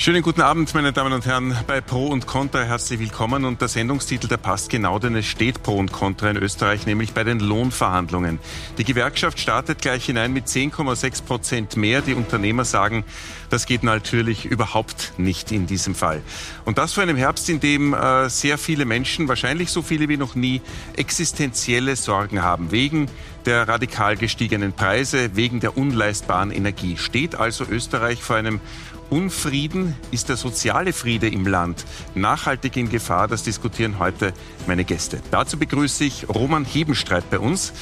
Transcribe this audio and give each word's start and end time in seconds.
Schönen 0.00 0.22
guten 0.22 0.40
Abend, 0.40 0.72
meine 0.72 0.94
Damen 0.94 1.12
und 1.12 1.26
Herren, 1.26 1.54
bei 1.66 1.82
Pro 1.82 2.06
und 2.06 2.26
Contra 2.26 2.62
herzlich 2.62 2.98
willkommen. 3.00 3.44
Und 3.44 3.60
der 3.60 3.68
Sendungstitel, 3.68 4.28
der 4.28 4.38
passt 4.38 4.70
genau, 4.70 4.98
denn 4.98 5.14
es 5.14 5.26
steht 5.26 5.62
Pro 5.62 5.76
und 5.76 5.92
Contra 5.92 6.30
in 6.30 6.38
Österreich, 6.38 6.86
nämlich 6.86 7.12
bei 7.12 7.22
den 7.22 7.38
Lohnverhandlungen. 7.38 8.38
Die 8.78 8.84
Gewerkschaft 8.84 9.38
startet 9.38 9.82
gleich 9.82 10.06
hinein 10.06 10.32
mit 10.32 10.46
10,6 10.46 11.22
Prozent 11.24 11.76
mehr. 11.76 12.00
Die 12.00 12.14
Unternehmer 12.14 12.64
sagen, 12.64 13.04
das 13.50 13.66
geht 13.66 13.82
natürlich 13.82 14.46
überhaupt 14.46 15.12
nicht 15.18 15.52
in 15.52 15.66
diesem 15.66 15.94
Fall. 15.94 16.22
Und 16.64 16.78
das 16.78 16.94
vor 16.94 17.02
einem 17.02 17.18
Herbst, 17.18 17.50
in 17.50 17.60
dem 17.60 17.92
äh, 17.92 18.30
sehr 18.30 18.56
viele 18.56 18.86
Menschen, 18.86 19.28
wahrscheinlich 19.28 19.68
so 19.68 19.82
viele 19.82 20.08
wie 20.08 20.16
noch 20.16 20.34
nie, 20.34 20.62
existenzielle 20.96 21.94
Sorgen 21.94 22.40
haben. 22.40 22.70
Wegen 22.70 23.10
der 23.44 23.68
radikal 23.68 24.16
gestiegenen 24.16 24.72
Preise, 24.72 25.36
wegen 25.36 25.60
der 25.60 25.76
unleistbaren 25.76 26.52
Energie. 26.52 26.96
Steht 26.96 27.34
also 27.34 27.66
Österreich 27.68 28.22
vor 28.22 28.36
einem 28.36 28.60
Unfrieden 29.10 29.96
ist 30.12 30.28
der 30.28 30.36
soziale 30.36 30.92
Friede 30.92 31.28
im 31.28 31.44
Land 31.44 31.84
nachhaltig 32.14 32.76
in 32.76 32.88
Gefahr. 32.88 33.26
Das 33.26 33.42
diskutieren 33.42 33.98
heute 33.98 34.32
meine 34.68 34.84
Gäste. 34.84 35.20
Dazu 35.32 35.58
begrüße 35.58 36.04
ich 36.04 36.28
Roman 36.28 36.64
Hebenstreit 36.64 37.28
bei 37.28 37.40
uns, 37.40 37.72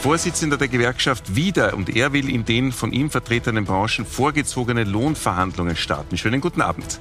Vorsitzender 0.00 0.56
der 0.56 0.68
Gewerkschaft 0.68 1.36
Wieder. 1.36 1.74
Und 1.74 1.94
er 1.94 2.14
will 2.14 2.30
in 2.30 2.46
den 2.46 2.72
von 2.72 2.92
ihm 2.92 3.10
vertretenen 3.10 3.66
Branchen 3.66 4.06
vorgezogene 4.06 4.84
Lohnverhandlungen 4.84 5.76
starten. 5.76 6.16
Schönen 6.16 6.40
guten 6.40 6.62
Abend. 6.62 7.00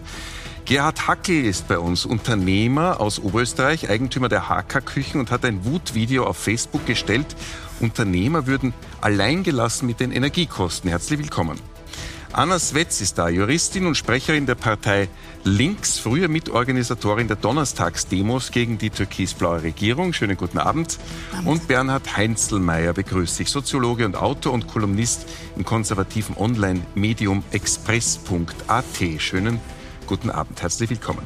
Gerhard 0.65 1.07
Hackel 1.07 1.45
ist 1.45 1.69
bei 1.69 1.79
uns, 1.79 2.05
Unternehmer 2.05 2.99
aus 2.99 3.19
Oberösterreich, 3.19 3.89
Eigentümer 3.89 4.27
der 4.27 4.49
HK-Küchen 4.49 5.21
und 5.21 5.31
hat 5.31 5.45
ein 5.45 5.63
Wutvideo 5.63 6.25
auf 6.25 6.35
Facebook 6.35 6.85
gestellt. 6.85 7.37
Unternehmer 7.79 8.47
würden 8.47 8.73
alleingelassen 8.99 9.87
mit 9.87 10.01
den 10.01 10.11
Energiekosten. 10.11 10.89
Herzlich 10.89 11.19
willkommen. 11.19 11.57
Anna 12.37 12.59
Swetz 12.59 13.01
ist 13.01 13.17
da, 13.17 13.29
Juristin 13.29 13.87
und 13.87 13.95
Sprecherin 13.95 14.45
der 14.45 14.53
Partei 14.53 15.09
Links, 15.43 15.97
früher 15.97 16.27
Mitorganisatorin 16.27 17.27
der 17.27 17.35
Donnerstagsdemos 17.35 18.51
gegen 18.51 18.77
die 18.77 18.91
türkisblaue 18.91 19.63
Regierung. 19.63 20.13
Schönen 20.13 20.37
guten 20.37 20.59
Abend. 20.59 20.99
Abend. 21.33 21.47
Und 21.47 21.67
Bernhard 21.67 22.15
Heinzelmeier 22.15 22.93
begrüßt 22.93 23.37
sich, 23.37 23.49
Soziologe 23.49 24.05
und 24.05 24.15
Autor 24.15 24.53
und 24.53 24.67
Kolumnist 24.67 25.25
im 25.55 25.65
konservativen 25.65 26.37
Online-Medium 26.37 27.43
express.at. 27.49 28.85
Schönen 29.17 29.59
guten 30.05 30.29
Abend, 30.29 30.61
herzlich 30.61 30.91
willkommen. 30.91 31.25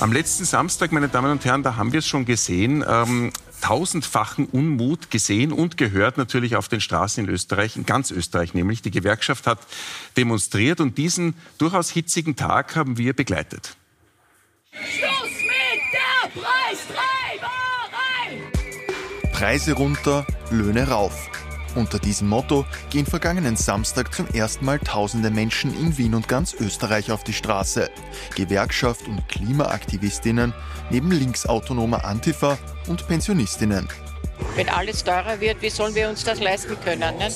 Am 0.00 0.12
letzten 0.12 0.44
Samstag, 0.44 0.92
meine 0.92 1.08
Damen 1.08 1.30
und 1.30 1.44
Herren, 1.44 1.62
da 1.62 1.76
haben 1.76 1.92
wir 1.92 2.00
es 2.00 2.06
schon 2.06 2.24
gesehen, 2.24 2.84
ähm, 2.86 3.32
tausendfachen 3.60 4.46
Unmut 4.46 5.10
gesehen 5.10 5.52
und 5.52 5.76
gehört 5.76 6.18
natürlich 6.18 6.56
auf 6.56 6.68
den 6.68 6.80
Straßen 6.80 7.24
in 7.24 7.30
Österreich, 7.30 7.76
in 7.76 7.86
ganz 7.86 8.10
Österreich 8.10 8.54
nämlich. 8.54 8.82
Die 8.82 8.90
Gewerkschaft 8.90 9.46
hat 9.46 9.60
demonstriert 10.16 10.80
und 10.80 10.98
diesen 10.98 11.34
durchaus 11.58 11.90
hitzigen 11.90 12.36
Tag 12.36 12.76
haben 12.76 12.98
wir 12.98 13.14
begleitet. 13.14 13.76
Schluss 14.72 15.30
mit 15.30 15.80
der 15.92 16.42
Preistreiberei! 16.42 17.52
Preise 19.32 19.72
runter, 19.72 20.26
Löhne 20.50 20.88
rauf. 20.88 21.30
Unter 21.74 21.98
diesem 21.98 22.28
Motto 22.28 22.64
gehen 22.90 23.06
vergangenen 23.06 23.56
Samstag 23.56 24.14
zum 24.14 24.28
ersten 24.28 24.64
Mal 24.64 24.78
tausende 24.78 25.30
Menschen 25.30 25.74
in 25.78 25.98
Wien 25.98 26.14
und 26.14 26.28
ganz 26.28 26.54
Österreich 26.54 27.10
auf 27.10 27.24
die 27.24 27.32
Straße. 27.32 27.90
Gewerkschaft 28.36 29.08
und 29.08 29.28
Klimaaktivistinnen 29.28 30.54
neben 30.90 31.10
linksautonomer 31.10 32.04
Antifa 32.04 32.58
und 32.86 33.06
Pensionistinnen. 33.08 33.88
Wenn 34.56 34.68
alles 34.68 35.02
teurer 35.02 35.40
wird, 35.40 35.62
wie 35.62 35.70
sollen 35.70 35.94
wir 35.94 36.08
uns 36.08 36.24
das 36.24 36.40
leisten 36.40 36.76
können? 36.80 37.18
Ne? 37.18 37.28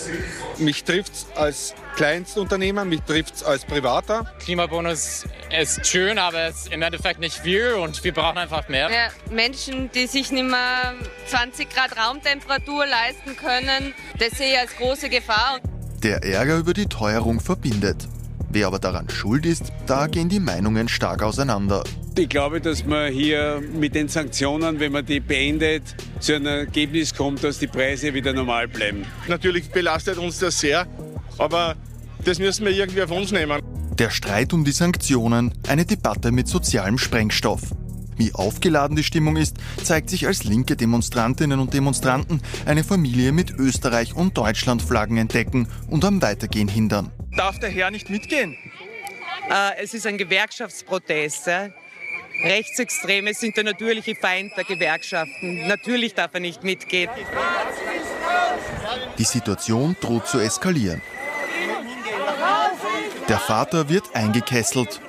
Mich 0.59 0.85
trifft 0.85 1.13
es 1.13 1.27
als 1.35 1.75
Kleinstunternehmer, 1.97 2.85
mich 2.85 3.01
trifft 3.03 3.37
es 3.37 3.43
als 3.43 3.65
Privater. 3.65 4.33
Klimabonus 4.39 5.25
ist 5.51 5.87
schön, 5.87 6.19
aber 6.19 6.49
es 6.49 6.63
ist 6.63 6.73
im 6.73 6.83
Endeffekt 6.83 7.19
nicht 7.19 7.39
viel 7.39 7.73
und 7.73 8.05
wir 8.05 8.15
brauchen 8.15 8.39
einfach 8.39 8.69
mehr. 8.69 8.91
Ja, 8.91 9.09
Menschen, 9.31 9.91
die 9.93 10.07
sich 10.07 10.31
nicht 10.31 10.49
mehr 10.49 10.95
20 11.27 11.69
Grad 11.71 11.97
Raumtemperatur 11.97 12.87
leisten 12.87 13.37
können, 13.37 13.95
das 14.19 14.39
sehe 14.39 14.53
ich 14.53 14.59
als 14.59 14.77
große 14.77 15.09
Gefahr. 15.09 15.59
Der 16.03 16.23
Ärger 16.23 16.59
über 16.59 16.75
die 16.75 16.87
Teuerung 16.87 17.41
verbindet. 17.41 18.07
Wer 18.51 18.67
aber 18.67 18.79
daran 18.79 19.09
schuld 19.11 19.45
ist, 19.45 19.73
da 19.87 20.07
gehen 20.07 20.29
die 20.29 20.41
Meinungen 20.41 20.89
stark 20.89 21.23
auseinander. 21.23 21.85
Ich 22.17 22.29
glaube, 22.29 22.61
dass 22.61 22.85
man 22.85 23.13
hier 23.13 23.63
mit 23.79 23.95
den 23.95 24.09
Sanktionen, 24.09 24.81
wenn 24.81 24.93
man 24.93 25.05
die 25.05 25.21
beendet, 25.21 25.83
zu 26.19 26.35
einem 26.35 26.47
Ergebnis 26.47 27.15
kommt, 27.15 27.45
dass 27.45 27.59
die 27.59 27.67
Preise 27.67 28.15
wieder 28.15 28.33
normal 28.33 28.67
bleiben. 28.67 29.05
Natürlich 29.29 29.71
belastet 29.71 30.19
uns 30.19 30.39
das 30.39 30.59
sehr, 30.59 30.87
aber 31.37 31.77
das 32.25 32.39
müssen 32.39 32.65
wir 32.65 32.73
irgendwie 32.73 33.03
auf 33.03 33.11
uns 33.11 33.33
nehmen. 33.33 33.61
Der 33.99 34.11
Streit 34.11 34.53
um 34.53 34.65
die 34.65 34.73
Sanktionen, 34.73 35.53
eine 35.69 35.85
Debatte 35.85 36.33
mit 36.33 36.49
sozialem 36.49 36.99
Sprengstoff. 36.99 37.61
Wie 38.17 38.35
aufgeladen 38.35 38.97
die 38.97 39.05
Stimmung 39.05 39.37
ist, 39.37 39.59
zeigt 39.85 40.11
sich 40.11 40.27
als 40.27 40.43
linke 40.43 40.75
Demonstrantinnen 40.75 41.61
und 41.61 41.73
Demonstranten 41.73 42.41
eine 42.67 42.83
Familie 42.83 43.31
mit 43.31 43.53
Österreich- 43.53 44.17
und 44.17 44.37
Deutschlandflaggen 44.37 45.19
entdecken 45.19 45.69
und 45.89 46.05
am 46.05 46.21
Weitergehen 46.21 46.69
hindern. 46.69 47.13
Darf 47.39 47.61
der 47.61 47.71
Herr 47.71 47.93
nicht 47.93 48.11
mitgehen? 48.11 48.57
Äh, 49.49 49.81
es 49.81 49.95
ist 49.95 50.09
ein 50.09 50.19
Gewerkschaftsprotest. 50.19 51.47
Ja? 51.47 51.69
Rechtsextreme 52.43 53.33
sind 53.33 53.57
der 53.57 53.63
natürliche 53.63 54.17
Feind 54.17 54.57
der 54.57 54.65
Gewerkschaften. 54.65 55.69
Natürlich 55.69 56.15
darf 56.15 56.35
er 56.35 56.41
nicht 56.41 56.65
mitgehen. 56.65 57.09
Die 59.19 59.25
Situation 59.25 59.95
droht 60.01 60.27
zu 60.27 60.41
eskalieren. 60.41 61.01
Der 63.29 63.39
Vater 63.39 63.89
wird 63.89 64.17
eingekesselt. 64.17 65.01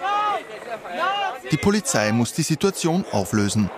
Die 1.52 1.58
Polizei 1.58 2.12
muss 2.12 2.34
die 2.34 2.44
Situation 2.44 3.06
auflösen. 3.12 3.72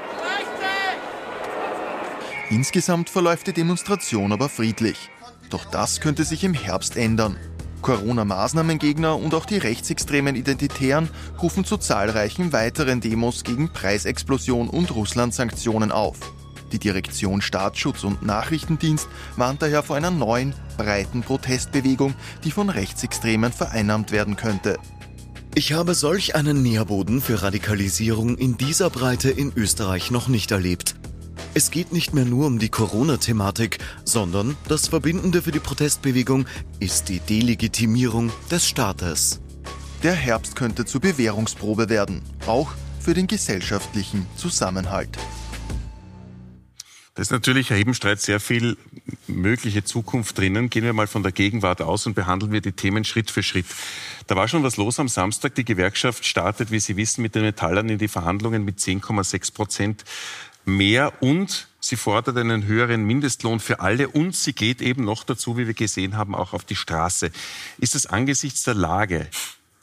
Insgesamt 2.50 3.10
verläuft 3.10 3.48
die 3.48 3.54
Demonstration 3.54 4.34
aber 4.34 4.50
friedlich. 4.50 5.10
Doch 5.50 5.64
das 5.64 6.02
könnte 6.02 6.26
sich 6.26 6.44
im 6.44 6.54
Herbst 6.54 6.98
ändern. 6.98 7.38
Corona-Maßnahmengegner 7.82 9.16
und 9.18 9.34
auch 9.34 9.46
die 9.46 9.58
rechtsextremen 9.58 10.36
Identitären 10.36 11.10
rufen 11.42 11.66
zu 11.66 11.78
zahlreichen 11.78 12.54
weiteren 12.54 13.02
Demos 13.02 13.44
gegen 13.44 13.74
Preisexplosion 13.74 14.70
und 14.70 14.96
Russland-Sanktionen 14.96 15.92
auf. 15.92 16.18
Die 16.72 16.80
Direktion 16.80 17.42
Staatsschutz 17.42 18.04
und 18.04 18.24
Nachrichtendienst 18.24 19.08
warnt 19.36 19.62
daher 19.62 19.84
vor 19.84 19.98
einer 19.98 20.12
neuen, 20.12 20.54
breiten 20.78 21.22
Protestbewegung, 21.22 22.14
die 22.44 22.52
von 22.52 22.70
Rechtsextremen 22.70 23.52
vereinnahmt 23.52 24.12
werden 24.12 24.38
könnte. 24.38 24.78
Ich 25.54 25.74
habe 25.74 25.96
solch 25.96 26.34
einen 26.36 26.62
Nährboden 26.62 27.20
für 27.20 27.42
Radikalisierung 27.42 28.38
in 28.38 28.58
dieser 28.58 28.90
Breite 28.90 29.30
in 29.30 29.52
Österreich 29.54 30.10
noch 30.10 30.30
nicht 30.30 30.52
erlebt. 30.52 30.96
Es 31.54 31.70
geht 31.70 31.92
nicht 31.92 32.14
mehr 32.14 32.24
nur 32.24 32.48
um 32.48 32.60
die 32.60 32.70
Corona-Thematik, 32.70 33.80
sondern 34.06 34.56
das 34.70 34.88
Verbindende 34.88 35.42
für 35.42 35.52
die 35.52 35.60
Protestbewegung 35.60 36.46
ist 36.80 37.10
die 37.10 37.20
Delegitimierung 37.20 38.32
des 38.50 38.66
Staates. 38.66 39.42
Der 40.02 40.14
Herbst 40.14 40.56
könnte 40.56 40.86
zur 40.86 41.02
Bewährungsprobe 41.02 41.90
werden, 41.90 42.22
auch 42.48 42.72
für 43.02 43.14
den 43.14 43.28
gesellschaftlichen 43.28 44.28
Zusammenhalt. 44.38 45.18
Da 47.16 47.22
ist 47.22 47.32
natürlich 47.32 47.70
Herr 47.70 47.78
Hebenstreit 47.78 48.22
sehr 48.22 48.40
viel 48.40 48.78
mögliche 49.28 49.84
Zukunft 49.84 50.38
drinnen. 50.38 50.70
Gehen 50.70 50.86
wir 50.86 50.94
mal 50.94 51.08
von 51.08 51.24
der 51.24 51.34
Gegenwart 51.34 51.82
aus 51.82 52.06
und 52.08 52.14
behandeln 52.14 52.54
wir 52.54 52.62
die 52.62 52.72
Themen 52.72 53.04
Schritt 53.04 53.30
für 53.30 53.44
Schritt. 53.44 53.66
Da 54.28 54.38
war 54.38 54.48
schon 54.48 54.64
was 54.64 54.78
los 54.78 54.98
am 54.98 55.10
Samstag. 55.10 55.56
Die 55.56 55.66
Gewerkschaft 55.66 56.26
startet, 56.26 56.72
wie 56.72 56.80
Sie 56.80 56.96
wissen, 56.96 57.22
mit 57.22 57.36
den 57.36 57.42
Metallern 57.42 57.90
in 57.90 57.98
die 57.98 58.08
Verhandlungen 58.08 58.64
mit 58.64 58.80
10,6 58.80 59.54
Prozent 59.54 60.06
mehr 60.66 61.22
und 61.22 61.68
sie 61.80 61.96
fordert 61.96 62.38
einen 62.38 62.66
höheren 62.66 63.04
Mindestlohn 63.04 63.60
für 63.60 63.80
alle 63.80 64.10
und 64.10 64.36
sie 64.36 64.54
geht 64.54 64.82
eben 64.82 65.04
noch 65.04 65.24
dazu, 65.24 65.58
wie 65.58 65.68
wir 65.68 65.74
gesehen 65.74 66.16
haben, 66.18 66.36
auch 66.36 66.54
auf 66.54 66.64
die 66.64 66.76
Straße. 66.76 67.32
Ist 67.80 67.96
es 67.96 68.06
angesichts 68.06 68.64
der 68.64 68.76
Lage 68.76 69.28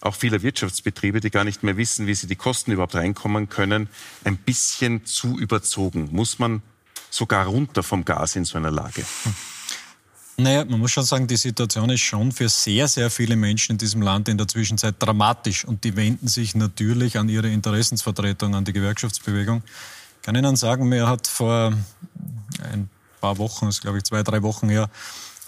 auch 0.00 0.14
vieler 0.14 0.42
Wirtschaftsbetriebe, 0.42 1.20
die 1.20 1.30
gar 1.30 1.44
nicht 1.44 1.62
mehr 1.62 1.76
wissen, 1.76 2.06
wie 2.06 2.14
sie 2.14 2.28
die 2.28 2.36
Kosten 2.36 2.70
überhaupt 2.72 2.94
reinkommen 2.94 3.48
können, 3.48 3.88
ein 4.24 4.36
bisschen 4.36 5.04
zu 5.04 5.38
überzogen? 5.38 6.08
Muss 6.12 6.38
man 6.38 6.62
sogar 7.10 7.46
runter 7.46 7.82
vom 7.82 8.04
Gas 8.04 8.36
in 8.36 8.44
so 8.44 8.58
einer 8.58 8.70
Lage? 8.70 9.04
Naja, 10.36 10.64
man 10.64 10.78
muss 10.78 10.92
schon 10.92 11.02
sagen, 11.02 11.26
die 11.26 11.36
Situation 11.36 11.90
ist 11.90 12.02
schon 12.02 12.30
für 12.30 12.48
sehr, 12.48 12.86
sehr 12.86 13.10
viele 13.10 13.34
Menschen 13.34 13.72
in 13.72 13.78
diesem 13.78 14.02
Land 14.02 14.28
in 14.28 14.38
der 14.38 14.46
Zwischenzeit 14.46 14.94
dramatisch. 15.00 15.64
Und 15.64 15.82
die 15.82 15.96
wenden 15.96 16.28
sich 16.28 16.54
natürlich 16.54 17.18
an 17.18 17.28
ihre 17.28 17.48
Interessensvertretung, 17.48 18.54
an 18.54 18.64
die 18.64 18.72
Gewerkschaftsbewegung 18.72 19.64
kann 20.22 20.34
Ihnen 20.34 20.56
sagen, 20.56 20.88
mir 20.88 21.08
hat 21.08 21.26
vor 21.26 21.72
ein 22.72 22.88
paar 23.20 23.38
Wochen, 23.38 23.66
das 23.66 23.76
ist 23.76 23.82
glaube 23.82 23.98
ich 23.98 24.04
zwei, 24.04 24.22
drei 24.22 24.42
Wochen 24.42 24.68
her, 24.68 24.88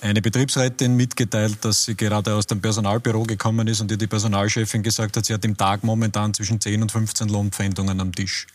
eine 0.02 0.22
Betriebsrätin 0.22 0.96
mitgeteilt, 0.96 1.58
dass 1.64 1.84
sie 1.84 1.94
gerade 1.94 2.34
aus 2.34 2.46
dem 2.46 2.60
Personalbüro 2.60 3.24
gekommen 3.24 3.68
ist 3.68 3.80
und 3.80 3.90
ihr 3.90 3.98
die 3.98 4.06
Personalchefin 4.06 4.82
gesagt 4.82 5.16
hat, 5.16 5.26
sie 5.26 5.34
hat 5.34 5.44
im 5.44 5.56
Tag 5.56 5.84
momentan 5.84 6.32
zwischen 6.32 6.60
10 6.60 6.82
und 6.82 6.92
15 6.92 7.28
Lohnpfändungen 7.28 8.00
am 8.00 8.14
Tisch. 8.14 8.46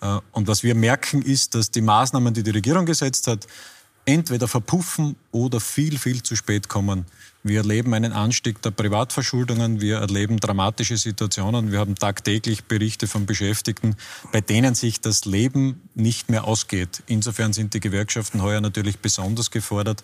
Äh, 0.00 0.18
und 0.32 0.48
was 0.48 0.62
wir 0.62 0.74
merken, 0.74 1.22
ist, 1.22 1.54
dass 1.54 1.70
die 1.70 1.80
Maßnahmen, 1.80 2.34
die 2.34 2.42
die 2.42 2.50
Regierung 2.50 2.84
gesetzt 2.84 3.26
hat, 3.26 3.46
entweder 4.04 4.48
verpuffen 4.48 5.16
oder 5.30 5.60
viel, 5.60 5.98
viel 5.98 6.22
zu 6.22 6.36
spät 6.36 6.68
kommen. 6.68 7.06
Wir 7.44 7.58
erleben 7.58 7.92
einen 7.94 8.12
Anstieg 8.12 8.62
der 8.62 8.70
Privatverschuldungen, 8.70 9.80
wir 9.80 9.98
erleben 9.98 10.38
dramatische 10.38 10.96
Situationen, 10.96 11.72
wir 11.72 11.80
haben 11.80 11.96
tagtäglich 11.96 12.64
Berichte 12.64 13.08
von 13.08 13.26
Beschäftigten, 13.26 13.96
bei 14.30 14.40
denen 14.40 14.76
sich 14.76 15.00
das 15.00 15.24
Leben 15.24 15.88
nicht 15.94 16.30
mehr 16.30 16.44
ausgeht. 16.44 17.02
Insofern 17.06 17.52
sind 17.52 17.74
die 17.74 17.80
Gewerkschaften 17.80 18.42
heuer 18.42 18.60
natürlich 18.60 19.00
besonders 19.00 19.50
gefordert, 19.50 20.02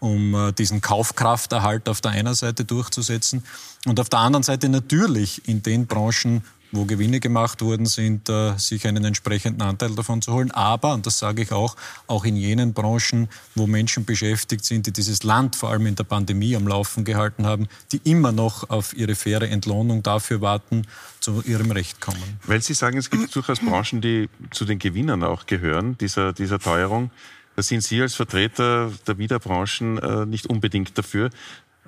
um 0.00 0.34
äh, 0.34 0.52
diesen 0.52 0.80
Kaufkrafterhalt 0.80 1.88
auf 1.88 2.00
der 2.00 2.12
einen 2.12 2.34
Seite 2.34 2.64
durchzusetzen 2.64 3.44
und 3.84 4.00
auf 4.00 4.08
der 4.08 4.20
anderen 4.20 4.42
Seite 4.42 4.68
natürlich 4.68 5.46
in 5.46 5.62
den 5.62 5.86
Branchen, 5.86 6.42
wo 6.72 6.84
Gewinne 6.84 7.20
gemacht 7.20 7.62
worden 7.62 7.86
sind, 7.86 8.28
äh, 8.28 8.56
sich 8.58 8.86
einen 8.86 9.04
entsprechenden 9.04 9.62
Anteil 9.62 9.94
davon 9.94 10.22
zu 10.22 10.32
holen. 10.32 10.50
Aber, 10.50 10.94
und 10.94 11.06
das 11.06 11.18
sage 11.18 11.42
ich 11.42 11.52
auch, 11.52 11.76
auch 12.06 12.24
in 12.24 12.36
jenen 12.36 12.72
Branchen, 12.72 13.28
wo 13.54 13.66
Menschen 13.66 14.04
beschäftigt 14.04 14.64
sind, 14.64 14.86
die 14.86 14.92
dieses 14.92 15.22
Land 15.22 15.56
vor 15.56 15.70
allem 15.70 15.86
in 15.86 15.94
der 15.94 16.04
Pandemie 16.04 16.56
am 16.56 16.66
Laufen 16.66 17.04
gehalten 17.04 17.46
haben, 17.46 17.68
die 17.92 18.00
immer 18.04 18.32
noch 18.32 18.68
auf 18.70 18.96
ihre 18.96 19.14
faire 19.14 19.48
Entlohnung 19.48 20.02
dafür 20.02 20.40
warten, 20.40 20.86
zu 21.20 21.42
ihrem 21.42 21.70
Recht 21.70 22.00
kommen. 22.00 22.38
Weil 22.44 22.62
Sie 22.62 22.74
sagen, 22.74 22.98
es 22.98 23.10
gibt 23.10 23.34
durchaus 23.34 23.60
Branchen, 23.60 24.00
die 24.00 24.28
zu 24.50 24.64
den 24.64 24.78
Gewinnern 24.78 25.22
auch 25.22 25.46
gehören, 25.46 25.98
dieser, 25.98 26.32
dieser 26.32 26.58
Teuerung. 26.58 27.10
Da 27.56 27.62
sind 27.62 27.82
Sie 27.82 28.00
als 28.00 28.14
Vertreter 28.14 28.92
der 29.06 29.18
Wiederbranchen 29.18 29.98
äh, 29.98 30.26
nicht 30.26 30.46
unbedingt 30.46 30.96
dafür 30.96 31.30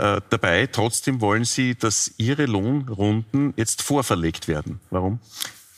äh, 0.01 0.21
dabei. 0.31 0.67
Trotzdem 0.67 1.21
wollen 1.21 1.45
Sie, 1.45 1.75
dass 1.75 2.13
Ihre 2.17 2.47
Lohnrunden 2.47 3.53
jetzt 3.57 3.83
vorverlegt 3.83 4.49
werden. 4.49 4.81
Warum? 4.91 5.21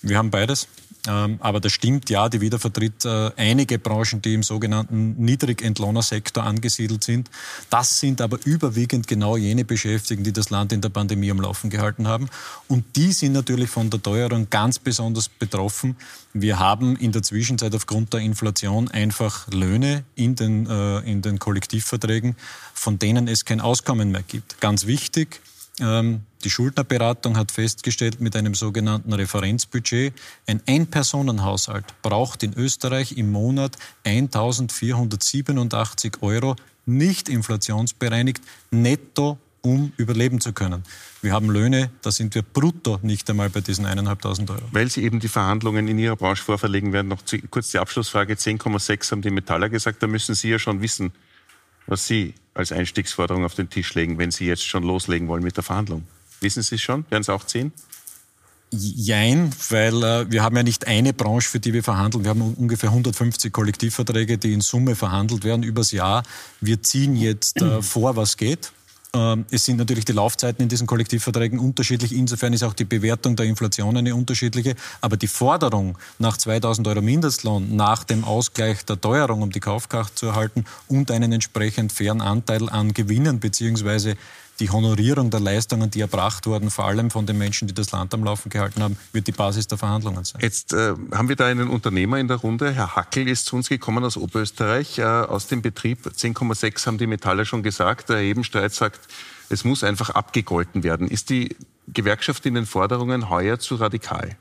Wir 0.00 0.19
haben 0.19 0.30
beides. 0.30 0.69
Ähm, 1.08 1.38
aber 1.40 1.58
das 1.58 1.72
stimmt, 1.72 2.10
ja, 2.10 2.28
die 2.28 2.40
Wieder 2.40 2.60
vertritt 2.60 3.04
äh, 3.04 3.32
einige 3.37 3.81
Branchen, 3.81 4.22
die 4.22 4.34
im 4.34 4.44
sogenannten 4.44 5.16
Niedrigentlohnersektor 5.16 6.44
angesiedelt 6.44 7.02
sind. 7.02 7.28
Das 7.70 7.99
sind 7.99 8.20
aber 8.20 8.38
überwiegend 8.44 9.08
genau 9.08 9.37
jene 9.37 9.64
Beschäftigten, 9.64 10.22
die 10.22 10.32
das 10.32 10.50
Land 10.50 10.72
in 10.72 10.81
der 10.81 10.90
Pandemie 10.90 11.31
am 11.32 11.40
Laufen 11.40 11.70
gehalten 11.70 12.06
haben. 12.06 12.28
Und 12.69 12.84
die 12.94 13.12
sind 13.12 13.32
natürlich 13.32 13.69
von 13.69 13.90
der 13.90 14.00
Teuerung 14.00 14.49
ganz 14.49 14.78
besonders 14.78 15.28
betroffen. 15.28 15.96
Wir 16.32 16.60
haben 16.60 16.96
in 16.96 17.10
der 17.10 17.25
Zwischenzeit 17.25 17.75
aufgrund 17.75 18.12
der 18.12 18.20
Inflation 18.20 18.88
einfach 18.88 19.48
Löhne 19.50 20.05
in 20.14 20.37
den, 20.37 20.66
äh, 20.66 21.00
in 21.00 21.20
den 21.20 21.40
Kollektivverträgen, 21.40 22.37
von 22.75 23.00
denen 23.00 23.26
es 23.26 23.44
kein 23.44 23.60
Auskommen 23.60 24.12
mehr 24.12 24.22
gibt. 24.22 24.60
Ganz 24.60 24.87
wichtig, 24.87 25.40
ähm, 25.81 26.20
die 26.44 26.50
Schuldnerberatung 26.50 27.37
hat 27.37 27.53
festgestellt, 27.53 28.21
mit 28.21 28.37
einem 28.37 28.55
sogenannten 28.55 29.12
Referenzbudget, 29.12 30.15
ein 30.47 30.62
Ein-Personen-Haushalt 30.67 31.85
braucht 32.03 32.43
in 32.43 32.55
Österreich 32.55 33.17
im 33.17 33.33
Monat 33.33 33.77
1487 34.05 36.23
Euro, 36.23 36.56
nicht 36.85 37.29
inflationsbereinigt, 37.29 38.43
netto, 38.71 39.39
um 39.62 39.93
überleben 39.97 40.41
zu 40.41 40.53
können. 40.53 40.83
Wir 41.21 41.33
haben 41.33 41.49
Löhne, 41.49 41.91
da 42.03 42.11
sind 42.11 42.35
wir 42.35 42.43
brutto 42.43 42.99
nicht 43.03 43.31
einmal 43.31 43.49
bei 43.49 43.61
diesen 43.61 43.87
1.500 43.87 44.50
Euro. 44.50 44.62
Weil 44.73 44.91
Sie 44.91 45.05
eben 45.05 45.21
die 45.21 45.29
Verhandlungen 45.29 45.87
in 45.87 45.99
Ihrer 45.99 46.17
Branche 46.17 46.43
vorverlegen 46.43 46.93
werden, 46.93 47.09
noch 47.09 47.23
kurz 47.50 47.71
die 47.71 47.79
Abschlussfrage. 47.79 48.35
10,6 48.35 49.12
haben 49.12 49.23
die 49.23 49.31
Metaller 49.31 49.69
gesagt, 49.69 50.03
da 50.03 50.09
müssen 50.09 50.35
Sie 50.35 50.50
ja 50.50 50.59
schon 50.59 50.83
wissen, 50.83 51.12
was 51.87 52.06
Sie 52.06 52.35
als 52.55 52.73
Einstiegsforderung 52.73 53.44
auf 53.44 53.55
den 53.55 53.71
Tisch 53.71 53.94
legen, 53.94 54.19
wenn 54.19 54.33
Sie 54.33 54.47
jetzt 54.47 54.67
schon 54.67 54.83
loslegen 54.83 55.29
wollen 55.29 55.44
mit 55.44 55.56
der 55.56 55.62
Verhandlung. 55.62 56.05
Wissen 56.43 56.62
Sie 56.62 56.75
es 56.75 56.83
schon? 56.83 57.05
Werden 57.11 57.23
es 57.23 57.29
auch 57.29 57.44
zehn? 57.44 57.73
Jein, 58.75 59.50
weil 59.69 60.03
äh, 60.03 60.31
wir 60.31 60.43
haben 60.43 60.56
ja 60.56 60.62
nicht 60.62 60.87
eine 60.87 61.12
Branche, 61.12 61.49
für 61.49 61.61
die 61.61 61.75
wir 61.75 61.83
verhandeln. 61.83 62.25
Wir 62.25 62.31
haben 62.31 62.55
ungefähr 62.55 62.89
150 62.89 63.53
Kollektivverträge, 63.53 64.39
die 64.39 64.55
in 64.55 64.62
Summe 64.62 64.97
verhandelt 64.97 65.44
werden 65.44 65.62
übers 65.62 65.93
Jahr. 65.93 66.23
Wir 66.61 66.83
ziehen 66.83 67.15
jetzt 67.15 67.61
äh, 67.61 67.83
vor, 67.83 68.17
was 68.17 68.39
geht. 68.39 68.73
Ähm, 69.15 69.44
es 69.50 69.67
sind 69.67 69.77
natürlich 69.77 70.06
die 70.06 70.12
Laufzeiten 70.12 70.62
in 70.62 70.71
diesen 70.71 70.87
Kollektivverträgen 70.87 71.59
unterschiedlich. 71.59 72.15
Insofern 72.15 72.55
ist 72.55 72.62
auch 72.62 72.73
die 72.73 72.87
Bewertung 72.87 73.37
der 73.37 73.44
Inflation 73.44 73.94
eine 73.94 74.15
unterschiedliche. 74.15 74.75
Aber 75.03 75.19
die 75.19 75.27
Forderung 75.27 75.99
nach 76.19 76.39
2000 76.39 76.89
Euro 76.89 77.03
Mindestlohn, 77.03 77.77
nach 77.77 78.05
dem 78.05 78.25
Ausgleich 78.25 78.87
der 78.87 78.99
Teuerung, 78.99 79.43
um 79.43 79.53
die 79.53 79.61
Kaufkraft 79.61 80.19
zu 80.19 80.27
erhalten 80.27 80.65
und 80.89 81.11
einen 81.11 81.33
entsprechend 81.33 81.93
fairen 81.93 82.23
Anteil 82.23 82.71
an 82.71 82.94
Gewinnen 82.94 83.39
beziehungsweise 83.39 84.17
die 84.62 84.70
Honorierung 84.70 85.29
der 85.31 85.41
Leistungen, 85.41 85.91
die 85.91 86.00
erbracht 86.00 86.47
wurden, 86.47 86.70
vor 86.70 86.87
allem 86.87 87.11
von 87.11 87.26
den 87.26 87.37
Menschen, 87.37 87.67
die 87.67 87.75
das 87.75 87.91
Land 87.91 88.14
am 88.14 88.23
Laufen 88.23 88.49
gehalten 88.49 88.81
haben, 88.81 88.97
wird 89.12 89.26
die 89.26 89.32
Basis 89.32 89.67
der 89.67 89.76
Verhandlungen 89.76 90.23
sein. 90.23 90.41
Jetzt 90.41 90.73
äh, 90.73 90.94
haben 91.12 91.29
wir 91.29 91.35
da 91.35 91.47
einen 91.47 91.69
Unternehmer 91.69 92.20
in 92.20 92.29
der 92.29 92.37
Runde. 92.37 92.73
Herr 92.73 92.94
Hackel 92.94 93.26
ist 93.26 93.47
zu 93.47 93.56
uns 93.56 93.69
gekommen 93.69 94.05
aus 94.05 94.17
Oberösterreich, 94.17 94.99
äh, 94.99 95.03
aus 95.03 95.49
dem 95.49 95.62
Betrieb. 95.62 96.06
10,6 96.06 96.87
haben 96.87 96.97
die 96.97 97.09
Metalle 97.09 97.44
schon 97.44 97.64
gesagt. 97.64 98.09
Der 98.09 98.19
Ebenstreit 98.19 98.73
sagt, 98.73 99.00
es 99.49 99.64
muss 99.64 99.82
einfach 99.82 100.11
abgegolten 100.11 100.85
werden. 100.85 101.08
Ist 101.08 101.31
die 101.31 101.56
Gewerkschaft 101.88 102.47
in 102.47 102.55
den 102.55 102.67
Forderungen 102.67 103.31
heuer 103.31 103.58
zu 103.58 103.75
radikal? 103.75 104.37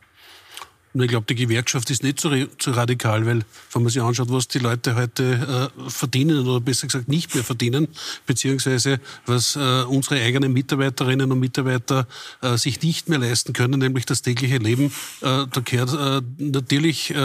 Ich 0.93 1.07
glaube, 1.07 1.25
die 1.27 1.35
Gewerkschaft 1.35 1.89
ist 1.89 2.03
nicht 2.03 2.19
so, 2.19 2.31
so, 2.59 2.71
radikal, 2.71 3.25
weil 3.25 3.43
wenn 3.71 3.83
man 3.83 3.89
sich 3.89 4.01
anschaut, 4.01 4.29
was 4.29 4.49
die 4.49 4.59
Leute 4.59 4.95
heute 4.95 5.71
äh, 5.77 5.89
verdienen 5.89 6.45
oder 6.45 6.59
besser 6.59 6.88
gesagt 6.88 7.07
nicht 7.07 7.33
mehr 7.33 7.45
verdienen, 7.45 7.88
beziehungsweise 8.25 8.99
was 9.25 9.55
äh, 9.55 9.83
unsere 9.83 10.21
eigenen 10.21 10.51
Mitarbeiterinnen 10.51 11.31
und 11.31 11.39
Mitarbeiter 11.39 12.07
äh, 12.41 12.57
sich 12.57 12.81
nicht 12.81 13.07
mehr 13.07 13.19
leisten 13.19 13.53
können, 13.53 13.79
nämlich 13.79 14.05
das 14.05 14.21
tägliche 14.21 14.57
Leben, 14.57 14.88
äh, 15.21 15.45
da 15.49 15.61
gehört 15.63 15.93
äh, 15.93 16.21
natürlich 16.38 17.11
äh, 17.11 17.15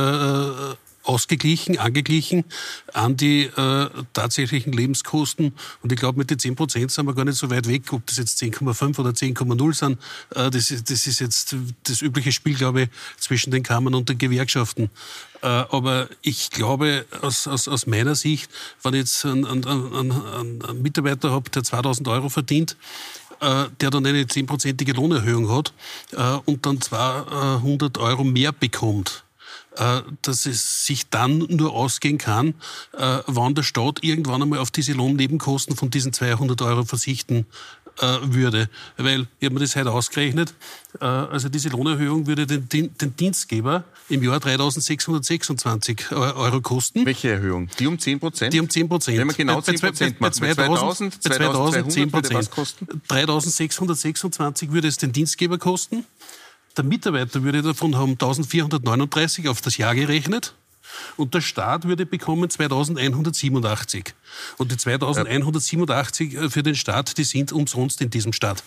ausgeglichen, 1.06 1.78
angeglichen 1.78 2.44
an 2.92 3.16
die 3.16 3.44
äh, 3.44 3.88
tatsächlichen 4.12 4.72
Lebenskosten. 4.72 5.54
Und 5.82 5.92
ich 5.92 5.98
glaube, 5.98 6.18
mit 6.18 6.30
den 6.30 6.38
10 6.38 6.56
Prozent 6.56 6.90
sind 6.90 7.06
wir 7.06 7.14
gar 7.14 7.24
nicht 7.24 7.38
so 7.38 7.50
weit 7.50 7.68
weg, 7.68 7.92
ob 7.92 8.06
das 8.06 8.18
jetzt 8.18 8.40
10,5 8.42 8.98
oder 8.98 9.10
10,0 9.10 9.74
sind. 9.74 9.98
Äh, 10.34 10.50
das, 10.50 10.70
ist, 10.70 10.90
das 10.90 11.06
ist 11.06 11.20
jetzt 11.20 11.56
das 11.84 12.02
übliche 12.02 12.32
Spiel, 12.32 12.54
glaube 12.54 12.82
ich, 12.82 12.88
zwischen 13.18 13.50
den 13.50 13.62
Kammern 13.62 13.94
und 13.94 14.08
den 14.08 14.18
Gewerkschaften. 14.18 14.90
Äh, 15.42 15.46
aber 15.46 16.08
ich 16.22 16.50
glaube, 16.50 17.06
aus, 17.22 17.46
aus, 17.46 17.68
aus 17.68 17.86
meiner 17.86 18.14
Sicht, 18.14 18.50
wenn 18.82 18.94
ich 18.94 19.00
jetzt 19.00 19.24
einen, 19.24 19.44
einen, 19.44 19.64
einen, 19.64 20.62
einen 20.62 20.82
Mitarbeiter 20.82 21.30
habe, 21.30 21.50
der 21.50 21.62
2000 21.62 22.08
Euro 22.08 22.28
verdient, 22.28 22.76
äh, 23.40 23.66
der 23.80 23.90
dann 23.90 24.06
eine 24.06 24.26
zehnprozentige 24.26 24.92
Lohnerhöhung 24.92 25.50
hat 25.54 25.72
äh, 26.12 26.38
und 26.46 26.64
dann 26.64 26.80
200 26.80 27.98
Euro 27.98 28.24
mehr 28.24 28.52
bekommt, 28.52 29.25
dass 30.22 30.46
es 30.46 30.86
sich 30.86 31.08
dann 31.08 31.38
nur 31.48 31.72
ausgehen 31.72 32.18
kann, 32.18 32.54
äh, 32.96 33.18
wann 33.26 33.54
der 33.54 33.62
Staat 33.62 34.02
irgendwann 34.02 34.42
einmal 34.42 34.58
auf 34.58 34.70
diese 34.70 34.92
Lohnnebenkosten 34.92 35.76
von 35.76 35.90
diesen 35.90 36.12
200 36.12 36.60
Euro 36.62 36.84
verzichten 36.84 37.46
äh, 38.00 38.18
würde. 38.22 38.68
Weil, 38.96 39.26
ich 39.38 39.46
habe 39.46 39.54
mir 39.54 39.60
das 39.60 39.76
heute 39.76 39.92
ausgerechnet, 39.92 40.54
also 40.98 41.50
diese 41.50 41.68
Lohnerhöhung 41.68 42.26
würde 42.26 42.46
den, 42.46 42.68
den 42.68 43.16
Dienstgeber 43.16 43.84
im 44.08 44.22
Jahr 44.22 44.40
3626 44.40 46.12
Euro 46.12 46.60
kosten. 46.60 47.04
Welche 47.04 47.30
Erhöhung? 47.30 47.68
Die 47.78 47.86
um 47.86 47.98
10 47.98 48.20
Prozent? 48.20 48.54
Die 48.54 48.60
um 48.60 48.70
10 48.70 48.88
Prozent. 48.88 49.18
Wenn 49.18 49.26
man 49.26 49.36
genau 49.36 49.60
10 49.60 49.80
Prozent 49.80 50.20
macht, 50.20 50.40
bei 50.40 50.54
2000, 50.54 51.22
2000, 51.22 51.22
2000 51.22 51.92
10 51.92 52.10
Prozent. 52.10 52.50
3626 53.08 54.72
würde 54.72 54.88
es 54.88 54.96
den 54.96 55.12
Dienstgeber 55.12 55.58
kosten. 55.58 56.06
Der 56.76 56.84
Mitarbeiter 56.84 57.42
würde 57.42 57.62
davon 57.62 57.96
haben 57.96 58.12
1439 58.12 59.48
auf 59.48 59.60
das 59.60 59.78
Jahr 59.78 59.94
gerechnet. 59.94 60.54
Und 61.16 61.34
der 61.34 61.40
Staat 61.40 61.86
würde 61.86 62.06
bekommen 62.06 62.48
2187. 62.48 64.14
Und 64.58 64.72
die 64.72 64.76
2187 64.76 66.34
äh, 66.34 66.50
für 66.50 66.62
den 66.62 66.74
Staat, 66.74 67.18
die 67.18 67.24
sind 67.24 67.52
umsonst 67.52 68.00
in 68.02 68.10
diesem 68.10 68.32
Staat. 68.32 68.62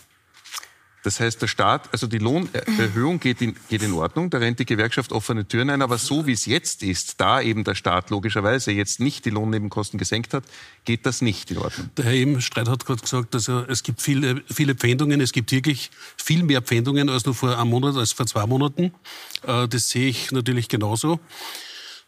Das 1.03 1.20
heißt, 1.20 1.41
der 1.41 1.48
Staat, 1.48 1.89
also 1.91 2.08
die 2.08 2.18
Lohnerhöhung 2.18 3.20
geht 3.20 3.41
in, 3.41 3.56
geht 3.70 3.84
in 3.84 3.94
Ordnung, 3.94 4.29
da 4.29 4.38
rennt 4.38 4.60
die 4.60 4.65
Gewerkschaft 4.65 5.12
offene 5.12 5.48
Türen 5.48 5.70
ein, 5.70 5.82
aber 5.82 5.98
so 5.98 6.27
wie 6.27 6.34
es 6.34 6.46
jetzt 6.46 6.84
ist, 6.84 7.22
da 7.22 7.41
eben 7.41 7.63
der 7.63 7.75
Staat 7.75 8.10
logischerweise 8.10 8.72
jetzt 8.72 9.00
nicht 9.00 9.25
die 9.25 9.29
Lohnnebenkosten 9.29 9.98
gesenkt 9.98 10.34
hat, 10.34 10.44
geht 10.84 11.06
das 11.06 11.22
nicht 11.22 11.51
in 11.51 11.58
Ordnung. 11.60 11.89
Der 11.96 12.06
Herr 12.06 12.13
Ebenstreit 12.13 12.68
hat 12.68 12.86
gerade 12.86 13.01
gesagt, 13.01 13.34
also 13.34 13.63
es 13.68 13.84
gibt 13.84 14.01
viele, 14.01 14.44
viele 14.51 14.75
Pfändungen, 14.75 15.22
es 15.22 15.32
gibt 15.32 15.51
wirklich 15.51 15.89
viel 16.18 16.44
mehr 16.44 16.62
Pfändungen 16.62 17.10
als 17.10 17.25
nur 17.25 17.36
vor 17.36 17.58
einem 17.58 17.70
Monat, 17.70 17.96
als 17.96 18.12
vor 18.12 18.25
zwei 18.25 18.46
Monaten. 18.46 18.91
Äh, 19.48 19.68
das 19.68 19.89
sehe 19.89 20.10
ich 20.10 20.32
natürlich 20.32 20.68
genauso. 20.68 21.20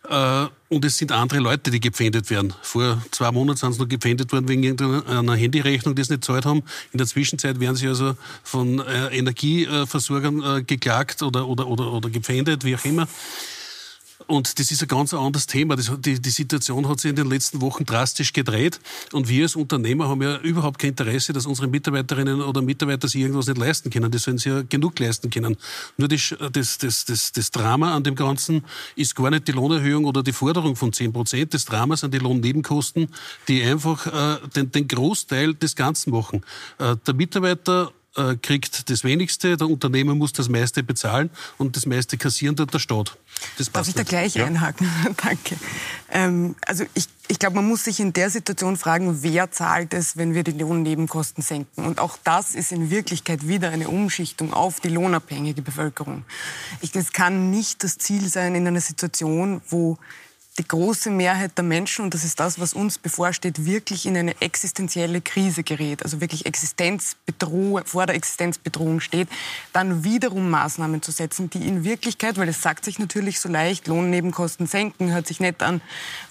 Äh, 0.09 0.47
und 0.69 0.85
es 0.85 0.97
sind 0.97 1.11
andere 1.11 1.39
Leute, 1.39 1.69
die 1.69 1.79
gepfändet 1.79 2.29
werden. 2.29 2.53
Vor 2.61 3.01
zwei 3.11 3.31
Monaten 3.31 3.57
sind 3.57 3.73
sie 3.73 3.79
noch 3.79 3.89
gepfändet 3.89 4.31
worden 4.31 4.47
wegen 4.47 4.63
irgendeiner 4.63 5.35
Handyrechnung, 5.35 5.95
die 5.95 6.03
sie 6.03 6.13
nicht 6.13 6.23
zahlt 6.23 6.45
haben. 6.45 6.63
In 6.91 6.97
der 6.97 7.07
Zwischenzeit 7.07 7.59
werden 7.59 7.75
sie 7.75 7.87
also 7.87 8.15
von 8.43 8.79
äh, 8.79 9.15
Energieversorgern 9.17 10.43
äh, 10.43 10.63
geklagt 10.63 11.21
oder, 11.21 11.47
oder, 11.47 11.67
oder, 11.67 11.91
oder 11.91 12.09
gepfändet, 12.09 12.63
wie 12.63 12.75
auch 12.75 12.85
immer. 12.85 13.07
Und 14.27 14.59
das 14.59 14.71
ist 14.71 14.81
ein 14.81 14.87
ganz 14.87 15.13
anderes 15.13 15.47
Thema. 15.47 15.75
Das, 15.75 15.91
die, 15.99 16.19
die 16.21 16.29
Situation 16.29 16.87
hat 16.87 16.99
sich 16.99 17.09
in 17.09 17.15
den 17.15 17.29
letzten 17.29 17.61
Wochen 17.61 17.85
drastisch 17.85 18.33
gedreht. 18.33 18.79
Und 19.11 19.27
wir 19.27 19.43
als 19.43 19.55
Unternehmer 19.55 20.07
haben 20.09 20.21
ja 20.21 20.37
überhaupt 20.37 20.79
kein 20.79 20.91
Interesse, 20.91 21.33
dass 21.33 21.45
unsere 21.45 21.67
Mitarbeiterinnen 21.67 22.41
oder 22.41 22.61
Mitarbeiter 22.61 23.07
sich 23.07 23.21
irgendwas 23.21 23.47
nicht 23.47 23.57
leisten 23.57 23.89
können. 23.89 24.11
Das 24.11 24.23
sollen 24.23 24.37
sie 24.37 24.49
ja 24.49 24.61
genug 24.61 24.99
leisten 24.99 25.29
können. 25.29 25.57
Nur 25.97 26.07
das, 26.07 26.35
das, 26.51 26.77
das, 26.77 27.05
das, 27.05 27.31
das 27.31 27.51
Drama 27.51 27.95
an 27.95 28.03
dem 28.03 28.15
Ganzen 28.15 28.63
ist 28.95 29.15
gar 29.15 29.29
nicht 29.29 29.47
die 29.47 29.51
Lohnerhöhung 29.53 30.05
oder 30.05 30.23
die 30.23 30.33
Forderung 30.33 30.75
von 30.75 30.93
10 30.93 31.13
Prozent. 31.13 31.53
Das 31.53 31.65
Drama 31.65 31.97
sind 31.97 32.13
die 32.13 32.19
Lohnnebenkosten, 32.19 33.07
die 33.47 33.63
einfach 33.63 34.07
äh, 34.07 34.47
den, 34.55 34.71
den 34.71 34.87
Großteil 34.87 35.53
des 35.55 35.75
Ganzen 35.75 36.11
machen. 36.11 36.43
Äh, 36.77 36.95
der 37.05 37.13
Mitarbeiter 37.13 37.91
äh, 38.15 38.35
kriegt 38.35 38.89
das 38.89 39.03
wenigste, 39.03 39.57
der 39.57 39.67
Unternehmer 39.67 40.15
muss 40.15 40.33
das 40.33 40.49
meiste 40.49 40.83
bezahlen 40.83 41.29
und 41.57 41.75
das 41.77 41.85
meiste 41.85 42.17
kassieren 42.17 42.55
tut 42.55 42.73
der 42.73 42.79
Staat. 42.79 43.17
Darf 43.71 43.87
ich 43.87 43.93
da 43.93 44.03
gleich 44.03 44.35
ja? 44.35 44.45
einhaken? 44.45 44.89
Danke. 45.23 45.55
Ähm, 46.09 46.55
also 46.65 46.83
ich, 46.93 47.05
ich 47.27 47.39
glaube, 47.39 47.55
man 47.55 47.67
muss 47.67 47.85
sich 47.85 47.99
in 47.99 48.13
der 48.13 48.29
Situation 48.29 48.75
fragen, 48.75 49.23
wer 49.23 49.51
zahlt 49.51 49.93
es, 49.93 50.17
wenn 50.17 50.33
wir 50.33 50.43
die 50.43 50.51
Lohnnebenkosten 50.51 51.43
senken. 51.43 51.85
Und 51.85 51.99
auch 51.99 52.17
das 52.23 52.55
ist 52.55 52.71
in 52.71 52.89
Wirklichkeit 52.89 53.47
wieder 53.47 53.69
eine 53.69 53.87
Umschichtung 53.87 54.53
auf 54.53 54.79
die 54.79 54.89
lohnabhängige 54.89 55.61
Bevölkerung. 55.61 56.25
Ich, 56.81 56.91
das 56.91 57.13
kann 57.13 57.49
nicht 57.49 57.83
das 57.83 57.97
Ziel 57.97 58.27
sein 58.27 58.55
in 58.55 58.67
einer 58.67 58.81
Situation, 58.81 59.61
wo 59.69 59.97
die 60.59 60.67
große 60.67 61.09
Mehrheit 61.09 61.57
der 61.57 61.63
Menschen, 61.63 62.03
und 62.03 62.13
das 62.13 62.25
ist 62.25 62.39
das, 62.39 62.59
was 62.59 62.73
uns 62.73 62.97
bevorsteht, 62.97 63.65
wirklich 63.65 64.05
in 64.05 64.17
eine 64.17 64.39
existenzielle 64.41 65.21
Krise 65.21 65.63
gerät, 65.63 66.03
also 66.03 66.19
wirklich 66.19 66.45
Existenzbedrohung, 66.45 67.85
vor 67.85 68.05
der 68.05 68.15
Existenzbedrohung 68.15 68.99
steht, 68.99 69.29
dann 69.71 70.03
wiederum 70.03 70.49
Maßnahmen 70.49 71.01
zu 71.01 71.11
setzen, 71.11 71.49
die 71.49 71.65
in 71.65 71.85
Wirklichkeit, 71.85 72.37
weil 72.37 72.49
es 72.49 72.61
sagt 72.61 72.83
sich 72.83 72.99
natürlich 72.99 73.39
so 73.39 73.47
leicht, 73.47 73.87
Lohnnebenkosten 73.87 74.67
senken, 74.67 75.13
hört 75.13 75.27
sich 75.27 75.39
nett 75.39 75.63
an, 75.63 75.81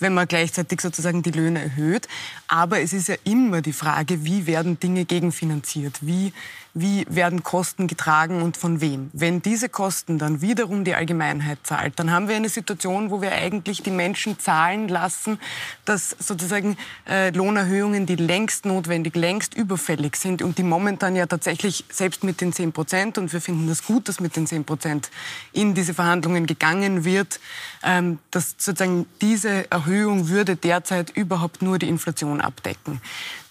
wenn 0.00 0.12
man 0.12 0.28
gleichzeitig 0.28 0.82
sozusagen 0.82 1.22
die 1.22 1.30
Löhne 1.30 1.62
erhöht. 1.62 2.06
Aber 2.46 2.80
es 2.80 2.92
ist 2.92 3.08
ja 3.08 3.16
immer 3.24 3.62
die 3.62 3.72
Frage, 3.72 4.24
wie 4.24 4.46
werden 4.46 4.78
Dinge 4.78 5.06
gegenfinanziert? 5.06 5.98
Wie 6.02 6.34
wie 6.74 7.04
werden 7.08 7.42
Kosten 7.42 7.86
getragen 7.86 8.42
und 8.42 8.56
von 8.56 8.80
wem. 8.80 9.10
Wenn 9.12 9.42
diese 9.42 9.68
Kosten 9.68 10.18
dann 10.18 10.40
wiederum 10.40 10.84
die 10.84 10.94
Allgemeinheit 10.94 11.58
zahlt, 11.64 11.98
dann 11.98 12.10
haben 12.10 12.28
wir 12.28 12.36
eine 12.36 12.48
Situation, 12.48 13.10
wo 13.10 13.20
wir 13.20 13.32
eigentlich 13.32 13.82
die 13.82 13.90
Menschen 13.90 14.38
zahlen 14.38 14.88
lassen, 14.88 15.38
dass 15.84 16.10
sozusagen 16.18 16.76
äh, 17.08 17.30
Lohnerhöhungen, 17.30 18.06
die 18.06 18.16
längst 18.16 18.66
notwendig, 18.66 19.16
längst 19.16 19.54
überfällig 19.54 20.16
sind 20.16 20.42
und 20.42 20.58
die 20.58 20.62
momentan 20.62 21.16
ja 21.16 21.26
tatsächlich 21.26 21.84
selbst 21.90 22.22
mit 22.22 22.40
den 22.40 22.52
10 22.52 22.72
Prozent, 22.72 23.18
und 23.18 23.32
wir 23.32 23.40
finden 23.40 23.66
das 23.66 23.84
gut, 23.84 24.08
dass 24.08 24.20
mit 24.20 24.36
den 24.36 24.46
10 24.46 24.64
Prozent 24.64 25.10
in 25.52 25.74
diese 25.74 25.94
Verhandlungen 25.94 26.46
gegangen 26.46 27.04
wird, 27.04 27.40
ähm, 27.82 28.18
dass 28.30 28.54
sozusagen 28.58 29.06
diese 29.20 29.70
Erhöhung 29.70 30.28
würde 30.28 30.56
derzeit 30.56 31.10
überhaupt 31.10 31.62
nur 31.62 31.78
die 31.78 31.88
Inflation 31.88 32.40
abdecken. 32.40 33.00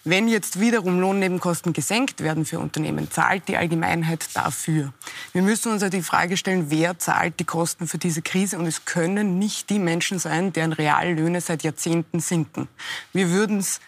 Wenn 0.05 0.29
jetzt 0.29 0.59
wiederum 0.59 0.99
Lohnnebenkosten 0.99 1.73
gesenkt 1.73 2.21
werden 2.21 2.45
für 2.45 2.59
Unternehmen, 2.59 3.11
zahlt 3.11 3.47
die 3.47 3.57
Allgemeinheit 3.57 4.29
dafür. 4.33 4.93
Wir 5.33 5.41
müssen 5.41 5.71
uns 5.71 5.81
ja 5.81 5.89
die 5.89 6.01
Frage 6.01 6.37
stellen, 6.37 6.71
wer 6.71 6.97
zahlt 6.97 7.39
die 7.39 7.45
Kosten 7.45 7.85
für 7.85 7.97
diese 7.97 8.21
Krise? 8.21 8.57
Und 8.57 8.65
es 8.65 8.85
können 8.85 9.39
nicht 9.39 9.69
die 9.69 9.79
Menschen 9.79 10.17
sein, 10.17 10.53
deren 10.53 10.71
Reallöhne 10.71 11.41
seit 11.41 11.63
Jahrzehnten 11.63 12.21
sinken. 12.21 12.69
Wir 13.11 13.29
würden 13.29 13.57
es 13.57 13.81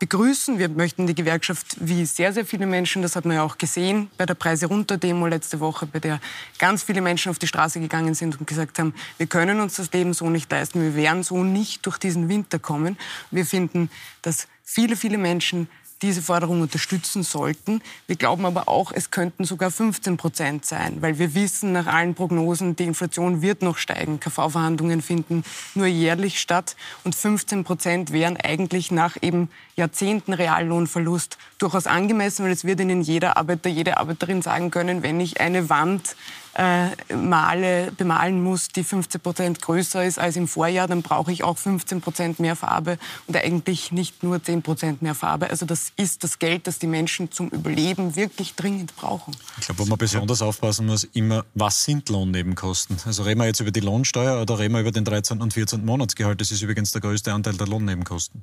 begrüßen. 0.00 0.58
Wir 0.58 0.70
möchten 0.70 1.06
die 1.06 1.14
Gewerkschaft 1.14 1.76
wie 1.78 2.04
sehr, 2.06 2.32
sehr 2.32 2.44
viele 2.44 2.66
Menschen, 2.66 3.02
das 3.02 3.14
hat 3.14 3.26
man 3.26 3.36
ja 3.36 3.42
auch 3.44 3.58
gesehen 3.58 4.10
bei 4.16 4.26
der 4.26 4.34
Preise 4.34 4.66
runter 4.66 4.96
Demo 4.96 5.26
letzte 5.26 5.60
Woche, 5.60 5.86
bei 5.86 6.00
der 6.00 6.20
ganz 6.58 6.82
viele 6.82 7.02
Menschen 7.02 7.30
auf 7.30 7.38
die 7.38 7.46
Straße 7.46 7.80
gegangen 7.80 8.14
sind 8.14 8.40
und 8.40 8.46
gesagt 8.46 8.78
haben, 8.78 8.94
wir 9.18 9.26
können 9.26 9.60
uns 9.60 9.76
das 9.76 9.92
Leben 9.92 10.14
so 10.14 10.30
nicht 10.30 10.50
leisten, 10.50 10.82
wir 10.82 10.96
werden 10.96 11.22
so 11.22 11.44
nicht 11.44 11.84
durch 11.84 11.98
diesen 11.98 12.30
Winter 12.30 12.58
kommen. 12.58 12.96
Wir 13.30 13.44
finden, 13.44 13.90
dass 14.22 14.48
viele, 14.72 14.94
viele 14.94 15.18
Menschen 15.18 15.68
diese 16.00 16.22
Forderung 16.22 16.62
unterstützen 16.62 17.24
sollten. 17.24 17.82
Wir 18.06 18.14
glauben 18.14 18.46
aber 18.46 18.68
auch, 18.68 18.92
es 18.92 19.10
könnten 19.10 19.44
sogar 19.44 19.70
15 19.70 20.16
Prozent 20.16 20.64
sein, 20.64 21.02
weil 21.02 21.18
wir 21.18 21.34
wissen 21.34 21.72
nach 21.72 21.86
allen 21.86 22.14
Prognosen, 22.14 22.76
die 22.76 22.84
Inflation 22.84 23.42
wird 23.42 23.62
noch 23.62 23.76
steigen. 23.78 24.20
KV-Verhandlungen 24.20 25.02
finden 25.02 25.42
nur 25.74 25.86
jährlich 25.86 26.40
statt 26.40 26.76
und 27.02 27.16
15 27.16 27.64
Prozent 27.64 28.12
wären 28.12 28.36
eigentlich 28.36 28.92
nach 28.92 29.16
eben 29.20 29.50
Jahrzehnten 29.74 30.32
Reallohnverlust 30.32 31.36
durchaus 31.58 31.88
angemessen, 31.88 32.44
weil 32.44 32.52
es 32.52 32.64
wird 32.64 32.80
Ihnen 32.80 33.02
jeder 33.02 33.36
Arbeiter, 33.36 33.68
jede 33.68 33.98
Arbeiterin 33.98 34.40
sagen 34.40 34.70
können, 34.70 35.02
wenn 35.02 35.20
ich 35.20 35.40
eine 35.40 35.68
Wand 35.68 36.16
äh, 36.54 37.14
male, 37.14 37.92
bemalen 37.96 38.42
muss, 38.42 38.68
die 38.68 38.84
15 38.84 39.20
Prozent 39.20 39.62
größer 39.62 40.04
ist 40.04 40.18
als 40.18 40.36
im 40.36 40.48
Vorjahr, 40.48 40.88
dann 40.88 41.02
brauche 41.02 41.32
ich 41.32 41.44
auch 41.44 41.58
15 41.58 42.00
Prozent 42.00 42.40
mehr 42.40 42.56
Farbe 42.56 42.98
und 43.26 43.36
eigentlich 43.36 43.92
nicht 43.92 44.22
nur 44.22 44.42
10 44.42 44.62
Prozent 44.62 45.02
mehr 45.02 45.14
Farbe. 45.14 45.50
Also 45.50 45.66
das 45.66 45.92
ist 45.96 46.24
das 46.24 46.38
Geld, 46.38 46.66
das 46.66 46.78
die 46.78 46.86
Menschen 46.86 47.30
zum 47.30 47.48
Überleben 47.48 48.16
wirklich 48.16 48.54
dringend 48.54 48.96
brauchen. 48.96 49.36
Ich 49.58 49.66
glaube, 49.66 49.80
wo 49.80 49.84
man 49.86 49.98
besonders 49.98 50.42
aufpassen 50.42 50.86
muss, 50.86 51.04
immer, 51.04 51.44
was 51.54 51.84
sind 51.84 52.08
Lohnnebenkosten? 52.08 52.96
Also 53.04 53.22
reden 53.22 53.40
wir 53.40 53.46
jetzt 53.46 53.60
über 53.60 53.70
die 53.70 53.80
Lohnsteuer 53.80 54.42
oder 54.42 54.58
reden 54.58 54.74
wir 54.74 54.80
über 54.80 54.92
den 54.92 55.04
13. 55.04 55.40
und 55.40 55.52
14. 55.54 55.84
Monatsgehalt? 55.84 56.40
Das 56.40 56.50
ist 56.50 56.62
übrigens 56.62 56.92
der 56.92 57.00
größte 57.00 57.32
Anteil 57.32 57.54
der 57.54 57.66
Lohnnebenkosten. 57.66 58.42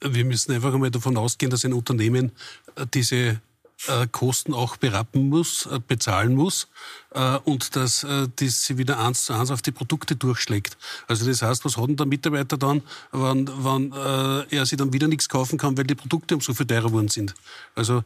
Wir 0.00 0.24
müssen 0.24 0.52
einfach 0.52 0.74
einmal 0.74 0.90
davon 0.90 1.16
ausgehen, 1.16 1.50
dass 1.50 1.64
ein 1.64 1.72
Unternehmen 1.72 2.32
äh, 2.76 2.86
diese 2.92 3.40
äh, 3.88 4.06
Kosten 4.10 4.54
auch 4.54 4.76
berappen 4.78 5.28
muss, 5.28 5.66
äh, 5.66 5.78
bezahlen 5.86 6.34
muss 6.34 6.68
äh, 7.10 7.36
und 7.44 7.76
dass 7.76 8.06
das 8.36 8.64
sie 8.64 8.78
wieder 8.78 8.98
eins 8.98 9.26
zu 9.26 9.34
eins 9.34 9.50
auf 9.50 9.62
die 9.62 9.70
Produkte 9.70 10.16
durchschlägt. 10.16 10.76
Also 11.06 11.26
das 11.26 11.42
heißt, 11.42 11.64
was 11.64 11.76
hat 11.76 11.88
denn 11.88 11.96
der 11.96 12.06
Mitarbeiter 12.06 12.56
dann, 12.56 12.82
wenn, 13.12 13.48
wenn 13.48 13.92
er 13.92 14.66
sich 14.66 14.78
dann 14.78 14.92
wieder 14.92 15.08
nichts 15.08 15.28
kaufen 15.28 15.58
kann, 15.58 15.76
weil 15.76 15.84
die 15.84 15.94
Produkte 15.94 16.34
um 16.34 16.40
so 16.40 16.54
viel 16.54 16.66
teurer 16.66 16.88
geworden 16.88 17.08
sind? 17.08 17.34
Also 17.74 18.02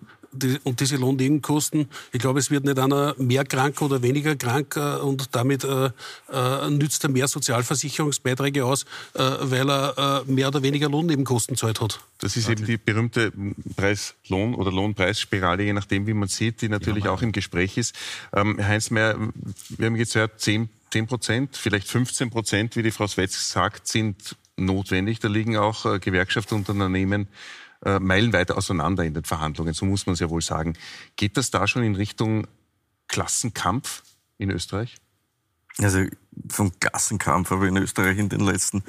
und 0.65 0.81
diese 0.81 0.97
Lohnnebenkosten, 0.97 1.89
ich 2.13 2.21
glaube, 2.21 2.39
es 2.39 2.51
wird 2.51 2.65
nicht 2.65 2.79
einer 2.79 3.15
mehr 3.19 3.45
krank 3.45 3.83
oder 3.83 4.03
weniger 4.03 4.37
krank 4.37 4.77
äh, 4.77 4.97
und 4.97 5.35
damit 5.35 5.65
äh, 5.65 5.91
äh, 6.33 6.71
nützt 6.71 7.05
er 7.05 7.11
mehr 7.11 7.29
Sozialversicherungsbeiträge 7.29 8.65
aus, 8.65 8.85
äh, 9.15 9.23
weil 9.23 9.69
er 9.69 10.25
äh, 10.27 10.31
mehr 10.31 10.49
oder 10.49 10.63
weniger 10.63 10.89
Lohnnebenkosten 10.89 11.57
zahlt 11.57 11.81
hat. 11.81 12.01
Das 12.19 12.37
ist 12.37 12.49
eben 12.49 12.65
die 12.65 12.77
berühmte 12.77 13.33
Preis-Lohn- 13.77 14.55
oder 14.55 14.71
Lohnpreisspirale, 14.71 15.65
je 15.65 15.73
nachdem, 15.73 16.07
wie 16.07 16.15
man 16.15 16.29
sieht, 16.29 16.63
die 16.63 16.69
natürlich 16.69 17.05
ja, 17.05 17.11
auch 17.11 17.23
im 17.23 17.33
Gespräch 17.33 17.77
ist. 17.77 17.95
Ähm, 18.33 18.59
Herr 18.59 18.69
Heinzmeier, 18.69 19.17
wir 19.71 19.87
haben 19.87 19.97
jetzt 19.97 20.13
gehört, 20.13 20.41
10 20.41 20.69
10 20.93 21.07
Prozent, 21.07 21.57
vielleicht 21.57 21.89
15 21.89 22.31
Prozent, 22.31 22.77
wie 22.77 22.83
die 22.83 22.91
Frau 22.91 23.07
Swetz 23.07 23.51
sagt, 23.51 23.87
sind 23.87 24.37
notwendig. 24.57 25.21
Da 25.21 25.29
liegen 25.29 25.57
auch 25.57 25.87
äh, 25.87 25.99
Gewerkschaften 25.99 26.57
und 26.57 26.69
Unternehmen 26.69 27.29
äh, 27.85 27.99
meilenweit 27.99 28.51
auseinander 28.51 29.05
in 29.05 29.15
den 29.15 29.25
Verhandlungen, 29.25 29.75
so 29.75 29.87
muss 29.87 30.07
man 30.07 30.15
es 30.15 30.21
ja 30.21 30.31
wohl 30.31 30.43
sagen. 30.43 30.75
Geht 31.17 31.37
das 31.37 31.51
da 31.51 31.67
schon 31.67 31.83
in 31.83 31.95
Richtung 31.95 32.47
Klassenkampf 33.09 34.03
in 34.39 34.51
Österreich? 34.51 34.97
Also 35.79 36.05
vom 36.49 36.79
Klassenkampf 36.79 37.51
habe 37.51 37.65
ich 37.65 37.71
in 37.71 37.77
Österreich 37.79 38.19
in 38.19 38.29
den 38.29 38.41
letzten 38.41 38.83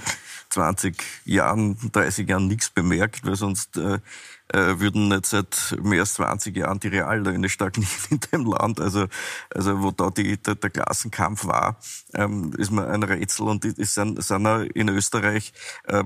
20 0.50 1.01
Jahren, 1.25 1.77
30 1.91 2.27
Jahren 2.27 2.48
nichts 2.48 2.69
bemerkt, 2.69 3.25
weil 3.25 3.36
sonst 3.36 3.77
äh, 3.77 4.00
äh, 4.53 4.79
würden 4.79 5.08
nicht 5.08 5.25
seit 5.25 5.77
mehr 5.81 6.01
als 6.01 6.15
20 6.15 6.55
Jahren 6.55 6.79
die 6.79 6.89
Reallöhne 6.89 7.50
stagnieren 7.50 7.89
in 8.10 8.20
dem 8.31 8.46
Land. 8.46 8.79
Also, 8.79 9.08
also 9.53 9.81
wo 9.81 9.91
da 9.91 10.10
die, 10.10 10.38
der, 10.38 10.55
der 10.55 10.70
Klassenkampf 10.70 11.46
war, 11.46 11.77
ähm, 12.13 12.53
ist 12.58 12.72
mir 12.72 12.88
ein 12.88 13.03
Rätsel. 13.03 13.48
Und 13.48 13.65
es 13.65 13.93
sind, 13.93 14.22
sind 14.24 14.46
in 14.74 14.89
Österreich 14.89 15.53
äh, 15.86 16.03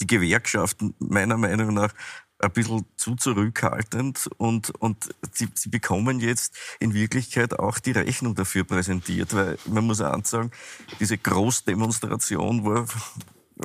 die 0.00 0.06
Gewerkschaften 0.06 0.94
meiner 0.98 1.36
Meinung 1.36 1.74
nach 1.74 1.92
ein 2.40 2.52
bisschen 2.52 2.86
zu 2.96 3.16
zurückhaltend 3.16 4.28
und, 4.36 4.70
und 4.78 5.08
sie, 5.32 5.48
sie 5.54 5.70
bekommen 5.70 6.20
jetzt 6.20 6.56
in 6.78 6.94
Wirklichkeit 6.94 7.58
auch 7.58 7.78
die 7.80 7.90
Rechnung 7.90 8.34
dafür 8.34 8.64
präsentiert, 8.64 9.34
weil 9.34 9.58
man 9.66 9.84
muss 9.86 10.00
auch 10.00 10.24
sagen, 10.24 10.52
diese 11.00 11.18
Großdemonstration 11.18 12.64
war 12.64 12.86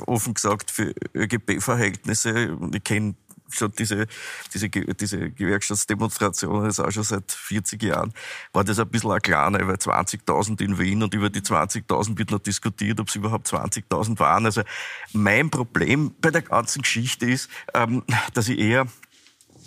offen 0.06 0.34
gesagt 0.34 0.70
für 0.70 0.92
ÖGB-Verhältnisse, 1.14 2.58
ich 2.72 2.84
kenne 2.84 3.14
schon 3.50 3.72
diese, 3.72 4.06
diese, 4.52 4.68
diese 4.68 5.30
Gewerkschaftsdemonstration 5.30 6.66
ist 6.66 6.80
auch 6.80 6.90
schon 6.90 7.02
seit 7.02 7.30
40 7.30 7.82
Jahren, 7.82 8.12
war 8.52 8.64
das 8.64 8.78
ein 8.78 8.88
bisschen 8.88 9.10
eine 9.10 9.20
kleine, 9.20 9.66
weil 9.66 9.76
20.000 9.76 10.60
in 10.62 10.78
Wien 10.78 11.02
und 11.02 11.14
über 11.14 11.30
die 11.30 11.40
20.000 11.40 12.18
wird 12.18 12.30
noch 12.30 12.38
diskutiert, 12.38 13.00
ob 13.00 13.08
es 13.08 13.14
überhaupt 13.14 13.48
20.000 13.48 14.18
waren. 14.18 14.46
Also 14.46 14.62
mein 15.12 15.50
Problem 15.50 16.14
bei 16.20 16.30
der 16.30 16.42
ganzen 16.42 16.82
Geschichte 16.82 17.26
ist, 17.26 17.50
ähm, 17.74 18.02
dass 18.34 18.48
ich 18.48 18.58
eher 18.58 18.86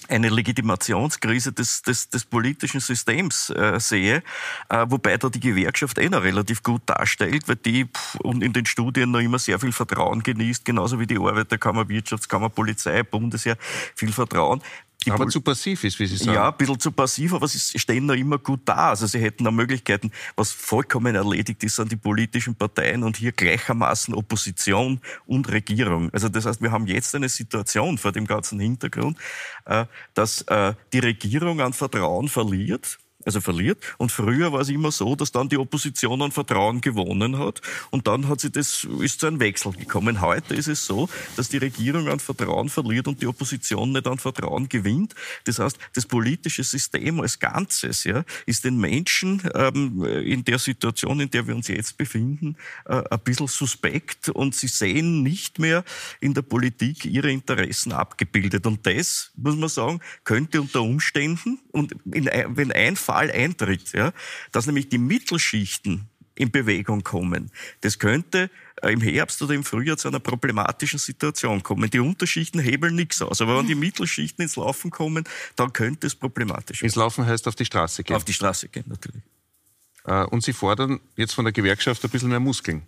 eine 0.09 0.29
Legitimationskrise 0.29 1.53
des, 1.53 1.81
des, 1.81 2.09
des 2.09 2.25
politischen 2.25 2.79
Systems 2.79 3.49
äh, 3.49 3.79
sehe, 3.79 4.23
äh, 4.69 4.85
wobei 4.89 5.17
da 5.17 5.29
die 5.29 5.39
Gewerkschaft 5.39 5.97
eh 5.97 6.09
noch 6.09 6.23
relativ 6.23 6.63
gut 6.63 6.81
darstellt, 6.85 7.47
weil 7.47 7.57
die 7.57 7.85
pff, 7.85 8.15
und 8.21 8.43
in 8.43 8.53
den 8.53 8.65
Studien 8.65 9.11
noch 9.11 9.19
immer 9.19 9.39
sehr 9.39 9.59
viel 9.59 9.71
Vertrauen 9.71 10.23
genießt, 10.23 10.65
genauso 10.65 10.99
wie 10.99 11.07
die 11.07 11.17
Arbeiterkammer, 11.17 11.89
Wirtschaftskammer, 11.89 12.49
Polizei, 12.49 13.03
Bundesheer, 13.03 13.57
viel 13.95 14.11
Vertrauen. 14.11 14.61
Die 15.07 15.11
aber 15.11 15.23
Pol 15.23 15.31
zu 15.31 15.41
passiv 15.41 15.83
ist, 15.83 15.99
wie 15.99 16.05
Sie 16.05 16.17
sagen. 16.17 16.33
Ja, 16.33 16.49
ein 16.49 16.57
bisschen 16.57 16.79
zu 16.79 16.91
passiv, 16.91 17.33
aber 17.33 17.47
sie 17.47 17.79
stehen 17.79 18.05
noch 18.05 18.15
immer 18.15 18.37
gut 18.37 18.61
da. 18.65 18.89
Also 18.89 19.07
sie 19.07 19.19
hätten 19.19 19.45
da 19.45 19.51
Möglichkeiten. 19.51 20.11
Was 20.35 20.51
vollkommen 20.51 21.15
erledigt 21.15 21.63
ist, 21.63 21.77
sind 21.77 21.91
die 21.91 21.95
politischen 21.95 22.55
Parteien 22.55 23.03
und 23.03 23.17
hier 23.17 23.31
gleichermaßen 23.31 24.13
Opposition 24.13 24.99
und 25.25 25.49
Regierung. 25.49 26.09
Also 26.11 26.29
das 26.29 26.45
heißt, 26.45 26.61
wir 26.61 26.71
haben 26.71 26.87
jetzt 26.87 27.15
eine 27.15 27.29
Situation 27.29 27.97
vor 27.97 28.11
dem 28.11 28.27
ganzen 28.27 28.59
Hintergrund, 28.59 29.17
äh, 29.65 29.85
dass 30.13 30.41
äh, 30.43 30.73
die 30.91 30.99
Regierung 30.99 31.61
an 31.61 31.73
Vertrauen 31.73 32.27
verliert 32.27 32.99
also 33.27 33.41
verliert. 33.41 33.77
Und 33.97 34.11
früher 34.11 34.51
war 34.51 34.61
es 34.61 34.69
immer 34.69 34.91
so, 34.91 35.15
dass 35.15 35.31
dann 35.31 35.49
die 35.49 35.57
Opposition 35.57 36.21
an 36.21 36.31
Vertrauen 36.31 36.81
gewonnen 36.81 37.37
hat 37.37 37.61
und 37.91 38.07
dann 38.07 38.27
hat 38.27 38.39
sie 38.39 38.49
das, 38.49 38.87
ist 39.01 39.19
zu 39.19 39.27
einem 39.27 39.39
Wechsel 39.39 39.73
gekommen. 39.73 40.21
Heute 40.21 40.55
ist 40.55 40.67
es 40.67 40.85
so, 40.85 41.09
dass 41.35 41.49
die 41.49 41.57
Regierung 41.57 42.07
an 42.07 42.19
Vertrauen 42.19 42.69
verliert 42.69 43.07
und 43.07 43.21
die 43.21 43.27
Opposition 43.27 43.91
nicht 43.91 44.07
an 44.07 44.17
Vertrauen 44.17 44.69
gewinnt. 44.69 45.13
Das 45.43 45.59
heißt, 45.59 45.77
das 45.93 46.05
politische 46.05 46.63
System 46.63 47.19
als 47.19 47.37
Ganzes 47.39 48.05
ja, 48.05 48.23
ist 48.45 48.63
den 48.63 48.77
Menschen 48.77 49.43
ähm, 49.53 50.03
in 50.05 50.45
der 50.45 50.57
Situation, 50.57 51.19
in 51.19 51.29
der 51.29 51.45
wir 51.47 51.55
uns 51.55 51.67
jetzt 51.67 51.97
befinden, 51.97 52.55
äh, 52.85 53.03
ein 53.09 53.19
bisschen 53.19 53.47
suspekt 53.47 54.29
und 54.29 54.55
sie 54.55 54.67
sehen 54.67 55.21
nicht 55.21 55.59
mehr 55.59 55.83
in 56.21 56.33
der 56.33 56.43
Politik 56.43 57.05
ihre 57.05 57.29
Interessen 57.29 57.91
abgebildet. 57.91 58.65
Und 58.65 58.87
das, 58.87 59.31
muss 59.35 59.57
man 59.57 59.69
sagen, 59.69 59.99
könnte 60.23 60.61
unter 60.61 60.81
Umständen, 60.81 61.59
und 61.71 61.93
in, 62.13 62.29
wenn 62.49 62.71
ein 62.71 62.95
Fall 62.95 63.16
Fall 63.17 63.31
eintritt, 63.31 63.93
ja, 63.93 64.13
dass 64.51 64.67
nämlich 64.67 64.89
die 64.89 64.99
Mittelschichten 64.99 66.07
in 66.35 66.51
Bewegung 66.51 67.03
kommen. 67.03 67.49
Das 67.81 67.97
könnte 67.97 68.51
äh, 68.83 68.93
im 68.93 69.01
Herbst 69.01 69.41
oder 69.41 69.55
im 69.55 69.63
Frühjahr 69.63 69.97
zu 69.97 70.07
einer 70.07 70.19
problematischen 70.19 70.99
Situation 70.99 71.63
kommen. 71.63 71.89
Die 71.89 71.99
Unterschichten 71.99 72.59
hebeln 72.59 72.95
nichts 72.95 73.21
aus, 73.23 73.41
aber 73.41 73.57
wenn 73.57 73.65
die 73.65 73.75
Mittelschichten 73.75 74.43
ins 74.43 74.55
Laufen 74.55 74.91
kommen, 74.91 75.23
dann 75.55 75.73
könnte 75.73 76.05
es 76.05 76.13
problematisch 76.13 76.81
werden. 76.81 76.89
Ins 76.89 76.95
Laufen 76.95 77.25
heißt 77.25 77.47
auf 77.47 77.55
die 77.55 77.65
Straße 77.65 78.03
gehen. 78.03 78.15
Auf 78.15 78.23
die 78.23 78.33
Straße 78.33 78.69
gehen, 78.69 78.85
natürlich. 78.87 79.23
Äh, 80.07 80.23
und 80.25 80.43
Sie 80.43 80.53
fordern 80.53 80.99
jetzt 81.15 81.33
von 81.33 81.45
der 81.45 81.51
Gewerkschaft 81.51 82.03
ein 82.03 82.09
bisschen 82.09 82.29
mehr 82.29 82.39
Muskeln. 82.39 82.81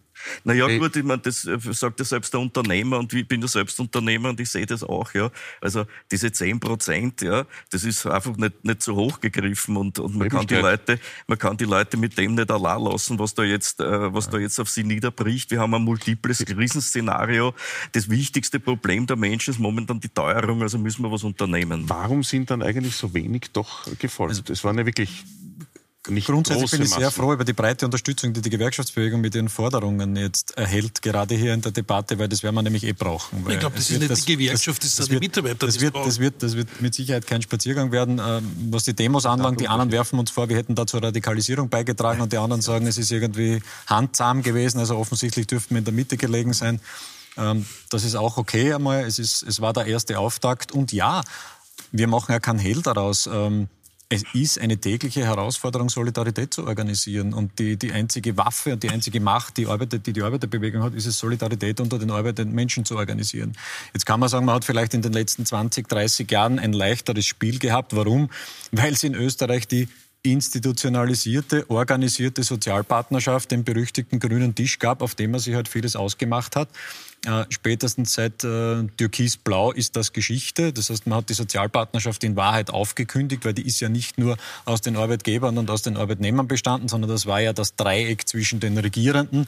Naja, 0.43 0.67
hey. 0.67 0.79
gut, 0.79 0.95
ich 0.95 1.03
meine, 1.03 1.21
das 1.21 1.45
äh, 1.45 1.57
sagt 1.71 1.99
ja 1.99 2.05
selbst 2.05 2.33
der 2.33 2.39
Unternehmer 2.39 2.99
und 2.99 3.13
ich 3.13 3.27
bin 3.27 3.41
ja 3.41 3.47
selbst 3.47 3.79
Unternehmer 3.79 4.29
und 4.29 4.39
ich 4.39 4.49
sehe 4.49 4.65
das 4.65 4.83
auch, 4.83 5.13
ja. 5.13 5.31
Also 5.61 5.85
diese 6.11 6.31
10 6.31 6.59
Prozent, 6.59 7.21
ja, 7.21 7.45
das 7.71 7.83
ist 7.83 8.05
einfach 8.05 8.35
nicht, 8.37 8.63
nicht 8.63 8.81
so 8.81 8.95
hoch 8.95 9.19
gegriffen 9.19 9.77
und, 9.77 9.99
und 9.99 10.15
man 10.15 10.29
kann 10.29 10.47
die 10.47 10.55
Leute, 10.55 10.99
man 11.27 11.37
kann 11.37 11.57
die 11.57 11.65
Leute 11.65 11.97
mit 11.97 12.17
dem 12.17 12.35
nicht 12.35 12.51
allein 12.51 12.81
lassen, 12.81 13.19
was 13.19 13.33
da 13.33 13.43
jetzt, 13.43 13.79
äh, 13.79 14.13
was 14.13 14.25
ja. 14.25 14.31
da 14.31 14.37
jetzt 14.39 14.59
auf 14.59 14.69
sie 14.69 14.83
niederbricht. 14.83 15.51
Wir 15.51 15.59
haben 15.59 15.73
ein 15.73 15.83
multiples 15.83 16.43
Krisenszenario. 16.45 17.53
Das 17.91 18.09
wichtigste 18.09 18.59
Problem 18.59 19.07
der 19.07 19.15
Menschen 19.15 19.51
ist 19.51 19.59
momentan 19.59 19.99
die 19.99 20.09
Teuerung, 20.09 20.61
also 20.61 20.77
müssen 20.77 21.03
wir 21.03 21.11
was 21.11 21.23
unternehmen. 21.23 21.83
Warum 21.87 22.23
sind 22.23 22.51
dann 22.51 22.61
eigentlich 22.61 22.95
so 22.95 23.13
wenig 23.13 23.51
doch 23.53 23.87
gefolgt? 23.99 24.31
Also, 24.31 24.41
das 24.43 24.63
waren 24.63 24.77
ja 24.77 24.85
wirklich 24.85 25.25
nicht 26.07 26.27
Grundsätzlich 26.27 26.71
bin 26.71 26.81
ich 26.83 26.89
sehr 26.89 27.11
froh 27.11 27.33
über 27.33 27.43
die 27.43 27.53
breite 27.53 27.85
Unterstützung, 27.85 28.31
die 28.31 28.41
die 28.41 28.49
Gewerkschaftsbewegung 28.49 29.19
mit 29.19 29.35
ihren 29.35 29.49
Forderungen 29.49 30.15
jetzt 30.15 30.57
erhält, 30.57 31.01
gerade 31.01 31.35
hier 31.35 31.53
in 31.53 31.61
der 31.61 31.73
Debatte, 31.73 32.17
weil 32.17 32.29
das 32.29 32.41
werden 32.41 32.55
wir 32.55 32.61
nämlich 32.61 32.85
eh 32.85 32.93
brauchen. 32.93 33.45
ich 33.49 33.59
glaube, 33.59 33.75
das 33.75 33.89
ist 33.89 33.99
nicht 33.99 34.09
das, 34.09 34.23
die 34.23 34.37
Gewerkschaft, 34.37 34.83
das, 34.83 34.95
das 34.95 35.07
sind 35.07 35.15
die 35.15 35.27
Mitarbeiter. 35.27 35.65
Das 35.65 35.81
wird, 35.81 35.95
das, 35.95 36.19
wird, 36.19 36.41
das 36.41 36.55
wird 36.55 36.81
mit 36.81 36.95
Sicherheit 36.95 37.27
kein 37.27 37.41
Spaziergang 37.41 37.91
werden. 37.91 38.21
Ähm, 38.25 38.49
was 38.71 38.85
die 38.85 38.93
Demos 38.93 39.25
anlangt, 39.25 39.59
die 39.59 39.67
anderen 39.67 39.91
werfen 39.91 40.19
uns 40.19 40.31
vor, 40.31 40.47
wir 40.47 40.55
hätten 40.55 40.73
da 40.73 40.87
zur 40.87 41.03
Radikalisierung 41.03 41.67
beigetragen 41.67 42.21
und 42.21 42.31
die 42.31 42.37
anderen 42.37 42.61
sagen, 42.61 42.87
es 42.87 42.97
ist 42.97 43.11
irgendwie 43.11 43.61
handzahm 43.87 44.41
gewesen, 44.41 44.79
also 44.79 44.95
offensichtlich 44.95 45.47
dürften 45.47 45.75
wir 45.75 45.79
in 45.79 45.85
der 45.85 45.93
Mitte 45.93 46.15
gelegen 46.15 46.53
sein. 46.53 46.79
Ähm, 47.37 47.65
das 47.89 48.05
ist 48.05 48.15
auch 48.15 48.37
okay 48.37 48.73
einmal, 48.73 49.03
es, 49.03 49.19
ist, 49.19 49.43
es 49.43 49.59
war 49.59 49.73
der 49.73 49.85
erste 49.85 50.17
Auftakt 50.17 50.71
und 50.71 50.93
ja, 50.93 51.21
wir 51.91 52.07
machen 52.07 52.31
ja 52.31 52.39
keinen 52.39 52.59
Hehl 52.59 52.81
daraus 52.81 53.27
ähm, 53.27 53.67
es 54.11 54.23
ist 54.33 54.59
eine 54.59 54.77
tägliche 54.77 55.23
Herausforderung, 55.23 55.89
Solidarität 55.89 56.51
zu 56.51 56.65
organisieren. 56.65 57.31
Und 57.31 57.59
die, 57.59 57.77
die 57.77 57.91
einzige 57.91 58.37
Waffe 58.37 58.73
und 58.73 58.81
die 58.81 58.89
einzige 58.89 59.19
Macht, 59.19 59.57
die, 59.57 59.67
Arbeit, 59.67 60.05
die 60.07 60.13
die 60.13 60.23
Arbeiterbewegung 60.23 60.81
hat, 60.81 60.95
ist 60.95 61.05
es, 61.05 61.19
Solidarität 61.19 61.79
unter 61.79 61.99
den 61.99 62.09
arbeitenden 62.09 62.55
Menschen 62.55 62.85
zu 62.85 62.97
organisieren. 62.97 63.55
Jetzt 63.93 64.07
kann 64.07 64.19
man 64.19 64.27
sagen, 64.27 64.45
man 64.45 64.55
hat 64.55 64.65
vielleicht 64.65 64.95
in 64.95 65.03
den 65.03 65.13
letzten 65.13 65.45
20, 65.45 65.87
30 65.87 66.29
Jahren 66.31 66.57
ein 66.57 66.73
leichteres 66.73 67.27
Spiel 67.27 67.59
gehabt. 67.59 67.95
Warum? 67.95 68.31
Weil 68.71 68.93
es 68.93 69.03
in 69.03 69.13
Österreich 69.13 69.67
die 69.67 69.87
institutionalisierte, 70.23 71.69
organisierte 71.69 72.41
Sozialpartnerschaft, 72.43 73.51
den 73.51 73.63
berüchtigten 73.63 74.19
grünen 74.19 74.55
Tisch 74.55 74.79
gab, 74.79 75.03
auf 75.03 75.13
dem 75.13 75.31
man 75.31 75.39
sich 75.39 75.53
halt 75.53 75.67
vieles 75.67 75.95
ausgemacht 75.95 76.55
hat. 76.55 76.69
Äh, 77.25 77.45
spätestens 77.49 78.13
seit 78.13 78.45
äh, 78.45 78.83
Türkis-Blau 78.95 79.73
ist 79.73 79.97
das 79.97 80.13
Geschichte. 80.13 80.71
Das 80.71 80.89
heißt, 80.89 81.05
man 81.05 81.17
hat 81.17 81.29
die 81.29 81.33
Sozialpartnerschaft 81.33 82.23
in 82.23 82.37
Wahrheit 82.37 82.69
aufgekündigt, 82.69 83.43
weil 83.43 83.53
die 83.53 83.67
ist 83.67 83.81
ja 83.81 83.89
nicht 83.89 84.17
nur 84.17 84.37
aus 84.63 84.79
den 84.79 84.95
Arbeitgebern 84.95 85.57
und 85.57 85.69
aus 85.69 85.81
den 85.81 85.97
Arbeitnehmern 85.97 86.47
bestanden, 86.47 86.87
sondern 86.87 87.09
das 87.09 87.25
war 87.25 87.41
ja 87.41 87.51
das 87.51 87.75
Dreieck 87.75 88.25
zwischen 88.25 88.61
den 88.61 88.77
Regierenden 88.77 89.47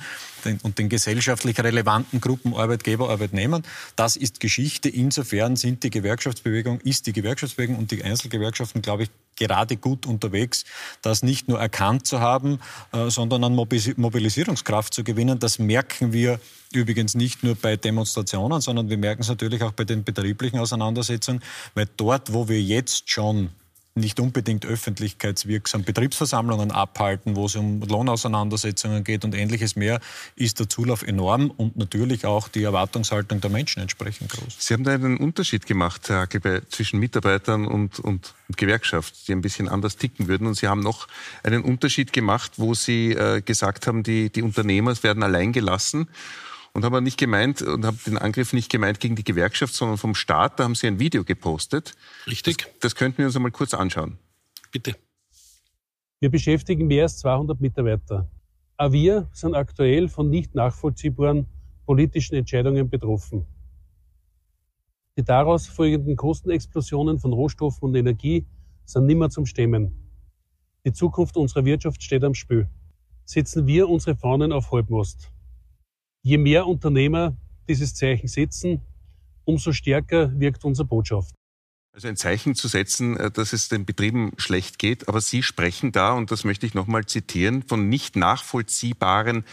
und 0.63 0.79
den 0.79 0.89
gesellschaftlich 0.89 1.57
relevanten 1.59 2.19
Gruppen 2.19 2.55
Arbeitgeber, 2.55 3.09
Arbeitnehmern. 3.09 3.63
Das 3.95 4.17
ist 4.17 4.41
Geschichte. 4.41 4.89
Insofern 4.89 5.55
sind 5.55 5.83
die 5.83 5.91
Gewerkschaftsbewegung, 5.91 6.81
ist 6.81 7.07
die 7.07 7.13
Gewerkschaftsbewegung 7.13 7.77
und 7.77 7.91
die 7.91 8.03
Einzelgewerkschaften, 8.03 8.81
glaube 8.81 9.03
ich, 9.03 9.09
gerade 9.37 9.77
gut 9.77 10.05
unterwegs, 10.05 10.65
das 11.01 11.23
nicht 11.23 11.47
nur 11.47 11.59
erkannt 11.59 12.05
zu 12.05 12.19
haben, 12.19 12.59
äh, 12.91 13.09
sondern 13.09 13.45
an 13.45 13.55
Mobilisierungskraft 13.55 14.93
zu 14.93 15.05
gewinnen. 15.05 15.39
Das 15.39 15.57
merken 15.57 16.11
wir 16.11 16.39
übrigens 16.75 17.15
nicht 17.15 17.43
nur 17.43 17.55
bei 17.55 17.77
Demonstrationen, 17.77 18.61
sondern 18.61 18.89
wir 18.89 18.97
merken 18.97 19.21
es 19.21 19.29
natürlich 19.29 19.63
auch 19.63 19.71
bei 19.71 19.83
den 19.83 20.03
betrieblichen 20.03 20.59
Auseinandersetzungen, 20.59 21.41
weil 21.75 21.87
dort, 21.97 22.33
wo 22.33 22.47
wir 22.47 22.61
jetzt 22.61 23.09
schon 23.09 23.49
nicht 23.93 24.19
unbedingt 24.19 24.65
öffentlichkeitswirksam 24.65 25.83
Betriebsversammlungen 25.83 26.71
abhalten, 26.71 27.35
wo 27.35 27.45
es 27.45 27.55
um 27.55 27.81
Lohnauseinandersetzungen 27.81 29.03
geht 29.03 29.25
und 29.25 29.35
ähnliches 29.35 29.75
mehr, 29.75 29.99
ist 30.35 30.59
der 30.59 30.69
Zulauf 30.69 31.03
enorm 31.03 31.51
und 31.51 31.75
natürlich 31.75 32.25
auch 32.25 32.47
die 32.47 32.63
Erwartungshaltung 32.63 33.41
der 33.41 33.49
Menschen 33.49 33.81
entsprechend 33.81 34.29
groß. 34.29 34.55
Sie 34.59 34.73
haben 34.73 34.85
da 34.85 34.93
einen 34.93 35.17
Unterschied 35.17 35.65
gemacht, 35.65 36.07
Herr 36.07 36.21
Hackel, 36.21 36.63
zwischen 36.69 36.99
Mitarbeitern 36.99 37.67
und, 37.67 37.99
und, 37.99 38.33
und, 38.47 38.57
Gewerkschaft, 38.57 39.27
die 39.27 39.33
ein 39.33 39.41
bisschen 39.41 39.67
anders 39.67 39.97
ticken 39.97 40.27
würden. 40.27 40.47
Und 40.47 40.55
Sie 40.55 40.67
haben 40.67 40.81
noch 40.81 41.07
einen 41.43 41.61
Unterschied 41.61 42.13
gemacht, 42.13 42.53
wo 42.57 42.73
Sie 42.73 43.11
äh, 43.11 43.41
gesagt 43.41 43.87
haben, 43.87 44.03
die, 44.03 44.29
die 44.29 44.41
Unternehmer 44.41 44.91
werden 45.03 45.23
allein 45.23 45.51
gelassen 45.51 46.07
und 46.73 46.85
haben 46.85 47.03
nicht 47.03 47.17
gemeint 47.17 47.61
und 47.61 47.85
haben 47.85 47.99
den 48.05 48.17
Angriff 48.17 48.53
nicht 48.53 48.71
gemeint 48.71 48.99
gegen 48.99 49.15
die 49.15 49.23
Gewerkschaft, 49.23 49.73
sondern 49.73 49.97
vom 49.97 50.15
Staat. 50.15 50.59
Da 50.59 50.63
haben 50.63 50.75
Sie 50.75 50.87
ein 50.87 50.99
Video 50.99 51.23
gepostet. 51.23 51.95
Richtig. 52.27 52.57
Das, 52.57 52.67
das 52.79 52.95
könnten 52.95 53.19
wir 53.19 53.25
uns 53.25 53.35
einmal 53.35 53.51
kurz 53.51 53.73
anschauen. 53.73 54.17
Bitte. 54.71 54.95
Wir 56.19 56.29
beschäftigen 56.29 56.87
mehr 56.87 57.03
als 57.03 57.17
200 57.19 57.59
Mitarbeiter. 57.59 58.29
Auch 58.77 58.91
wir 58.91 59.27
sind 59.33 59.55
aktuell 59.55 60.07
von 60.07 60.29
nicht 60.29 60.55
nachvollziehbaren 60.55 61.47
politischen 61.85 62.35
Entscheidungen 62.35 62.89
betroffen. 62.89 63.45
Die 65.17 65.23
daraus 65.23 65.67
folgenden 65.67 66.15
Kostenexplosionen 66.15 67.19
von 67.19 67.33
Rohstoffen 67.33 67.89
und 67.89 67.95
Energie 67.95 68.45
sind 68.85 69.07
nimmer 69.07 69.29
zum 69.29 69.45
Stemmen. 69.45 69.91
Die 70.85 70.93
Zukunft 70.93 71.37
unserer 71.37 71.65
Wirtschaft 71.65 72.01
steht 72.01 72.23
am 72.23 72.33
Spiel. 72.33 72.69
Setzen 73.25 73.67
wir 73.67 73.89
unsere 73.89 74.15
Fahnen 74.15 74.51
auf 74.51 74.71
Halbmast. 74.71 75.31
Je 76.23 76.37
mehr 76.37 76.67
Unternehmer 76.67 77.35
dieses 77.67 77.95
Zeichen 77.95 78.27
setzen, 78.27 78.81
umso 79.45 79.71
stärker 79.71 80.39
wirkt 80.39 80.63
unsere 80.63 80.87
Botschaft. 80.87 81.33
Also 81.93 82.07
ein 82.07 82.15
Zeichen 82.15 82.55
zu 82.55 82.67
setzen, 82.67 83.17
äh, 83.17 83.31
dass 83.31 83.53
es 83.53 83.67
den 83.67 83.85
Betrieben 83.85 84.31
schlecht 84.37 84.79
geht. 84.79 85.09
Aber 85.09 85.19
Sie 85.19 85.43
sprechen 85.43 85.91
da, 85.91 86.13
und 86.13 86.31
das 86.31 86.43
möchte 86.43 86.65
ich 86.65 86.73
nochmal 86.73 87.05
zitieren, 87.05 87.63
von 87.63 87.89
nicht 87.89 88.15
nachvollziehbaren 88.15 89.43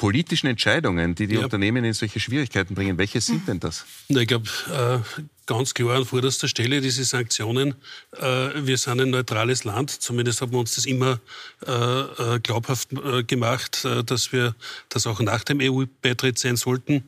politischen 0.00 0.46
Entscheidungen, 0.46 1.14
die 1.14 1.26
die 1.26 1.34
ja. 1.34 1.42
Unternehmen 1.42 1.84
in 1.84 1.92
solche 1.92 2.20
Schwierigkeiten 2.20 2.74
bringen. 2.74 2.96
Welche 2.96 3.20
sind 3.20 3.46
denn 3.46 3.60
das? 3.60 3.84
Ich 4.08 4.26
glaube, 4.26 4.48
äh, 4.72 5.20
ganz 5.44 5.74
klar 5.74 5.94
an 5.94 6.06
vorderster 6.06 6.48
Stelle 6.48 6.80
diese 6.80 7.04
Sanktionen. 7.04 7.74
Äh, 8.16 8.22
wir 8.64 8.78
sind 8.78 8.98
ein 8.98 9.10
neutrales 9.10 9.64
Land. 9.64 9.90
Zumindest 9.90 10.40
haben 10.40 10.52
wir 10.52 10.58
uns 10.58 10.74
das 10.74 10.86
immer 10.86 11.20
äh, 11.66 12.40
glaubhaft 12.42 12.88
gemacht, 13.28 13.86
dass 14.06 14.32
wir 14.32 14.54
das 14.88 15.06
auch 15.06 15.20
nach 15.20 15.44
dem 15.44 15.60
EU-Beitritt 15.60 16.38
sein 16.38 16.56
sollten. 16.56 17.04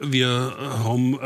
Wir 0.00 0.30
haben 0.84 1.18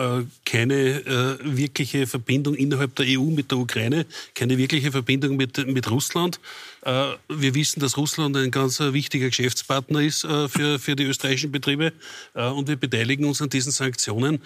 keine 0.46 1.38
wirkliche 1.42 2.06
Verbindung 2.06 2.54
innerhalb 2.54 2.94
der 2.96 3.04
EU 3.06 3.24
mit 3.24 3.50
der 3.50 3.58
Ukraine, 3.58 4.06
keine 4.34 4.56
wirkliche 4.56 4.90
Verbindung 4.90 5.36
mit, 5.36 5.66
mit 5.66 5.90
Russland. 5.90 6.40
Wir 6.82 7.54
wissen, 7.54 7.80
dass 7.80 7.98
Russland 7.98 8.36
ein 8.38 8.50
ganz 8.50 8.80
wichtiger 8.80 9.28
Geschäftspartner 9.28 10.00
ist 10.00 10.22
für, 10.22 10.78
für 10.78 10.96
die 10.96 11.04
österreichischen 11.04 11.52
Betriebe 11.52 11.92
und 12.32 12.68
wir 12.68 12.76
beteiligen 12.76 13.26
uns 13.26 13.42
an 13.42 13.50
diesen 13.50 13.72
Sanktionen. 13.72 14.40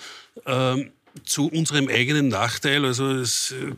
Zu 1.25 1.48
unserem 1.48 1.88
eigenen 1.88 2.29
Nachteil. 2.29 2.85
Also 2.85 3.05
ein 3.05 3.27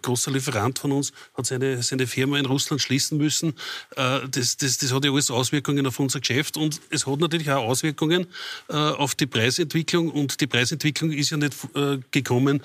großer 0.03 0.31
Lieferant 0.31 0.79
von 0.79 0.93
uns 0.93 1.13
hat 1.37 1.47
seine, 1.47 1.83
seine 1.83 2.07
Firma 2.07 2.39
in 2.39 2.47
Russland 2.47 2.81
schließen 2.81 3.19
müssen. 3.19 3.55
Äh, 3.97 4.21
das, 4.31 4.57
das, 4.57 4.79
das 4.79 4.93
hat 4.93 5.05
ja 5.05 5.11
alles 5.11 5.31
Auswirkungen 5.31 5.87
auf 5.87 5.99
unser 5.99 6.21
Geschäft 6.21 6.57
und 6.57 6.81
es 6.91 7.07
hat 7.07 7.19
natürlich 7.19 7.51
auch 7.51 7.65
Auswirkungen 7.65 8.27
äh, 8.69 8.75
auf 8.75 9.15
die 9.15 9.27
Preisentwicklung 9.27 10.11
und 10.11 10.41
die 10.41 10.47
Preisentwicklung 10.47 11.11
ist 11.11 11.31
ja 11.31 11.37
nicht 11.37 11.55
äh, 11.75 11.99
gekommen, 12.11 12.63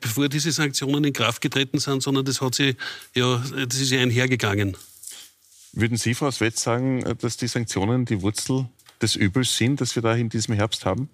bevor 0.00 0.28
diese 0.28 0.52
Sanktionen 0.52 1.04
in 1.04 1.12
Kraft 1.12 1.40
getreten 1.40 1.78
sind, 1.78 2.02
sondern 2.02 2.24
das 2.24 2.40
hat 2.40 2.54
sie 2.54 2.76
ja, 3.14 3.42
das 3.66 3.80
ist 3.80 3.90
ja 3.90 4.00
einhergegangen. 4.00 4.76
Würden 5.72 5.96
Sie, 5.96 6.14
Frau 6.14 6.30
Swetz, 6.30 6.62
sagen, 6.62 7.04
dass 7.20 7.36
die 7.36 7.46
Sanktionen 7.46 8.04
die 8.04 8.22
Wurzel 8.22 8.66
des 9.02 9.16
Übels 9.16 9.56
sind, 9.56 9.80
das 9.80 9.94
wir 9.94 10.02
da 10.02 10.14
in 10.14 10.28
diesem 10.28 10.54
Herbst 10.54 10.84
haben? 10.84 11.08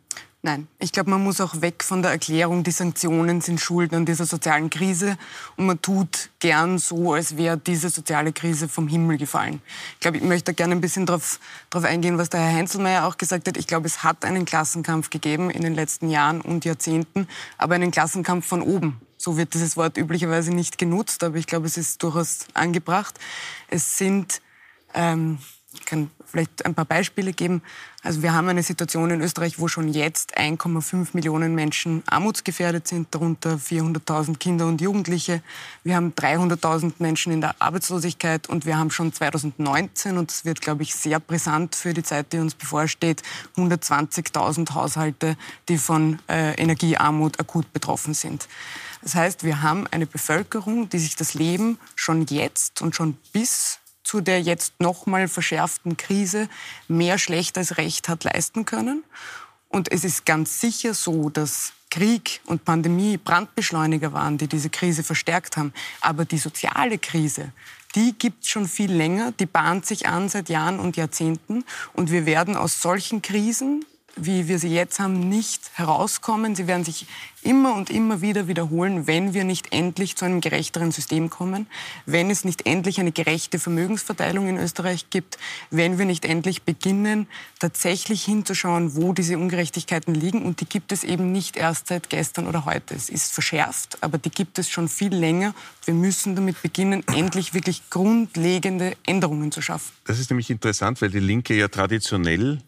Nein, 0.46 0.68
ich 0.78 0.92
glaube, 0.92 1.10
man 1.10 1.24
muss 1.24 1.40
auch 1.40 1.60
weg 1.60 1.82
von 1.82 2.02
der 2.02 2.12
Erklärung, 2.12 2.62
die 2.62 2.70
Sanktionen 2.70 3.40
sind 3.40 3.60
schuld 3.60 3.92
an 3.92 4.06
dieser 4.06 4.26
sozialen 4.26 4.70
Krise. 4.70 5.18
Und 5.56 5.66
man 5.66 5.82
tut 5.82 6.30
gern 6.38 6.78
so, 6.78 7.14
als 7.14 7.36
wäre 7.36 7.58
diese 7.58 7.88
soziale 7.88 8.32
Krise 8.32 8.68
vom 8.68 8.86
Himmel 8.86 9.18
gefallen. 9.18 9.60
Ich 9.94 10.00
glaube, 10.00 10.18
ich 10.18 10.22
möchte 10.22 10.54
gerne 10.54 10.76
ein 10.76 10.80
bisschen 10.80 11.04
darauf 11.04 11.40
eingehen, 11.72 12.16
was 12.16 12.30
der 12.30 12.38
Herr 12.38 12.58
Heinzelmeier 12.58 13.06
auch 13.08 13.18
gesagt 13.18 13.48
hat. 13.48 13.56
Ich 13.56 13.66
glaube, 13.66 13.86
es 13.86 14.04
hat 14.04 14.24
einen 14.24 14.44
Klassenkampf 14.44 15.10
gegeben 15.10 15.50
in 15.50 15.62
den 15.62 15.74
letzten 15.74 16.10
Jahren 16.10 16.40
und 16.40 16.64
Jahrzehnten, 16.64 17.26
aber 17.58 17.74
einen 17.74 17.90
Klassenkampf 17.90 18.46
von 18.46 18.62
oben. 18.62 19.00
So 19.16 19.36
wird 19.36 19.52
dieses 19.52 19.76
Wort 19.76 19.96
üblicherweise 19.96 20.54
nicht 20.54 20.78
genutzt, 20.78 21.24
aber 21.24 21.38
ich 21.38 21.48
glaube, 21.48 21.66
es 21.66 21.76
ist 21.76 22.04
durchaus 22.04 22.46
angebracht. 22.54 23.18
Es 23.68 23.98
sind 23.98 24.42
ähm, 24.94 25.38
ich 25.80 25.86
kann 25.86 26.10
vielleicht 26.24 26.66
ein 26.66 26.74
paar 26.74 26.84
Beispiele 26.84 27.32
geben. 27.32 27.62
Also 28.02 28.22
wir 28.22 28.32
haben 28.32 28.48
eine 28.48 28.62
Situation 28.62 29.10
in 29.10 29.20
Österreich, 29.20 29.58
wo 29.58 29.68
schon 29.68 29.88
jetzt 29.88 30.38
1,5 30.38 31.08
Millionen 31.12 31.54
Menschen 31.54 32.02
armutsgefährdet 32.06 32.86
sind, 32.86 33.14
darunter 33.14 33.56
400.000 33.56 34.38
Kinder 34.38 34.66
und 34.66 34.80
Jugendliche. 34.80 35.42
Wir 35.82 35.96
haben 35.96 36.12
300.000 36.12 36.94
Menschen 36.98 37.32
in 37.32 37.40
der 37.40 37.54
Arbeitslosigkeit 37.60 38.48
und 38.48 38.66
wir 38.66 38.78
haben 38.78 38.90
schon 38.90 39.12
2019, 39.12 40.18
und 40.18 40.30
das 40.30 40.44
wird, 40.44 40.60
glaube 40.60 40.82
ich, 40.82 40.94
sehr 40.94 41.20
brisant 41.20 41.74
für 41.74 41.94
die 41.94 42.02
Zeit, 42.02 42.32
die 42.32 42.38
uns 42.38 42.54
bevorsteht, 42.54 43.22
120.000 43.56 44.74
Haushalte, 44.74 45.36
die 45.68 45.78
von 45.78 46.18
äh, 46.28 46.54
Energiearmut 46.54 47.40
akut 47.40 47.72
betroffen 47.72 48.14
sind. 48.14 48.48
Das 49.02 49.14
heißt, 49.14 49.44
wir 49.44 49.62
haben 49.62 49.86
eine 49.90 50.06
Bevölkerung, 50.06 50.88
die 50.88 50.98
sich 50.98 51.16
das 51.16 51.34
Leben 51.34 51.78
schon 51.94 52.26
jetzt 52.26 52.82
und 52.82 52.96
schon 52.96 53.14
bis 53.32 53.78
zu 54.06 54.20
der 54.20 54.40
jetzt 54.40 54.80
nochmal 54.80 55.26
verschärften 55.26 55.96
Krise 55.96 56.48
mehr 56.86 57.18
schlecht 57.18 57.58
als 57.58 57.76
recht 57.76 58.08
hat 58.08 58.22
leisten 58.22 58.64
können. 58.64 59.02
Und 59.68 59.90
es 59.90 60.04
ist 60.04 60.24
ganz 60.24 60.60
sicher 60.60 60.94
so, 60.94 61.28
dass 61.28 61.72
Krieg 61.90 62.40
und 62.46 62.64
Pandemie 62.64 63.16
Brandbeschleuniger 63.16 64.12
waren, 64.12 64.38
die 64.38 64.46
diese 64.46 64.70
Krise 64.70 65.02
verstärkt 65.02 65.56
haben. 65.56 65.72
Aber 66.00 66.24
die 66.24 66.38
soziale 66.38 66.98
Krise, 66.98 67.50
die 67.96 68.14
gibt 68.16 68.44
es 68.44 68.48
schon 68.48 68.68
viel 68.68 68.92
länger, 68.92 69.32
die 69.32 69.46
bahnt 69.46 69.86
sich 69.86 70.06
an 70.06 70.28
seit 70.28 70.48
Jahren 70.48 70.78
und 70.78 70.96
Jahrzehnten. 70.96 71.64
Und 71.92 72.12
wir 72.12 72.26
werden 72.26 72.56
aus 72.56 72.80
solchen 72.80 73.22
Krisen 73.22 73.84
wie 74.16 74.48
wir 74.48 74.58
sie 74.58 74.74
jetzt 74.74 74.98
haben, 74.98 75.28
nicht 75.28 75.70
herauskommen. 75.74 76.54
Sie 76.54 76.66
werden 76.66 76.84
sich 76.84 77.06
immer 77.42 77.74
und 77.74 77.90
immer 77.90 78.22
wieder 78.22 78.48
wiederholen, 78.48 79.06
wenn 79.06 79.34
wir 79.34 79.44
nicht 79.44 79.72
endlich 79.72 80.16
zu 80.16 80.24
einem 80.24 80.40
gerechteren 80.40 80.90
System 80.90 81.30
kommen, 81.30 81.66
wenn 82.04 82.28
es 82.30 82.44
nicht 82.44 82.66
endlich 82.66 82.98
eine 82.98 83.12
gerechte 83.12 83.58
Vermögensverteilung 83.58 84.48
in 84.48 84.56
Österreich 84.56 85.10
gibt, 85.10 85.38
wenn 85.70 85.98
wir 85.98 86.06
nicht 86.06 86.24
endlich 86.24 86.62
beginnen, 86.62 87.28
tatsächlich 87.60 88.24
hinzuschauen, 88.24 88.96
wo 88.96 89.12
diese 89.12 89.38
Ungerechtigkeiten 89.38 90.14
liegen. 90.14 90.42
Und 90.42 90.60
die 90.60 90.66
gibt 90.66 90.90
es 90.90 91.04
eben 91.04 91.30
nicht 91.30 91.56
erst 91.56 91.88
seit 91.88 92.10
gestern 92.10 92.48
oder 92.48 92.64
heute. 92.64 92.94
Es 92.94 93.08
ist 93.10 93.32
verschärft, 93.32 93.98
aber 94.00 94.18
die 94.18 94.30
gibt 94.30 94.58
es 94.58 94.68
schon 94.68 94.88
viel 94.88 95.14
länger. 95.14 95.54
Wir 95.84 95.94
müssen 95.94 96.34
damit 96.34 96.60
beginnen, 96.62 97.04
endlich 97.06 97.54
wirklich 97.54 97.90
grundlegende 97.90 98.96
Änderungen 99.06 99.52
zu 99.52 99.62
schaffen. 99.62 99.92
Das 100.04 100.18
ist 100.18 100.30
nämlich 100.30 100.50
interessant, 100.50 101.00
weil 101.00 101.10
die 101.10 101.20
Linke 101.20 101.54
ja 101.54 101.68
traditionell 101.68 102.58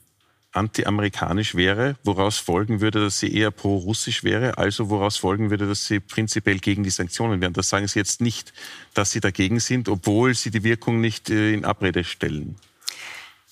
anti-amerikanisch 0.52 1.54
wäre, 1.54 1.96
woraus 2.04 2.38
folgen 2.38 2.80
würde, 2.80 3.00
dass 3.00 3.18
sie 3.18 3.32
eher 3.34 3.50
pro-russisch 3.50 4.24
wäre, 4.24 4.58
also 4.58 4.88
woraus 4.88 5.16
folgen 5.16 5.50
würde, 5.50 5.66
dass 5.66 5.86
sie 5.86 6.00
prinzipiell 6.00 6.58
gegen 6.58 6.82
die 6.82 6.90
Sanktionen 6.90 7.40
wären. 7.40 7.52
Das 7.52 7.68
sagen 7.68 7.86
Sie 7.86 7.98
jetzt 7.98 8.20
nicht, 8.20 8.52
dass 8.94 9.10
Sie 9.10 9.20
dagegen 9.20 9.60
sind, 9.60 9.88
obwohl 9.88 10.34
Sie 10.34 10.50
die 10.50 10.64
Wirkung 10.64 11.00
nicht 11.00 11.30
äh, 11.30 11.52
in 11.52 11.64
Abrede 11.64 12.04
stellen. 12.04 12.56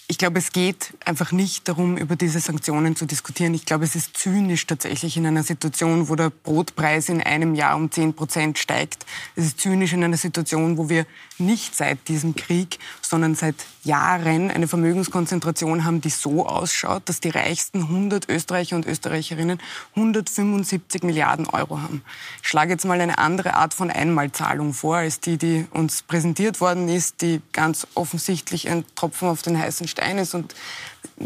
Ich 0.08 0.18
glaube, 0.18 0.38
es 0.38 0.52
geht 0.52 0.94
einfach 1.04 1.32
nicht 1.32 1.66
darum, 1.66 1.96
über 1.96 2.14
diese 2.14 2.38
Sanktionen 2.38 2.94
zu 2.94 3.06
diskutieren. 3.06 3.54
Ich 3.54 3.64
glaube, 3.64 3.84
es 3.84 3.96
ist 3.96 4.16
zynisch 4.16 4.64
tatsächlich 4.64 5.16
in 5.16 5.26
einer 5.26 5.42
Situation, 5.42 6.08
wo 6.08 6.14
der 6.14 6.30
Brotpreis 6.30 7.08
in 7.08 7.20
einem 7.20 7.56
Jahr 7.56 7.74
um 7.74 7.90
10 7.90 8.14
Prozent 8.14 8.56
steigt. 8.56 9.04
Es 9.34 9.46
ist 9.46 9.58
zynisch 9.58 9.92
in 9.92 10.04
einer 10.04 10.16
Situation, 10.16 10.78
wo 10.78 10.88
wir 10.88 11.06
nicht 11.38 11.74
seit 11.74 12.06
diesem 12.06 12.36
Krieg, 12.36 12.78
sondern 13.02 13.34
seit 13.34 13.56
Jahren 13.86 14.50
eine 14.50 14.68
Vermögenskonzentration 14.68 15.84
haben, 15.84 16.00
die 16.00 16.10
so 16.10 16.46
ausschaut, 16.46 17.08
dass 17.08 17.20
die 17.20 17.30
reichsten 17.30 17.82
100 17.82 18.28
Österreicher 18.28 18.76
und 18.76 18.86
Österreicherinnen 18.86 19.58
175 19.94 21.02
Milliarden 21.02 21.46
Euro 21.46 21.80
haben. 21.80 22.02
Ich 22.42 22.48
schlage 22.48 22.72
jetzt 22.72 22.84
mal 22.84 23.00
eine 23.00 23.18
andere 23.18 23.54
Art 23.54 23.72
von 23.72 23.90
Einmalzahlung 23.90 24.74
vor, 24.74 24.96
als 24.96 25.20
die, 25.20 25.38
die 25.38 25.66
uns 25.70 26.02
präsentiert 26.02 26.60
worden 26.60 26.88
ist, 26.88 27.22
die 27.22 27.40
ganz 27.52 27.86
offensichtlich 27.94 28.68
ein 28.68 28.84
Tropfen 28.96 29.28
auf 29.28 29.42
den 29.42 29.58
heißen 29.58 29.88
Stein 29.88 30.18
ist 30.18 30.34
und 30.34 30.54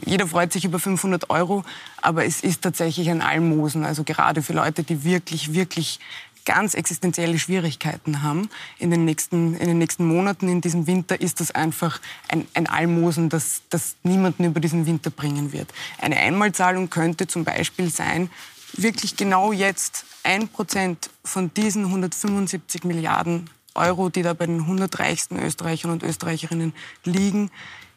jeder 0.05 0.27
freut 0.27 0.53
sich 0.53 0.65
über 0.65 0.79
500 0.79 1.31
Euro, 1.31 1.65
aber 2.01 2.25
es 2.25 2.43
ist 2.43 2.63
tatsächlich 2.63 3.11
ein 3.11 3.23
Almosen. 3.23 3.85
Also 3.85 4.05
gerade 4.05 4.43
für 4.43 4.53
Leute, 4.53 4.85
die 4.85 5.03
wirklich, 5.03 5.53
wirklich 5.53 5.99
ganz 6.51 6.75
existenzielle 6.75 7.39
Schwierigkeiten 7.39 8.25
haben 8.25 8.51
in 8.81 8.91
den 8.91 9.05
nächsten, 9.05 9.55
in 9.55 9.69
den 9.69 9.79
nächsten 9.79 10.05
Monaten, 10.05 10.49
in 10.49 10.61
diesem 10.61 10.89
Winter, 10.89 11.21
ist 11.21 11.39
das 11.39 11.53
einfach 11.53 12.01
ein, 12.27 12.45
ein 12.55 12.67
Almosen, 12.67 13.29
das, 13.29 13.63
das 13.71 13.95
niemanden 14.03 14.43
über 14.43 14.59
diesen 14.59 14.85
Winter 14.85 15.11
bringen 15.11 15.53
wird. 15.53 15.73
Eine 15.99 16.17
Einmalzahlung 16.17 16.91
könnte 16.91 17.29
zum 17.29 17.45
Beispiel 17.45 17.89
sein, 17.89 18.31
wirklich 18.73 19.15
genau 19.15 19.53
jetzt 19.53 20.05
ein 20.25 20.49
Prozent 20.49 21.11
von 21.25 21.55
diesen 21.55 21.85
175 21.85 22.83
Milliarden 22.83 23.49
Euro, 23.77 24.09
die 24.09 24.23
da 24.23 24.33
bei 24.35 24.47
den 24.47 24.63
100 24.63 24.99
reichsten 24.99 25.39
Österreichern 25.39 25.93
und 25.93 26.03
Österreicherinnen 26.03 26.75
liegen, 27.05 27.53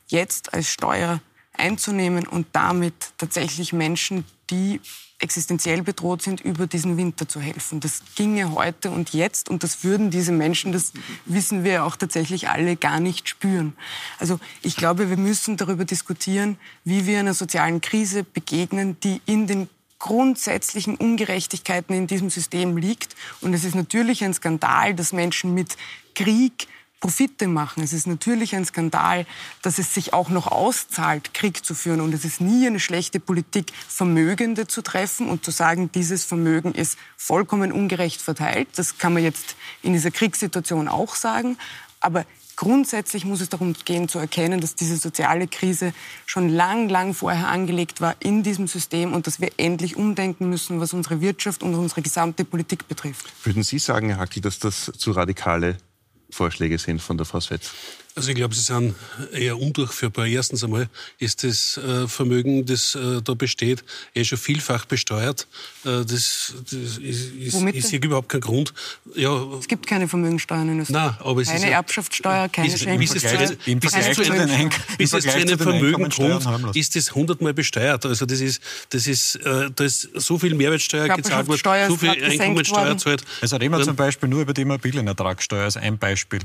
jetzt 0.10 0.54
als 0.54 0.70
Steuer 0.70 1.22
einzunehmen 1.54 2.28
und 2.28 2.46
damit 2.54 2.94
tatsächlich 3.18 3.74
Menschen, 3.74 4.26
die 4.52 4.80
existenziell 5.24 5.82
bedroht 5.82 6.22
sind, 6.22 6.42
über 6.42 6.68
diesen 6.68 6.98
Winter 6.98 7.28
zu 7.28 7.40
helfen. 7.40 7.80
Das 7.80 8.04
ginge 8.16 8.54
heute 8.54 8.92
und 8.92 9.14
jetzt 9.14 9.50
und 9.50 9.64
das 9.64 9.84
würden 9.84 10.12
diese 10.12 10.32
Menschen, 10.32 10.72
das 10.72 10.94
wissen 11.26 11.64
wir 11.64 11.86
auch 11.86 11.96
tatsächlich 11.96 12.50
alle, 12.50 12.76
gar 12.76 13.00
nicht 13.00 13.30
spüren. 13.30 13.74
Also 14.20 14.40
ich 14.62 14.76
glaube, 14.76 15.10
wir 15.10 15.18
müssen 15.18 15.58
darüber 15.58 15.86
diskutieren, 15.86 16.58
wie 16.84 17.08
wir 17.08 17.20
einer 17.20 17.34
sozialen 17.34 17.82
Krise 17.82 18.24
begegnen, 18.24 18.98
die 19.02 19.22
in 19.26 19.48
den 19.48 19.70
grundsätzlichen 19.98 20.98
Ungerechtigkeiten 20.98 21.96
in 21.96 22.08
diesem 22.08 22.30
System 22.30 22.76
liegt. 22.76 23.16
Und 23.40 23.54
es 23.54 23.64
ist 23.64 23.74
natürlich 23.74 24.22
ein 24.26 24.34
Skandal, 24.34 24.94
dass 24.94 25.14
Menschen 25.14 25.54
mit 25.54 25.78
Krieg, 26.14 26.68
Profite 27.04 27.50
machen. 27.50 27.84
Es 27.84 27.92
ist 27.92 28.08
natürlich 28.08 28.56
ein 28.56 28.64
Skandal, 28.64 29.26
dass 29.62 29.78
es 29.78 29.94
sich 29.94 30.14
auch 30.14 30.30
noch 30.30 30.48
auszahlt, 30.48 31.34
Krieg 31.34 31.66
zu 31.66 31.76
führen. 31.76 32.00
Und 32.00 32.14
es 32.14 32.24
ist 32.24 32.40
nie 32.40 32.66
eine 32.66 32.80
schlechte 32.80 33.20
Politik, 33.20 33.74
Vermögende 33.90 34.68
zu 34.68 34.82
treffen 34.82 35.28
und 35.28 35.44
zu 35.44 35.52
sagen, 35.52 35.92
dieses 35.92 36.24
Vermögen 36.24 36.74
ist 36.74 36.98
vollkommen 37.18 37.74
ungerecht 37.74 38.22
verteilt. 38.22 38.70
Das 38.78 39.00
kann 39.00 39.12
man 39.12 39.22
jetzt 39.22 39.58
in 39.82 39.92
dieser 39.92 40.12
Kriegssituation 40.12 40.88
auch 40.88 41.16
sagen. 41.16 41.58
Aber 42.00 42.26
Grundsätzlich 42.56 43.26
muss 43.26 43.42
es 43.42 43.50
darum 43.50 43.74
gehen, 43.84 44.08
zu 44.08 44.20
erkennen, 44.20 44.62
dass 44.62 44.76
diese 44.76 44.98
soziale 44.98 45.48
Krise 45.48 45.92
schon 46.28 46.50
lang, 46.50 46.88
lang 46.88 47.16
vorher 47.16 47.48
angelegt 47.48 48.00
war 48.00 48.16
in 48.20 48.44
diesem 48.44 48.68
System 48.68 49.14
und 49.14 49.26
dass 49.26 49.42
wir 49.42 49.50
endlich 49.58 49.96
umdenken 49.96 50.50
müssen, 50.52 50.80
was 50.80 50.94
unsere 50.94 51.20
Wirtschaft 51.20 51.64
und 51.64 51.74
unsere 51.74 52.04
gesamte 52.04 52.46
Politik 52.46 52.88
betrifft. 52.88 53.26
Würden 53.44 53.64
Sie 53.64 53.80
sagen, 53.80 54.10
Herr 54.10 54.20
Hackel, 54.20 54.44
dass 54.44 54.60
das 54.60 54.92
zu 54.96 55.14
radikale 55.14 55.80
Vorschläge 56.34 56.78
sind 56.78 57.02
von 57.02 57.18
der 57.18 57.26
Frau 57.26 57.40
Swetz? 57.40 57.72
Also 58.16 58.30
ich 58.30 58.36
glaube, 58.36 58.54
sie 58.54 58.62
sind 58.62 58.94
eher 59.32 59.60
undurchführbar. 59.60 60.28
Erstens 60.28 60.64
einmal 60.64 60.88
ist 61.18 61.44
das 61.44 61.78
äh, 61.78 62.08
Vermögen, 62.08 62.64
das 62.64 62.94
äh, 62.94 63.22
da 63.24 63.34
besteht, 63.34 63.84
eh 64.14 64.24
schon 64.24 64.38
vielfach 64.38 64.86
besteuert. 64.86 65.48
Äh, 65.84 66.06
das, 66.06 66.54
das 66.64 66.74
ist, 66.74 67.00
ist, 67.00 67.56
ist 67.56 67.90
hier 67.90 68.04
überhaupt 68.04 68.30
kein 68.30 68.42
Grund. 68.42 68.72
Ja, 69.16 69.44
es 69.60 69.68
gibt 69.68 69.88
keine 69.88 70.08
Vermögensteuern 70.08 70.70
in 70.70 70.82
Österreich. 70.82 71.06
Nein, 71.06 71.18
aber 71.22 71.42
es 71.42 71.48
keine 71.48 71.66
ist 71.66 71.72
Erbschaftssteuer, 71.72 72.50
keine 72.50 72.78
Schenkungssteuer. 72.78 73.58
Bis 73.80 73.94
es 73.96 74.16
zu 74.16 74.32
einem, 74.32 74.70
bis 75.00 75.14
es 75.14 75.24
zu 75.24 75.32
einem 75.32 75.58
Vermögen 75.58 76.10
kommt, 76.12 76.76
ist 76.76 76.96
das 76.96 77.16
hundertmal 77.16 77.56
besteuert. 77.56 78.06
Also 78.06 78.28
das 78.28 78.42
ist, 78.42 78.62
das 78.90 79.08
ist, 79.08 79.38
äh, 79.38 79.72
da 79.76 79.84
ist 79.84 80.10
so 80.14 80.38
viel 80.38 80.54
Mehrwertsteuer 80.54 81.16
gezahlt 81.16 81.48
worden, 81.48 81.88
so 81.88 81.98
viel 81.98 82.10
Einkommensteuer 82.24 82.94
gezahlt. 82.94 83.24
Also 83.42 83.56
reden 83.56 83.76
wir 83.76 83.84
zum 83.84 83.96
Beispiel 83.96 84.30
nur 84.30 84.42
über 84.42 84.54
die 84.54 84.62
Immobilienertragssteuer 84.62 85.64
als 85.64 85.78
ein 85.78 85.98
Beispiel. 85.98 86.42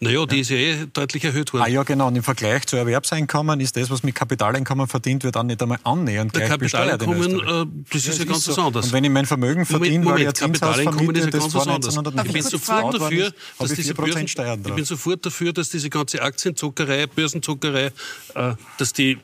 Naja, 0.00 0.26
die 0.26 0.40
ist 0.40 0.50
ja 0.50 0.56
eh 0.56 0.86
deutlich 0.92 1.24
erhöht 1.24 1.52
worden. 1.52 1.64
Ah 1.64 1.68
ja, 1.68 1.82
genau. 1.82 2.06
Und 2.06 2.14
im 2.14 2.22
Vergleich 2.22 2.64
zu 2.66 2.76
Erwerbseinkommen 2.76 3.58
ist 3.58 3.76
das, 3.76 3.90
was 3.90 4.04
mit 4.04 4.14
Kapitaleinkommen 4.14 4.86
verdient 4.86 5.24
wird, 5.24 5.36
auch 5.36 5.42
nicht 5.42 5.60
einmal 5.60 5.78
annähernd 5.82 6.32
Der 6.36 6.42
gleich 6.46 6.50
Kapitaleinkommen, 6.52 7.40
äh, 7.40 7.66
das 7.92 8.06
ist 8.06 8.18
ja 8.20 8.24
ganz 8.24 8.44
so. 8.44 8.52
was 8.52 8.58
anderes. 8.58 8.86
Und 8.86 8.92
wenn 8.92 9.02
ich 9.02 9.10
mein 9.10 9.26
Vermögen 9.26 9.66
verdiene, 9.66 10.06
weil 10.06 10.22
ich 10.22 10.32
Zinshaus 10.34 10.76
Kapitaleinkommen 10.76 11.16
ist 11.16 11.24
ja 11.24 11.30
ganz 11.30 11.44
das 11.46 11.54
was 11.54 11.66
anderes. 11.66 11.96
Ich 11.96 12.00
bin 12.02 12.08
1990 12.08 12.60
sofort 12.60 12.94
dafür, 12.94 13.26
ist, 13.26 13.34
dass 13.58 13.70
ich 13.72 13.76
diese 13.78 13.92
4% 13.94 13.96
Börsen, 13.96 14.28
Steuern 14.28 14.62
ich 14.64 14.74
bin 14.74 14.84
sofort 14.84 15.26
dafür, 15.26 15.52
dass 15.52 15.68
diese 15.70 15.90
ganze 15.90 16.22
Aktienzuckerei, 16.22 17.06
Börsenzuckerei, 17.08 17.86
äh, 17.86 18.54
dass 18.78 18.92
die 18.92 19.18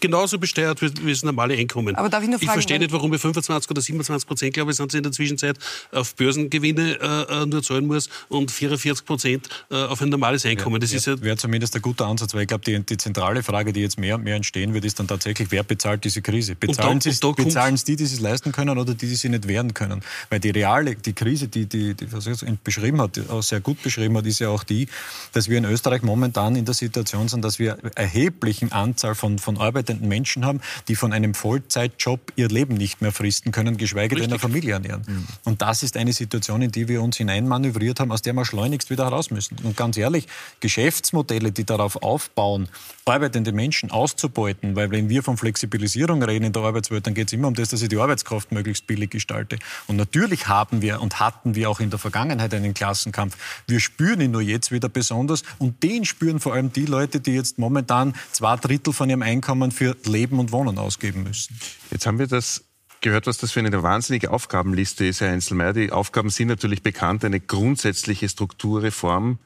genauso 0.00 0.38
besteuert 0.40 0.82
wird 0.82 1.04
wie 1.04 1.10
das 1.12 1.22
normale 1.22 1.54
Einkommen. 1.54 1.94
Aber 1.94 2.08
darf 2.08 2.24
ich 2.24 2.28
nur 2.28 2.38
ich 2.40 2.44
fragen, 2.46 2.54
verstehe 2.56 2.74
weil- 2.74 2.80
nicht, 2.80 2.92
warum 2.92 3.12
wir 3.12 3.20
25 3.20 3.70
oder 3.70 3.80
27 3.80 4.26
Prozent, 4.26 4.54
glaube 4.54 4.72
ich, 4.72 4.76
sind 4.76 4.90
sie 4.90 4.98
in 4.98 5.04
der 5.04 5.12
Zwischenzeit 5.12 5.56
auf 5.92 6.16
Börsengewinne 6.16 6.98
äh, 7.00 7.42
äh, 7.42 7.46
nur 7.46 7.62
zahlen 7.62 7.86
muss 7.86 8.08
und 8.28 8.50
44 8.50 9.04
Prozent 9.06 9.27
äh, 9.34 9.74
auf 9.74 10.00
ein 10.00 10.08
normales 10.08 10.44
Einkommen. 10.44 10.80
Das 10.80 10.92
ist 10.92 11.06
ja 11.06 11.20
wäre 11.22 11.36
zumindest 11.36 11.74
ein 11.76 11.82
guter 11.82 12.06
Ansatz, 12.06 12.34
weil 12.34 12.42
ich 12.42 12.48
glaube, 12.48 12.64
die, 12.64 12.80
die 12.80 12.96
zentrale 12.96 13.42
Frage, 13.42 13.72
die 13.72 13.80
jetzt 13.80 13.98
mehr 13.98 14.16
und 14.16 14.24
mehr 14.24 14.36
entstehen 14.36 14.74
wird, 14.74 14.84
ist 14.84 14.98
dann 14.98 15.06
tatsächlich, 15.06 15.50
wer 15.50 15.62
bezahlt 15.62 16.04
diese 16.04 16.22
Krise? 16.22 16.54
Bezahlen 16.54 17.74
es 17.74 17.84
die, 17.84 17.96
die 17.96 18.04
es 18.04 18.20
leisten 18.20 18.52
können 18.52 18.78
oder 18.78 18.94
die, 18.94 19.06
die 19.06 19.14
sie 19.14 19.28
nicht 19.28 19.48
wehren 19.48 19.74
können? 19.74 20.02
Weil 20.30 20.40
die 20.40 20.50
reale, 20.50 20.94
die 20.96 21.12
Krise, 21.12 21.48
die, 21.48 21.66
die, 21.66 21.94
die 21.94 22.12
was 22.12 22.26
ich 22.26 22.40
jetzt 22.40 22.64
beschrieben 22.64 23.00
hat, 23.00 23.18
auch 23.28 23.42
sehr 23.42 23.60
gut 23.60 23.82
beschrieben 23.82 24.16
hat, 24.16 24.26
ist 24.26 24.38
ja 24.38 24.48
auch 24.48 24.64
die, 24.64 24.88
dass 25.32 25.48
wir 25.48 25.58
in 25.58 25.64
Österreich 25.64 26.02
momentan 26.02 26.56
in 26.56 26.64
der 26.64 26.74
Situation 26.74 27.28
sind, 27.28 27.44
dass 27.44 27.58
wir 27.58 27.78
erheblichen 27.94 28.72
Anzahl 28.72 29.14
von, 29.14 29.38
von 29.38 29.58
arbeitenden 29.58 30.08
Menschen 30.08 30.44
haben, 30.44 30.60
die 30.88 30.94
von 30.94 31.12
einem 31.12 31.34
Vollzeitjob 31.34 32.32
ihr 32.36 32.48
Leben 32.48 32.74
nicht 32.74 33.02
mehr 33.02 33.12
fristen 33.12 33.52
können, 33.52 33.76
geschweige 33.76 34.16
denn 34.16 34.30
eine 34.30 34.38
Familie 34.38 34.74
ernähren. 34.74 35.26
Und 35.44 35.62
das 35.62 35.82
ist 35.82 35.96
eine 35.96 36.12
Situation, 36.12 36.62
in 36.62 36.70
die 36.70 36.88
wir 36.88 37.02
uns 37.02 37.16
hineinmanövriert 37.16 38.00
haben, 38.00 38.12
aus 38.12 38.22
der 38.22 38.32
wir 38.32 38.44
schleunigst 38.44 38.90
wieder 38.90 39.04
heraus 39.04 39.17
müssen. 39.30 39.58
Und 39.62 39.76
ganz 39.76 39.96
ehrlich, 39.96 40.26
Geschäftsmodelle, 40.60 41.52
die 41.52 41.64
darauf 41.64 42.02
aufbauen, 42.02 42.68
arbeitende 43.04 43.52
Menschen 43.52 43.90
auszubeuten, 43.90 44.76
weil 44.76 44.90
wenn 44.90 45.08
wir 45.08 45.22
von 45.22 45.36
Flexibilisierung 45.36 46.22
reden 46.22 46.44
in 46.44 46.52
der 46.52 46.62
Arbeitswelt, 46.62 47.06
dann 47.06 47.14
geht 47.14 47.28
es 47.28 47.32
immer 47.32 47.48
um 47.48 47.54
das, 47.54 47.70
dass 47.70 47.82
ich 47.82 47.88
die 47.88 47.96
Arbeitskraft 47.96 48.52
möglichst 48.52 48.86
billig 48.86 49.10
gestalte. 49.10 49.58
Und 49.86 49.96
natürlich 49.96 50.48
haben 50.48 50.82
wir 50.82 51.00
und 51.00 51.20
hatten 51.20 51.54
wir 51.54 51.70
auch 51.70 51.80
in 51.80 51.90
der 51.90 51.98
Vergangenheit 51.98 52.54
einen 52.54 52.74
Klassenkampf. 52.74 53.36
Wir 53.66 53.80
spüren 53.80 54.20
ihn 54.20 54.30
nur 54.30 54.42
jetzt 54.42 54.70
wieder 54.72 54.88
besonders 54.88 55.42
und 55.58 55.82
den 55.82 56.04
spüren 56.04 56.40
vor 56.40 56.54
allem 56.54 56.72
die 56.72 56.86
Leute, 56.86 57.20
die 57.20 57.32
jetzt 57.32 57.58
momentan 57.58 58.14
zwei 58.32 58.56
Drittel 58.56 58.92
von 58.92 59.10
ihrem 59.10 59.22
Einkommen 59.22 59.72
für 59.72 59.96
Leben 60.04 60.38
und 60.38 60.52
Wohnen 60.52 60.78
ausgeben 60.78 61.24
müssen. 61.24 61.58
Jetzt 61.90 62.06
haben 62.06 62.18
wir 62.18 62.26
das 62.26 62.67
gehört, 63.00 63.26
was 63.26 63.38
das 63.38 63.52
für 63.52 63.60
eine 63.60 63.82
wahnsinnige 63.82 64.30
Aufgabenliste 64.30 65.06
ist, 65.06 65.20
Herr 65.20 65.30
Einzelmeier. 65.30 65.72
Die 65.72 65.92
Aufgaben 65.92 66.30
sind 66.30 66.48
natürlich 66.48 66.82
bekannt, 66.82 67.24
eine 67.24 67.40
grundsätzliche 67.40 68.28
Strukturreform 68.28 69.38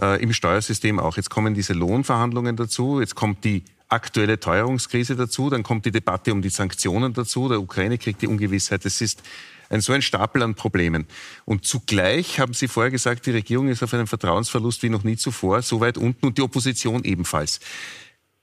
äh, 0.00 0.22
im 0.22 0.32
Steuersystem 0.32 0.98
auch. 0.98 1.16
Jetzt 1.16 1.30
kommen 1.30 1.54
diese 1.54 1.72
Lohnverhandlungen 1.72 2.56
dazu, 2.56 3.00
jetzt 3.00 3.14
kommt 3.14 3.44
die 3.44 3.62
aktuelle 3.88 4.40
Teuerungskrise 4.40 5.14
dazu, 5.14 5.50
dann 5.50 5.62
kommt 5.62 5.84
die 5.86 5.90
Debatte 5.90 6.32
um 6.32 6.42
die 6.42 6.48
Sanktionen 6.48 7.12
dazu, 7.12 7.48
der 7.48 7.60
Ukraine-Krieg, 7.60 8.18
die 8.18 8.26
Ungewissheit. 8.26 8.84
Das 8.84 9.00
ist 9.00 9.22
ein, 9.68 9.80
so 9.80 9.92
ein 9.92 10.02
Stapel 10.02 10.42
an 10.42 10.54
Problemen. 10.54 11.06
Und 11.44 11.64
zugleich 11.64 12.40
haben 12.40 12.54
Sie 12.54 12.68
vorher 12.68 12.90
gesagt, 12.90 13.26
die 13.26 13.30
Regierung 13.30 13.68
ist 13.68 13.82
auf 13.82 13.94
einem 13.94 14.06
Vertrauensverlust 14.06 14.82
wie 14.82 14.88
noch 14.88 15.04
nie 15.04 15.16
zuvor, 15.16 15.62
so 15.62 15.80
weit 15.80 15.98
unten 15.98 16.26
und 16.26 16.38
die 16.38 16.42
Opposition 16.42 17.04
ebenfalls. 17.04 17.60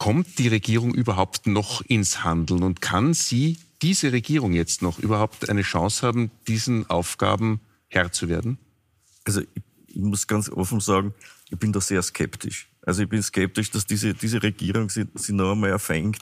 Kommt 0.02 0.40
die 0.40 0.48
Regierung 0.48 0.96
überhaupt 0.96 1.46
noch 1.46 1.84
ins 1.84 2.24
Handeln 2.24 2.64
und 2.64 2.82
kann 2.82 3.14
sie, 3.14 3.60
diese 3.84 4.12
Regierung 4.12 4.52
jetzt 4.52 4.82
noch, 4.82 4.98
überhaupt 4.98 5.48
eine 5.48 5.62
Chance 5.62 6.08
haben, 6.08 6.32
diesen 6.48 6.90
Aufgaben 6.90 7.60
Herr 7.88 8.12
zu 8.12 8.28
werden? 8.28 8.58
Also 9.26 9.42
ich, 9.42 9.48
ich 9.90 10.02
muss 10.02 10.26
ganz 10.26 10.50
offen 10.50 10.80
sagen, 10.80 11.14
ich 11.52 11.60
bin 11.60 11.72
da 11.72 11.80
sehr 11.80 12.02
skeptisch. 12.02 12.68
Also 12.82 13.04
ich 13.04 13.10
bin 13.10 13.22
skeptisch, 13.22 13.70
dass 13.70 13.86
diese, 13.86 14.16
diese 14.16 14.42
Regierung 14.42 14.90
sie, 14.90 15.06
sie 15.14 15.34
noch 15.34 15.52
einmal 15.52 15.70
erfängt 15.70 16.18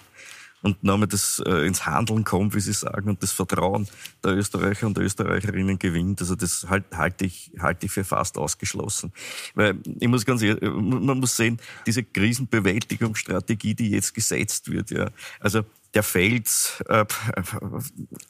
und 0.61 0.83
noch 0.83 0.95
einmal 0.95 1.07
das 1.07 1.41
äh, 1.45 1.65
ins 1.65 1.85
Handeln 1.85 2.23
kommt, 2.23 2.53
wie 2.55 2.59
Sie 2.59 2.73
sagen, 2.73 3.09
und 3.09 3.23
das 3.23 3.31
Vertrauen 3.31 3.87
der 4.23 4.35
Österreicher 4.35 4.87
und 4.87 4.97
der 4.97 5.05
Österreicherinnen 5.05 5.79
gewinnt. 5.79 6.21
Also 6.21 6.35
das 6.35 6.67
halt, 6.69 6.85
halte 6.95 7.25
ich, 7.25 7.51
halte 7.59 7.85
ich 7.85 7.91
für 7.91 8.03
fast 8.03 8.37
ausgeschlossen. 8.37 9.13
Weil 9.55 9.77
ich 9.99 10.07
muss 10.07 10.25
ganz 10.25 10.41
ehrlich, 10.41 10.61
man 10.61 11.19
muss 11.19 11.35
sehen, 11.35 11.59
diese 11.85 12.03
Krisenbewältigungsstrategie, 12.03 13.75
die 13.75 13.91
jetzt 13.91 14.13
gesetzt 14.13 14.69
wird, 14.71 14.91
ja, 14.91 15.09
also 15.39 15.63
der 15.93 16.03
Fels, 16.03 16.83
äh, 16.87 17.05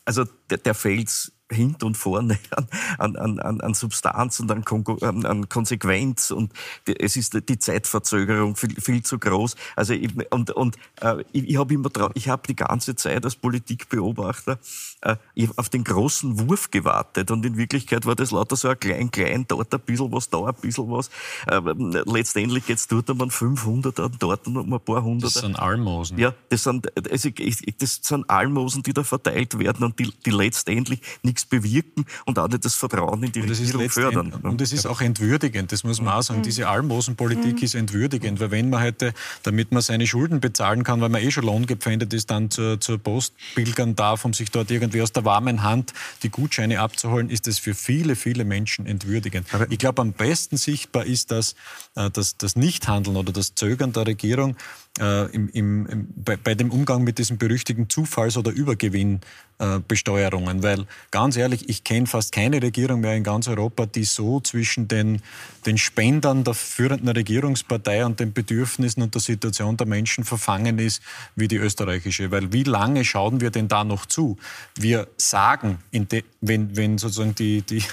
also 0.05 0.25
der, 0.49 0.57
der 0.59 0.73
Fels 0.73 1.31
hinten 1.51 1.85
und 1.85 1.97
vorne 1.97 2.37
an, 2.97 3.15
an, 3.15 3.39
an, 3.39 3.61
an 3.61 3.73
Substanz 3.73 4.39
und 4.39 4.51
an, 4.51 4.63
an, 5.01 5.25
an 5.25 5.49
Konsequenz 5.49 6.31
und 6.31 6.53
die, 6.87 6.99
es 6.99 7.15
ist 7.15 7.37
die 7.49 7.59
Zeitverzögerung 7.59 8.55
viel, 8.55 8.79
viel 8.79 9.03
zu 9.03 9.19
groß. 9.19 9.55
Also 9.75 9.93
ich, 9.93 10.09
und 10.31 10.51
und 10.51 10.77
äh, 11.01 11.23
ich, 11.31 11.49
ich 11.49 11.57
habe 11.57 11.73
immer 11.73 11.89
ich 12.13 12.29
habe 12.29 12.43
die 12.47 12.55
ganze 12.55 12.95
Zeit 12.95 13.25
als 13.25 13.35
Politikbeobachter 13.35 14.59
äh, 15.01 15.15
auf 15.55 15.69
den 15.69 15.83
großen 15.83 16.47
Wurf 16.47 16.71
gewartet 16.71 17.31
und 17.31 17.45
in 17.45 17.57
Wirklichkeit 17.57 18.05
war 18.05 18.15
das 18.15 18.31
lauter 18.31 18.55
so 18.55 18.67
ein 18.67 18.79
klein 18.79 19.11
klein 19.11 19.45
dort 19.47 19.73
ein 19.73 19.79
bisschen 19.79 20.11
was 20.11 20.29
da 20.29 20.45
ein 20.45 20.53
bisschen 20.55 20.89
was. 20.91 21.09
Äh, 21.47 21.61
letztendlich 22.05 22.67
jetzt 22.67 22.89
tut 22.89 23.07
man 23.17 23.31
500 23.31 23.99
und 23.99 24.21
dort 24.21 24.47
noch 24.47 24.65
ein 24.65 24.79
paar 24.79 25.03
hundert. 25.03 25.35
Das 25.35 25.41
sind 25.41 25.57
Almosen. 25.57 26.17
Ja, 26.17 26.33
das 26.49 26.63
sind, 26.63 26.87
also 27.09 27.29
ich, 27.29 27.67
ich, 27.67 27.77
das 27.77 27.99
sind 28.01 28.29
Almosen, 28.29 28.83
die 28.83 28.93
da 28.93 29.03
verteilt 29.03 29.57
werden 29.57 29.85
und 29.85 29.97
die, 29.99 30.11
die 30.25 30.31
letztendlich 30.31 31.01
nichts 31.23 31.45
bewirken 31.45 32.05
und 32.25 32.37
auch 32.39 32.47
nicht 32.47 32.65
das 32.65 32.75
Vertrauen 32.75 33.23
in 33.23 33.31
die 33.31 33.41
Und 33.41 33.49
es 33.49 33.59
Regierung 33.59 33.89
fördern. 33.89 34.33
Und 34.33 34.61
es 34.61 34.73
ist 34.73 34.85
auch 34.85 35.01
entwürdigend, 35.01 35.71
das 35.71 35.83
muss 35.83 36.01
man 36.01 36.15
auch 36.15 36.23
sagen. 36.23 36.41
Diese 36.41 36.67
Almosenpolitik 36.67 37.63
ist 37.63 37.75
entwürdigend, 37.75 38.39
weil 38.39 38.51
wenn 38.51 38.69
man 38.69 38.83
heute, 38.83 39.13
damit 39.43 39.71
man 39.71 39.81
seine 39.81 40.07
Schulden 40.07 40.39
bezahlen 40.39 40.83
kann, 40.83 40.99
weil 41.01 41.09
man 41.09 41.21
eh 41.21 41.31
schon 41.31 41.45
lohngepfändet 41.45 42.13
ist, 42.13 42.29
dann 42.31 42.49
zur, 42.49 42.79
zur 42.79 42.97
Post 42.97 43.33
pilgern 43.55 43.95
darf, 43.95 44.25
um 44.25 44.33
sich 44.33 44.51
dort 44.51 44.71
irgendwie 44.71 44.88
aus 45.01 45.11
der 45.11 45.25
warmen 45.25 45.63
Hand 45.63 45.93
die 46.23 46.29
Gutscheine 46.29 46.79
abzuholen, 46.79 47.29
ist 47.29 47.47
das 47.47 47.59
für 47.59 47.73
viele, 47.73 48.15
viele 48.15 48.45
Menschen 48.45 48.85
entwürdigend. 48.85 49.47
ich 49.69 49.77
glaube, 49.77 50.01
am 50.01 50.13
besten 50.13 50.57
sichtbar 50.57 51.05
ist 51.05 51.31
das, 51.31 51.55
äh, 51.95 52.09
das, 52.09 52.37
das 52.37 52.55
Nichthandeln 52.55 53.17
oder 53.17 53.31
das 53.31 53.55
Zögern 53.55 53.93
der 53.93 54.07
Regierung 54.07 54.55
äh, 54.99 55.25
im, 55.31 55.49
im, 55.49 56.07
bei, 56.15 56.37
bei 56.37 56.55
dem 56.55 56.71
Umgang 56.71 57.03
mit 57.03 57.17
diesen 57.17 57.37
berüchtigten 57.37 57.89
Zufalls- 57.89 58.37
oder 58.37 58.51
Übergewinnbesteuerungen. 58.51 60.63
Weil 60.63 60.85
ganz 61.11 61.37
ehrlich, 61.37 61.69
ich 61.69 61.83
kenne 61.83 62.07
fast 62.07 62.31
keine 62.31 62.61
Regierung 62.61 63.01
mehr 63.01 63.15
in 63.15 63.23
ganz 63.23 63.47
Europa, 63.47 63.85
die 63.85 64.03
so 64.03 64.39
zwischen 64.41 64.87
den, 64.87 65.21
den 65.65 65.77
Spendern 65.77 66.43
der 66.43 66.53
führenden 66.53 67.09
Regierungspartei 67.09 68.05
und 68.05 68.19
den 68.19 68.33
Bedürfnissen 68.33 69.03
und 69.03 69.13
der 69.13 69.21
Situation 69.21 69.77
der 69.77 69.87
Menschen 69.87 70.23
verfangen 70.23 70.79
ist 70.79 71.01
wie 71.35 71.47
die 71.47 71.57
österreichische. 71.57 72.31
Weil 72.31 72.51
wie 72.51 72.63
lange 72.63 73.05
schauen 73.05 73.41
wir 73.41 73.51
denn 73.51 73.67
da 73.67 73.83
noch 73.83 74.05
zu? 74.05 74.37
Wir 74.75 75.07
sagen, 75.17 75.79
de, 75.93 76.23
wenn, 76.41 76.75
wenn 76.75 76.97
sozusagen 76.97 77.35
die, 77.35 77.61
die, 77.61 77.83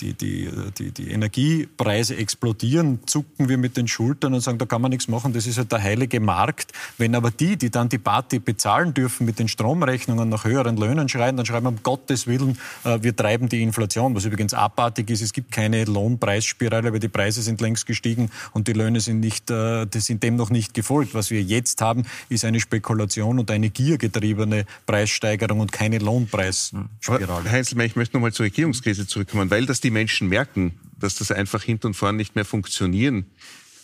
die, 0.00 0.14
die, 0.14 0.50
die, 0.78 0.90
die 0.90 1.10
Energiepreise 1.10 2.16
explodieren, 2.16 3.00
zucken 3.06 3.48
wir 3.48 3.58
mit 3.58 3.76
den 3.76 3.88
Schultern 3.88 4.34
und 4.34 4.40
sagen, 4.40 4.58
da 4.58 4.66
kann 4.66 4.82
man 4.82 4.90
nichts 4.90 5.08
machen, 5.08 5.32
das 5.32 5.46
ist 5.46 5.58
halt 5.58 5.72
der 5.72 5.82
heilige 5.82 6.20
Markt. 6.20 6.49
Wenn 6.98 7.14
aber 7.14 7.30
die, 7.30 7.56
die 7.56 7.70
dann 7.70 7.88
die 7.88 7.98
Party 7.98 8.38
bezahlen 8.38 8.94
dürfen 8.94 9.26
mit 9.26 9.38
den 9.38 9.48
Stromrechnungen 9.48 10.28
nach 10.28 10.44
höheren 10.44 10.76
Löhnen 10.76 11.08
schreien, 11.08 11.36
dann 11.36 11.46
schreiben 11.46 11.66
wir 11.66 11.70
um 11.70 11.82
Gottes 11.82 12.26
Willen, 12.26 12.58
äh, 12.84 12.98
wir 13.02 13.14
treiben 13.14 13.48
die 13.48 13.62
Inflation. 13.62 14.14
Was 14.14 14.24
übrigens 14.24 14.54
abartig 14.54 15.10
ist, 15.10 15.22
es 15.22 15.32
gibt 15.32 15.52
keine 15.52 15.84
Lohnpreisspirale, 15.84 16.92
weil 16.92 17.00
die 17.00 17.08
Preise 17.08 17.42
sind 17.42 17.60
längst 17.60 17.86
gestiegen 17.86 18.30
und 18.52 18.68
die 18.68 18.72
Löhne 18.72 19.00
sind, 19.00 19.20
nicht, 19.20 19.50
äh, 19.50 19.86
sind 19.94 20.22
dem 20.22 20.36
noch 20.36 20.50
nicht 20.50 20.74
gefolgt. 20.74 21.14
Was 21.14 21.30
wir 21.30 21.42
jetzt 21.42 21.80
haben, 21.80 22.04
ist 22.28 22.44
eine 22.44 22.60
Spekulation 22.60 23.38
und 23.38 23.50
eine 23.50 23.70
giergetriebene 23.70 24.66
Preissteigerung 24.86 25.60
und 25.60 25.72
keine 25.72 25.98
Lohnpreisspirale. 25.98 27.50
Heinzelmann, 27.50 27.86
ich 27.86 27.96
möchte 27.96 28.16
nochmal 28.16 28.32
zur 28.32 28.44
Regierungskrise 28.46 29.06
zurückkommen, 29.06 29.50
weil 29.50 29.66
das 29.66 29.80
die 29.80 29.90
Menschen 29.90 30.28
merken, 30.28 30.78
dass 30.98 31.16
das 31.16 31.32
einfach 31.32 31.62
hinten 31.62 31.88
und 31.88 31.94
vorn 31.94 32.16
nicht 32.16 32.34
mehr 32.34 32.44
funktionieren 32.44 33.26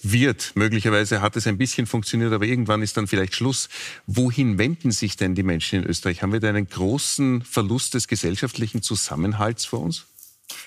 wird. 0.03 0.53
Möglicherweise 0.55 1.21
hat 1.21 1.37
es 1.37 1.47
ein 1.47 1.59
bisschen 1.59 1.87
funktioniert, 1.87 2.33
aber 2.33 2.45
irgendwann 2.45 2.83
ist 2.83 2.97
dann 2.97 3.07
vielleicht 3.07 3.35
Schluss. 3.35 3.69
Wohin 4.07 4.59
wenden 4.59 4.91
sich 4.91 5.17
denn 5.17 5.35
die 5.35 5.43
Menschen 5.43 5.83
in 5.83 5.89
Österreich? 5.89 6.23
Haben 6.23 6.33
wir 6.33 6.41
da 6.41 6.49
einen 6.49 6.69
großen 6.69 7.43
Verlust 7.43 7.95
des 7.95 8.09
gesellschaftlichen 8.09 8.83
Zusammenhalts 8.83 9.65
vor 9.65 9.81
uns? 9.81 10.07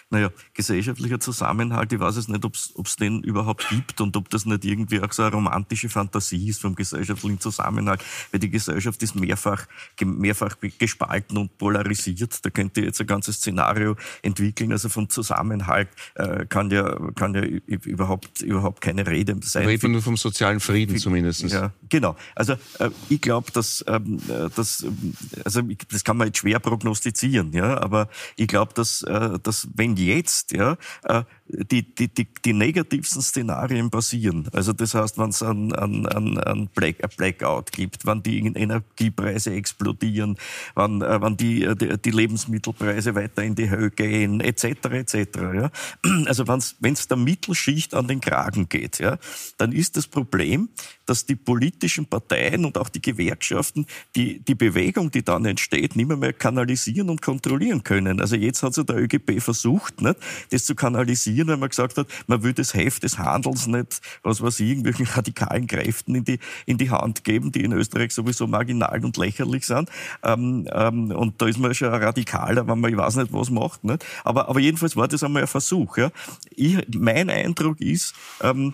Naja, 0.10 0.32
gesellschaftlicher 0.54 1.20
Zusammenhalt, 1.20 1.94
ich 1.94 2.00
weiß 2.00 2.16
es 2.16 2.28
nicht, 2.28 2.44
ob 2.44 2.56
es 2.56 2.96
den 2.96 3.22
überhaupt 3.22 3.70
gibt 3.70 4.02
und 4.02 4.18
ob 4.18 4.30
das 4.30 4.46
nicht 4.46 4.66
irgendwie 4.66 5.02
auch 5.02 5.12
so 5.14 5.24
eine 5.24 5.32
romantische 5.32 5.88
Fantasie 5.88 6.50
ist 6.50 6.62
vom 6.62 6.76
gesellschaftlichen 6.76 7.40
Zusammenhalt, 7.40 8.04
weil 8.32 8.40
die 8.40 8.50
Gesellschaft 8.50 9.02
ist 9.04 9.16
mehrfach, 9.16 9.68
mehrfach 10.04 10.58
gespalten 10.80 11.38
und 11.38 11.58
polarisiert. 11.58 12.44
Da 12.44 12.50
könnte 12.50 12.82
jetzt 12.82 13.00
ein 13.00 13.08
ganzes 13.08 13.38
Szenario 13.38 13.96
entwickeln. 14.22 14.72
Also 14.72 14.90
vom 14.90 15.10
Zusammenhalt 15.10 15.90
äh, 16.16 16.46
kann 16.48 16.72
ja, 16.72 16.98
kann 17.16 17.36
ja 17.36 17.44
überhaupt, 17.44 18.42
überhaupt 18.42 18.82
keine 18.82 19.06
Rede 19.06 19.38
sein. 19.44 19.66
Reden 19.66 19.84
wir 19.84 19.90
nur 19.90 20.02
vom 20.02 20.18
sozialen 20.18 20.60
Frieden 20.60 20.98
zumindest. 20.98 21.44
Ja, 21.44 21.72
genau. 21.88 22.16
Also 22.36 22.54
äh, 22.80 22.90
ich 23.10 23.22
glaube, 23.22 23.52
dass, 23.52 23.86
ähm, 23.88 24.20
äh, 24.28 24.50
dass 24.56 24.84
ähm, 24.84 25.14
also 25.46 25.62
ich, 25.68 25.78
das 25.90 26.04
kann 26.04 26.18
man 26.18 26.28
jetzt 26.28 26.40
schwer 26.40 26.60
prognostizieren, 26.60 27.54
ja, 27.54 27.80
aber 27.80 28.10
ich 28.36 28.48
glaube, 28.48 28.74
dass, 28.74 29.04
äh, 29.04 29.40
dass 29.42 29.68
wenn 29.74 29.96
jetzt 29.96 30.52
ja, 30.52 30.78
äh, 31.04 31.24
die, 31.50 31.84
die, 31.84 32.08
die, 32.08 32.28
die 32.46 32.54
negativsten 32.54 33.22
Szenarien 33.22 33.90
passieren, 33.90 34.48
also 34.54 34.74
das 34.74 34.94
heißt, 34.94 35.18
wenn 35.18 35.30
es 35.30 35.42
ein, 35.42 35.74
ein, 35.74 36.06
ein, 36.06 36.38
ein, 36.38 36.70
ein 36.78 37.10
Blackout 37.18 37.72
gibt, 37.72 38.06
wenn 38.06 38.22
die 38.22 38.40
Energiepreise 38.40 39.54
explodieren, 39.54 40.38
wenn, 40.76 41.02
äh, 41.02 41.22
wenn 41.22 41.38
die, 41.38 41.64
äh, 41.64 41.76
die, 41.76 41.98
die 41.98 42.12
Lebensmittelpreise 42.12 43.16
weiter 43.16 43.44
in 43.44 43.56
die 43.56 43.70
Höhe 43.70 43.90
gehen, 43.90 44.42
etc., 44.42 44.66
etc. 44.92 45.16
Ja? 45.36 45.72
Also 46.26 46.48
wenn 46.48 46.94
es 46.94 47.08
der 47.08 47.18
Mittelschicht 47.18 47.94
an 47.94 48.08
den 48.08 48.22
Kragen 48.22 48.70
geht, 48.70 49.00
ja, 49.00 49.18
dann 49.58 49.72
ist 49.72 49.98
das 49.98 50.08
Problem, 50.08 50.70
dass 51.06 51.26
die 51.26 51.36
politischen 51.36 52.06
Parteien 52.06 52.66
und 52.66 52.78
auch 52.78 52.90
die 52.90 53.02
Gewerkschaften 53.02 53.88
die, 54.16 54.40
die 54.40 54.56
Bewegung, 54.56 55.10
die 55.10 55.24
dann 55.24 55.46
entsteht, 55.46 55.96
nicht 55.96 56.08
mehr, 56.08 56.18
mehr 56.18 56.34
kanalisieren 56.34 57.10
und 57.10 57.22
kontrollieren 57.22 57.84
können. 57.84 58.22
Also 58.22 58.36
jetzt 58.36 58.62
hat 58.62 58.76
sich 58.76 58.86
der 58.86 58.98
ÖGB 58.98 59.42
versucht, 59.42 60.02
nicht, 60.02 60.18
das 60.52 60.66
zu 60.66 60.76
kanalisieren, 60.76 61.39
weil 61.48 61.58
man 61.58 61.70
gesagt 61.70 61.98
hat, 61.98 62.08
man 62.28 62.44
will 62.44 62.54
das 62.54 62.74
Heft 62.74 63.04
des 63.04 63.18
Handels 63.18 63.68
nicht, 63.68 64.02
was 64.24 64.42
weiß 64.42 64.60
ich, 64.60 64.70
irgendwelchen 64.70 65.06
radikalen 65.08 65.68
Kräften 65.68 66.16
in 66.16 66.24
die, 66.24 66.40
in 66.66 66.78
die 66.78 66.90
Hand 66.90 67.24
geben, 67.24 67.52
die 67.52 67.64
in 67.64 67.72
Österreich 67.74 68.14
sowieso 68.14 68.48
marginal 68.48 69.04
und 69.04 69.18
lächerlich 69.18 69.66
sind. 69.66 69.90
Ähm, 70.24 70.68
ähm, 70.72 71.12
und 71.12 71.42
da 71.42 71.48
ist 71.48 71.60
man 71.60 71.74
schon 71.74 71.90
radikaler, 71.90 72.68
wenn 72.68 72.80
man, 72.80 72.92
ich 72.92 72.98
weiß 72.98 73.16
nicht, 73.18 73.34
was 73.34 73.50
macht. 73.50 73.84
Nicht? 73.84 74.06
Aber, 74.24 74.50
aber 74.50 74.60
jedenfalls 74.60 74.96
war 74.96 75.08
das 75.08 75.24
einmal 75.24 75.44
ein 75.44 75.48
Versuch. 75.48 75.98
Ja. 75.98 76.12
Ich, 76.56 76.78
mein 76.94 77.30
Eindruck 77.30 77.80
ist, 77.82 78.14
ähm, 78.42 78.74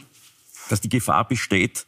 dass 0.69 0.82
die 0.82 0.89
Gefahr 0.89 1.28
besteht, 1.28 1.86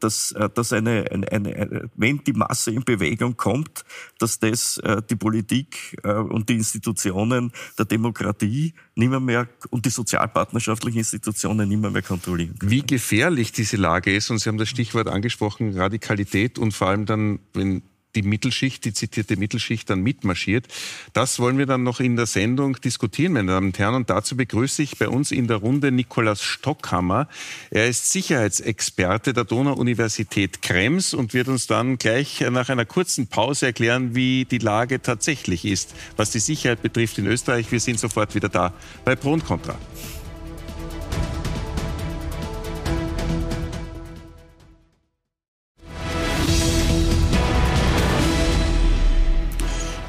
dass, 0.00 0.32
äh, 0.32 0.48
dass 0.54 0.72
eine, 0.72 1.04
eine, 1.10 1.30
eine, 1.30 1.90
wenn 1.94 2.22
die 2.24 2.32
Masse 2.32 2.70
in 2.70 2.84
Bewegung 2.84 3.36
kommt, 3.36 3.84
dass 4.18 4.38
das 4.38 4.78
äh, 4.78 5.02
die 5.08 5.16
Politik 5.16 5.96
und 6.02 6.48
die 6.48 6.54
Institutionen 6.54 7.52
der 7.78 7.84
Demokratie 7.84 8.74
nicht 8.94 9.10
mehr 9.10 9.48
und 9.70 9.84
die 9.84 9.90
sozialpartnerschaftlichen 9.90 10.98
Institutionen 10.98 11.68
nicht 11.68 11.80
mehr, 11.80 11.90
mehr 11.90 12.02
kontrollieren 12.02 12.58
können. 12.58 12.70
Wie 12.70 12.82
gefährlich 12.82 13.52
diese 13.52 13.76
Lage 13.76 14.14
ist, 14.14 14.30
und 14.30 14.38
Sie 14.38 14.48
haben 14.48 14.58
das 14.58 14.68
Stichwort 14.68 15.08
angesprochen, 15.08 15.76
Radikalität 15.76 16.58
und 16.58 16.72
vor 16.72 16.88
allem 16.88 17.06
dann, 17.06 17.40
wenn 17.52 17.82
die 18.14 18.22
Mittelschicht, 18.22 18.84
die 18.84 18.92
zitierte 18.92 19.36
Mittelschicht 19.36 19.88
dann 19.90 20.02
mitmarschiert. 20.02 20.66
Das 21.12 21.38
wollen 21.38 21.58
wir 21.58 21.66
dann 21.66 21.82
noch 21.82 22.00
in 22.00 22.16
der 22.16 22.26
Sendung 22.26 22.80
diskutieren, 22.80 23.32
meine 23.34 23.52
Damen 23.52 23.68
und 23.68 23.78
Herren. 23.78 23.94
Und 23.94 24.10
dazu 24.10 24.36
begrüße 24.36 24.82
ich 24.82 24.98
bei 24.98 25.08
uns 25.08 25.30
in 25.30 25.46
der 25.46 25.58
Runde 25.58 25.92
Nikolaus 25.92 26.42
Stockhammer. 26.42 27.28
Er 27.70 27.88
ist 27.88 28.10
Sicherheitsexperte 28.10 29.32
der 29.32 29.44
Donau-Universität 29.44 30.62
Krems 30.62 31.14
und 31.14 31.34
wird 31.34 31.48
uns 31.48 31.66
dann 31.66 31.98
gleich 31.98 32.40
nach 32.50 32.68
einer 32.68 32.84
kurzen 32.84 33.26
Pause 33.26 33.66
erklären, 33.66 34.14
wie 34.14 34.44
die 34.44 34.58
Lage 34.58 35.02
tatsächlich 35.02 35.64
ist, 35.64 35.94
was 36.16 36.30
die 36.30 36.40
Sicherheit 36.40 36.82
betrifft 36.82 37.18
in 37.18 37.26
Österreich. 37.26 37.70
Wir 37.70 37.80
sind 37.80 37.98
sofort 37.98 38.34
wieder 38.34 38.48
da 38.48 38.72
bei 39.04 39.16
Pro 39.16 39.32
und 39.32 39.44
Contra. 39.44 39.78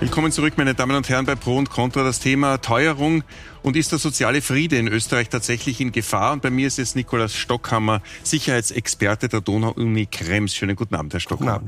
Willkommen 0.01 0.31
zurück, 0.31 0.55
meine 0.57 0.73
Damen 0.73 0.95
und 0.95 1.07
Herren, 1.09 1.27
bei 1.27 1.35
Pro 1.35 1.57
und 1.57 1.69
Contra. 1.69 2.03
Das 2.03 2.19
Thema 2.19 2.57
Teuerung 2.57 3.23
und 3.61 3.75
ist 3.75 3.91
der 3.91 3.99
soziale 3.99 4.41
Friede 4.41 4.79
in 4.79 4.87
Österreich 4.87 5.29
tatsächlich 5.29 5.79
in 5.79 5.91
Gefahr? 5.91 6.33
Und 6.33 6.41
bei 6.41 6.49
mir 6.49 6.65
ist 6.65 6.79
jetzt 6.79 6.95
Nikolaus 6.95 7.35
Stockhammer, 7.35 8.01
Sicherheitsexperte 8.23 9.29
der 9.29 9.41
Donau-Uni 9.41 10.07
Krems. 10.07 10.55
Schönen 10.55 10.75
guten 10.75 10.95
Abend, 10.95 11.13
Herr 11.13 11.19
Stockhammer. 11.19 11.67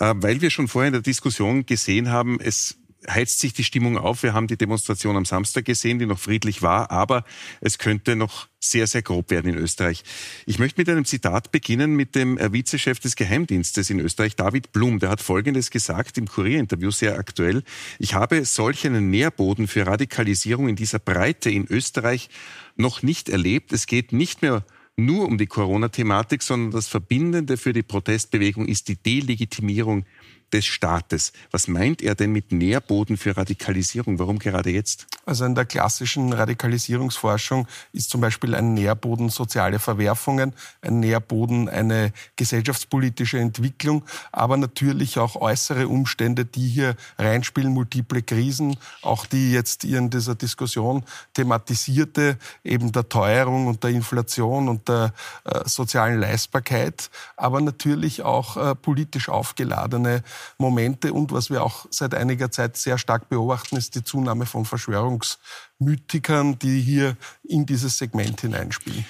Äh, 0.00 0.12
weil 0.16 0.40
wir 0.40 0.50
schon 0.50 0.66
vorher 0.66 0.88
in 0.88 0.94
der 0.94 1.02
Diskussion 1.02 1.66
gesehen 1.66 2.10
haben, 2.10 2.40
es 2.40 2.78
heizt 3.08 3.40
sich 3.40 3.52
die 3.52 3.64
Stimmung 3.64 3.98
auf. 3.98 4.22
Wir 4.22 4.34
haben 4.34 4.46
die 4.46 4.56
Demonstration 4.56 5.16
am 5.16 5.24
Samstag 5.24 5.64
gesehen, 5.64 5.98
die 5.98 6.06
noch 6.06 6.18
friedlich 6.18 6.62
war, 6.62 6.90
aber 6.90 7.24
es 7.60 7.78
könnte 7.78 8.16
noch 8.16 8.48
sehr, 8.60 8.86
sehr 8.86 9.02
grob 9.02 9.30
werden 9.30 9.52
in 9.52 9.58
Österreich. 9.58 10.02
Ich 10.46 10.58
möchte 10.58 10.80
mit 10.80 10.88
einem 10.88 11.04
Zitat 11.04 11.52
beginnen 11.52 11.94
mit 11.94 12.14
dem 12.14 12.38
äh, 12.38 12.52
Vizechef 12.52 12.98
des 12.98 13.16
Geheimdienstes 13.16 13.90
in 13.90 14.00
Österreich, 14.00 14.36
David 14.36 14.72
Blum. 14.72 14.98
Der 14.98 15.10
hat 15.10 15.20
Folgendes 15.20 15.70
gesagt 15.70 16.18
im 16.18 16.26
Kurierinterview 16.26 16.90
sehr 16.90 17.18
aktuell. 17.18 17.62
Ich 17.98 18.14
habe 18.14 18.44
solch 18.44 18.86
einen 18.86 19.10
Nährboden 19.10 19.68
für 19.68 19.86
Radikalisierung 19.86 20.68
in 20.68 20.76
dieser 20.76 20.98
Breite 20.98 21.50
in 21.50 21.66
Österreich 21.68 22.28
noch 22.76 23.02
nicht 23.02 23.28
erlebt. 23.28 23.72
Es 23.72 23.86
geht 23.86 24.12
nicht 24.12 24.42
mehr 24.42 24.64
nur 24.98 25.26
um 25.26 25.38
die 25.38 25.46
Corona-Thematik, 25.46 26.42
sondern 26.42 26.72
das 26.72 26.88
Verbindende 26.88 27.56
für 27.56 27.72
die 27.72 27.84
Protestbewegung 27.84 28.66
ist 28.66 28.88
die 28.88 28.96
Delegitimierung 28.96 30.04
des 30.52 30.66
Staates. 30.66 31.32
Was 31.50 31.68
meint 31.68 32.02
er 32.02 32.14
denn 32.14 32.32
mit 32.32 32.52
Nährboden 32.52 33.16
für 33.16 33.36
Radikalisierung? 33.36 34.18
Warum 34.18 34.38
gerade 34.38 34.70
jetzt? 34.70 35.06
Also 35.26 35.44
in 35.44 35.54
der 35.54 35.64
klassischen 35.64 36.32
Radikalisierungsforschung 36.32 37.66
ist 37.92 38.10
zum 38.10 38.20
Beispiel 38.20 38.54
ein 38.54 38.74
Nährboden 38.74 39.28
soziale 39.28 39.78
Verwerfungen, 39.78 40.54
ein 40.80 41.00
Nährboden 41.00 41.68
eine 41.68 42.12
gesellschaftspolitische 42.36 43.38
Entwicklung, 43.38 44.04
aber 44.32 44.56
natürlich 44.56 45.18
auch 45.18 45.36
äußere 45.36 45.88
Umstände, 45.88 46.44
die 46.44 46.68
hier 46.68 46.96
reinspielen, 47.18 47.72
multiple 47.72 48.22
Krisen, 48.22 48.76
auch 49.02 49.26
die 49.26 49.52
jetzt 49.52 49.84
in 49.84 50.10
dieser 50.10 50.34
Diskussion 50.34 51.04
thematisierte, 51.34 52.38
eben 52.64 52.92
der 52.92 53.08
Teuerung 53.08 53.66
und 53.66 53.84
der 53.84 53.90
Inflation 53.90 54.68
und 54.68 54.88
der 54.88 55.12
äh, 55.44 55.60
sozialen 55.68 56.20
Leistbarkeit, 56.20 57.10
aber 57.36 57.60
natürlich 57.60 58.22
auch 58.22 58.56
äh, 58.56 58.74
politisch 58.74 59.28
aufgeladene 59.28 60.22
Momente. 60.58 61.12
Und 61.12 61.32
was 61.32 61.50
wir 61.50 61.62
auch 61.62 61.86
seit 61.90 62.14
einiger 62.14 62.50
Zeit 62.50 62.76
sehr 62.76 62.98
stark 62.98 63.28
beobachten, 63.28 63.76
ist 63.76 63.94
die 63.94 64.04
Zunahme 64.04 64.46
von 64.46 64.64
Verschwörungsmythikern, 64.64 66.58
die 66.58 66.80
hier 66.80 67.16
in 67.42 67.66
dieses 67.66 67.98
Segment 67.98 68.40
hineinspielen. 68.40 69.04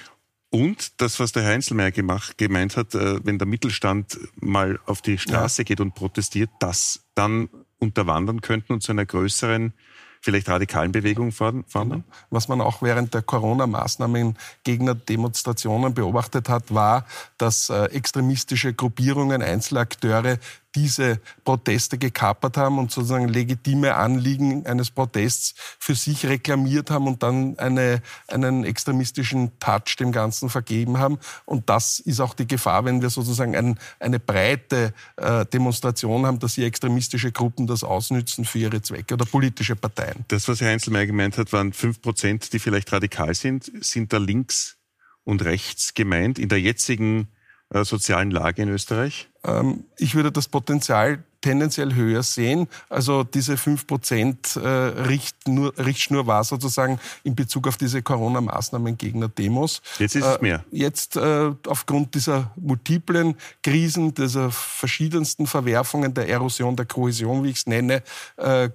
Und 0.50 1.00
das, 1.00 1.20
was 1.20 1.32
der 1.32 1.42
Herr 1.42 1.52
Einzelmeier 1.52 1.90
gemacht, 1.90 2.38
gemeint 2.38 2.76
hat, 2.76 2.94
äh, 2.94 3.24
wenn 3.24 3.38
der 3.38 3.46
Mittelstand 3.46 4.18
mal 4.40 4.78
auf 4.86 5.02
die 5.02 5.18
Straße 5.18 5.62
ja. 5.62 5.64
geht 5.64 5.80
und 5.80 5.94
protestiert, 5.94 6.50
das 6.58 7.00
dann 7.14 7.50
unterwandern 7.78 8.40
könnten 8.40 8.72
und 8.72 8.82
zu 8.82 8.92
einer 8.92 9.04
größeren 9.04 9.74
vielleicht 10.20 10.48
radikalen 10.48 10.92
Bewegungen 10.92 11.32
fordern? 11.32 12.04
Was 12.30 12.48
man 12.48 12.60
auch 12.60 12.82
während 12.82 13.14
der 13.14 13.22
Corona-Maßnahmen 13.22 14.36
Gegner 14.64 14.94
Demonstrationen 14.94 15.94
beobachtet 15.94 16.48
hat, 16.48 16.74
war, 16.74 17.06
dass 17.36 17.70
äh, 17.70 17.84
extremistische 17.86 18.74
Gruppierungen, 18.74 19.42
Einzelakteure 19.42 20.38
diese 20.74 21.20
Proteste 21.44 21.98
gekapert 21.98 22.56
haben 22.56 22.78
und 22.78 22.90
sozusagen 22.90 23.28
legitime 23.28 23.94
Anliegen 23.94 24.66
eines 24.66 24.90
Protests 24.90 25.54
für 25.78 25.94
sich 25.94 26.26
reklamiert 26.26 26.90
haben 26.90 27.06
und 27.06 27.22
dann 27.22 27.58
eine, 27.58 28.02
einen 28.28 28.64
extremistischen 28.64 29.58
Touch 29.58 29.96
dem 29.98 30.12
Ganzen 30.12 30.50
vergeben 30.50 30.98
haben. 30.98 31.18
Und 31.46 31.68
das 31.70 32.00
ist 32.00 32.20
auch 32.20 32.34
die 32.34 32.46
Gefahr, 32.46 32.84
wenn 32.84 33.02
wir 33.02 33.10
sozusagen 33.10 33.56
ein, 33.56 33.78
eine 33.98 34.20
breite 34.20 34.92
äh, 35.16 35.46
Demonstration 35.46 36.26
haben, 36.26 36.38
dass 36.38 36.54
hier 36.54 36.66
extremistische 36.66 37.32
Gruppen 37.32 37.66
das 37.66 37.82
ausnützen 37.82 38.44
für 38.44 38.58
ihre 38.58 38.82
Zwecke 38.82 39.14
oder 39.14 39.24
politische 39.24 39.76
Parteien. 39.76 40.24
Das, 40.28 40.48
was 40.48 40.60
Herr 40.60 40.70
Einzelmeier 40.70 41.06
gemeint 41.06 41.38
hat, 41.38 41.52
waren 41.52 41.72
fünf 41.72 42.02
Prozent, 42.02 42.52
die 42.52 42.58
vielleicht 42.58 42.92
radikal 42.92 43.34
sind. 43.34 43.70
Sind 43.80 44.12
da 44.12 44.18
links 44.18 44.76
und 45.24 45.44
rechts 45.44 45.94
gemeint 45.94 46.38
in 46.38 46.48
der 46.48 46.60
jetzigen 46.60 47.28
äh, 47.70 47.84
sozialen 47.84 48.30
Lage 48.30 48.62
in 48.62 48.68
Österreich? 48.70 49.28
Ähm, 49.44 49.84
ich 49.98 50.14
würde 50.14 50.32
das 50.32 50.48
Potenzial 50.48 51.22
tendenziell 51.40 51.94
höher 51.94 52.22
sehen. 52.22 52.66
Also 52.88 53.24
diese 53.24 53.54
5% 53.54 54.60
äh, 54.60 54.68
Richtschnur, 55.06 55.72
Richtschnur 55.78 56.26
war 56.26 56.42
sozusagen 56.44 56.98
in 57.22 57.36
Bezug 57.36 57.68
auf 57.68 57.76
diese 57.76 58.02
Corona-Maßnahmen 58.02 58.98
gegner 58.98 59.28
Demos. 59.28 59.82
Jetzt 59.98 60.16
ist 60.16 60.24
es 60.24 60.40
mehr. 60.40 60.64
Äh, 60.72 60.78
jetzt 60.78 61.16
äh, 61.16 61.52
aufgrund 61.66 62.14
dieser 62.14 62.52
multiplen 62.56 63.36
Krisen, 63.62 64.14
dieser 64.14 64.50
verschiedensten 64.50 65.46
Verwerfungen, 65.46 66.14
der 66.14 66.28
Erosion 66.28 66.74
der 66.74 66.86
Kohäsion, 66.86 67.44
wie 67.44 67.50
ich 67.50 67.58
es 67.58 67.66
nenne, 67.66 68.02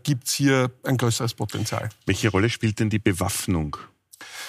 gibt 0.04 0.28
es 0.28 0.34
hier 0.34 0.72
ein 0.84 0.98
größeres 0.98 1.34
Potenzial. 1.34 1.90
Welche 2.06 2.30
Rolle 2.30 2.50
spielt 2.50 2.80
denn 2.80 2.90
die 2.90 3.00
Bewaffnung 3.00 3.78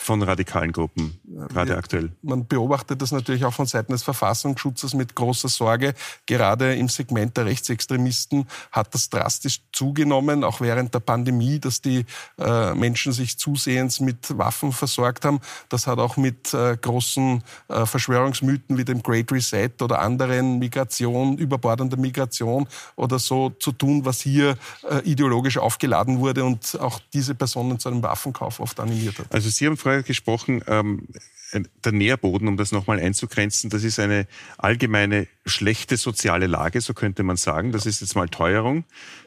von 0.04 0.22
radikalen 0.22 0.70
Gruppen, 0.70 1.18
gerade 1.48 1.70
Wir, 1.70 1.78
aktuell? 1.78 2.12
Man 2.20 2.46
beobachtet 2.46 3.00
das 3.00 3.10
natürlich 3.10 3.46
auch 3.46 3.54
von 3.54 3.64
Seiten 3.64 3.92
des 3.92 4.02
Verfassungsschutzes 4.02 4.92
mit 4.92 5.14
großer 5.14 5.48
Sorge. 5.48 5.94
Gerade 6.26 6.74
im 6.74 6.90
Segment 6.90 7.38
der 7.38 7.46
Rechtsextremisten 7.46 8.46
hat 8.70 8.94
das 8.94 9.08
drastisch 9.08 9.62
zugenommen, 9.72 10.44
auch 10.44 10.60
während 10.60 10.92
der 10.92 11.00
Pandemie, 11.00 11.58
dass 11.58 11.80
die 11.80 12.04
äh, 12.38 12.74
Menschen 12.74 13.12
sich 13.12 13.38
zusehends 13.38 14.00
mit 14.00 14.36
Waffen 14.36 14.72
versorgt 14.72 15.24
haben. 15.24 15.40
Das 15.70 15.86
hat 15.86 15.98
auch 15.98 16.18
mit 16.18 16.52
äh, 16.52 16.76
großen 16.76 17.42
äh, 17.68 17.86
Verschwörungsmythen 17.86 18.76
wie 18.76 18.84
dem 18.84 19.02
Great 19.02 19.32
Reset 19.32 19.70
oder 19.80 20.00
anderen 20.00 20.58
Migration, 20.58 21.38
überbordender 21.38 21.96
Migration 21.96 22.68
oder 22.96 23.18
so 23.18 23.48
zu 23.58 23.72
tun, 23.72 24.04
was 24.04 24.20
hier 24.20 24.58
äh, 24.90 24.98
ideologisch 25.04 25.56
aufgeladen 25.56 26.18
wurde 26.18 26.44
und 26.44 26.78
auch 26.78 27.00
diese 27.14 27.34
Personen 27.34 27.78
zu 27.78 27.88
einem 27.88 28.02
Waffenkauf 28.02 28.60
oft 28.60 28.78
animiert 28.80 29.18
hat. 29.18 29.32
Also 29.32 29.48
Sie 29.48 29.66
haben 29.66 29.78
vorher 29.78 29.93
gesprochen, 30.02 30.62
ähm, 30.66 31.08
der 31.84 31.92
Nährboden, 31.92 32.48
um 32.48 32.56
das 32.56 32.72
nochmal 32.72 32.98
einzugrenzen, 32.98 33.70
das 33.70 33.84
ist 33.84 33.98
eine 33.98 34.26
allgemeine 34.58 35.26
schlechte 35.46 35.96
soziale 35.96 36.46
Lage, 36.46 36.80
so 36.80 36.94
könnte 36.94 37.22
man 37.22 37.36
sagen. 37.36 37.72
Das 37.72 37.86
ist 37.86 38.00
jetzt 38.00 38.16
mal 38.16 38.28
Teuerung. 38.28 38.84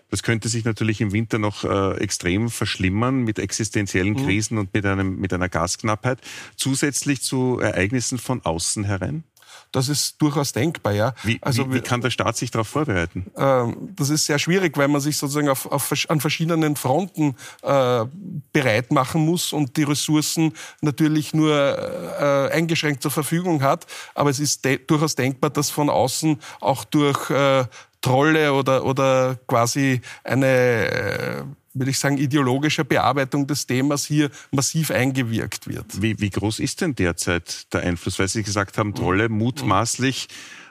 Das 0.09 0.23
könnte 0.23 0.47
sich 0.49 0.63
natürlich 0.63 1.01
im 1.01 1.11
Winter 1.11 1.37
noch 1.37 1.63
äh, 1.63 1.97
extrem 1.97 2.49
verschlimmern 2.49 3.23
mit 3.23 3.39
existenziellen 3.39 4.13
mhm. 4.13 4.25
Krisen 4.25 4.57
und 4.57 4.73
mit, 4.73 4.85
einem, 4.85 5.19
mit 5.19 5.33
einer 5.33 5.49
Gasknappheit. 5.49 6.19
Zusätzlich 6.55 7.21
zu 7.21 7.59
Ereignissen 7.59 8.17
von 8.17 8.43
außen 8.43 8.85
herein? 8.85 9.23
Das 9.71 9.89
ist 9.89 10.21
durchaus 10.21 10.53
denkbar, 10.53 10.93
ja. 10.93 11.13
Wie, 11.23 11.39
also, 11.41 11.69
wie, 11.69 11.75
wie 11.75 11.81
kann 11.81 12.01
der 12.01 12.09
Staat 12.09 12.37
sich 12.37 12.51
darauf 12.51 12.67
vorbereiten? 12.67 13.25
Ähm, 13.35 13.89
das 13.95 14.09
ist 14.09 14.25
sehr 14.25 14.39
schwierig, 14.39 14.77
weil 14.77 14.87
man 14.87 15.01
sich 15.01 15.17
sozusagen 15.17 15.49
auf, 15.49 15.65
auf, 15.65 15.91
an 16.07 16.21
verschiedenen 16.21 16.75
Fronten 16.75 17.35
äh, 17.63 18.05
bereit 18.53 18.91
machen 18.91 19.25
muss 19.25 19.53
und 19.53 19.77
die 19.77 19.83
Ressourcen 19.83 20.53
natürlich 20.81 21.33
nur 21.33 21.53
äh, 21.53 22.51
eingeschränkt 22.53 23.01
zur 23.01 23.11
Verfügung 23.11 23.61
hat. 23.61 23.85
Aber 24.15 24.29
es 24.29 24.39
ist 24.39 24.63
de 24.65 24.77
durchaus 24.77 25.15
denkbar, 25.15 25.49
dass 25.49 25.69
von 25.69 25.89
außen 25.89 26.39
auch 26.61 26.83
durch 26.85 27.29
äh, 27.29 27.65
Trolle 28.01 28.53
oder, 28.53 28.85
oder 28.85 29.37
quasi 29.47 30.01
eine 30.23 30.47
äh, 30.47 31.43
würde 31.79 31.91
ich 31.91 31.99
sagen, 31.99 32.17
ideologischer 32.17 32.83
Bearbeitung 32.83 33.47
des 33.47 33.67
Themas 33.67 34.05
hier 34.05 34.29
massiv 34.51 34.91
eingewirkt 34.91 35.67
wird. 35.67 36.01
Wie, 36.01 36.19
wie 36.19 36.29
groß 36.29 36.59
ist 36.59 36.81
denn 36.81 36.95
derzeit 36.95 37.73
der 37.73 37.81
Einfluss? 37.81 38.19
Weil 38.19 38.27
Sie 38.27 38.43
gesagt 38.43 38.77
haben, 38.77 38.93
Trolle 38.93 39.29
mutmaßlich 39.29 40.27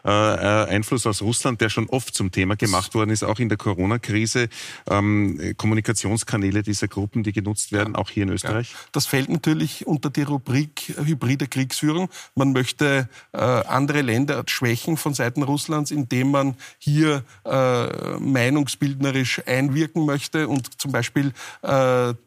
äh, 0.07 0.11
äh, 0.11 0.68
Einfluss 0.68 1.04
aus 1.04 1.20
Russland, 1.20 1.61
der 1.61 1.68
schon 1.68 1.88
oft 1.88 2.14
zum 2.14 2.30
Thema 2.30 2.54
gemacht 2.54 2.94
worden 2.94 3.11
ist, 3.11 3.24
auch 3.24 3.40
in 3.40 3.48
der 3.48 3.59
Corona-Krise, 3.59 4.48
ähm, 4.88 5.54
Kommunikationskanäle 5.57 6.62
dieser 6.62 6.86
Gruppen, 6.86 7.24
die 7.24 7.32
genutzt 7.32 7.72
werden, 7.72 7.94
ja. 7.94 8.00
auch 8.00 8.11
hier 8.11 8.22
in 8.22 8.28
Österreich? 8.28 8.70
Ja. 8.70 8.78
Das 8.92 9.07
fällt 9.07 9.28
natürlich 9.28 9.84
unter 9.84 10.11
die 10.11 10.22
Rubrik 10.22 10.94
hybride 10.96 11.48
Kriegsführung. 11.48 12.09
Man 12.36 12.52
möchte 12.52 13.09
äh, 13.32 13.38
andere 13.38 14.02
Länder 14.02 14.44
schwächen 14.46 14.96
von 14.96 15.12
Seiten 15.12 15.42
Russlands, 15.42 15.90
indem 15.90 16.30
man 16.30 16.54
hier 16.78 17.24
äh, 17.44 18.18
meinungsbildnerisch 18.20 19.42
einwirken 19.46 20.07
möchte 20.07 20.46
und 20.46 20.80
zum 20.80 20.92
Beispiel 20.92 21.32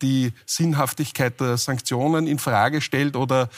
die 0.02 0.34
Sinnhaftigkeit 0.46 1.40
der 1.40 1.58
Sanktionen 1.58 2.28
in 2.28 2.40
Frage 2.40 2.82
stellt 2.82 3.16
oder 3.16 3.50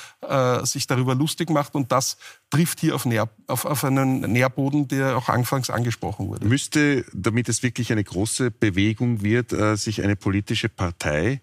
sich 0.63 0.86
darüber 0.88 1.15
lustig 1.15 1.49
macht. 1.49 1.76
Und 1.76 1.91
das 1.91 2.17
trifft 2.52 2.82
hier 2.82 2.93
auf, 2.93 3.06
Nähr, 3.06 3.30
auf, 3.47 3.66
auf 3.66 3.84
einen 3.84 4.20
Nährboden, 4.20 4.88
der 4.88 5.18
auch 5.18 5.30
anfangs 5.30 5.72
angesprochen 5.72 6.28
wurde. 6.28 6.45
Müsste, 6.45 7.06
damit 7.14 7.49
es 7.49 7.64
wirklich 7.64 7.91
eine 7.91 8.04
große 8.04 8.52
Bewegung 8.52 9.24
wird, 9.24 9.54
äh, 9.54 9.76
sich 9.76 10.04
eine 10.04 10.16
politische 10.16 10.70
Partei 10.70 11.41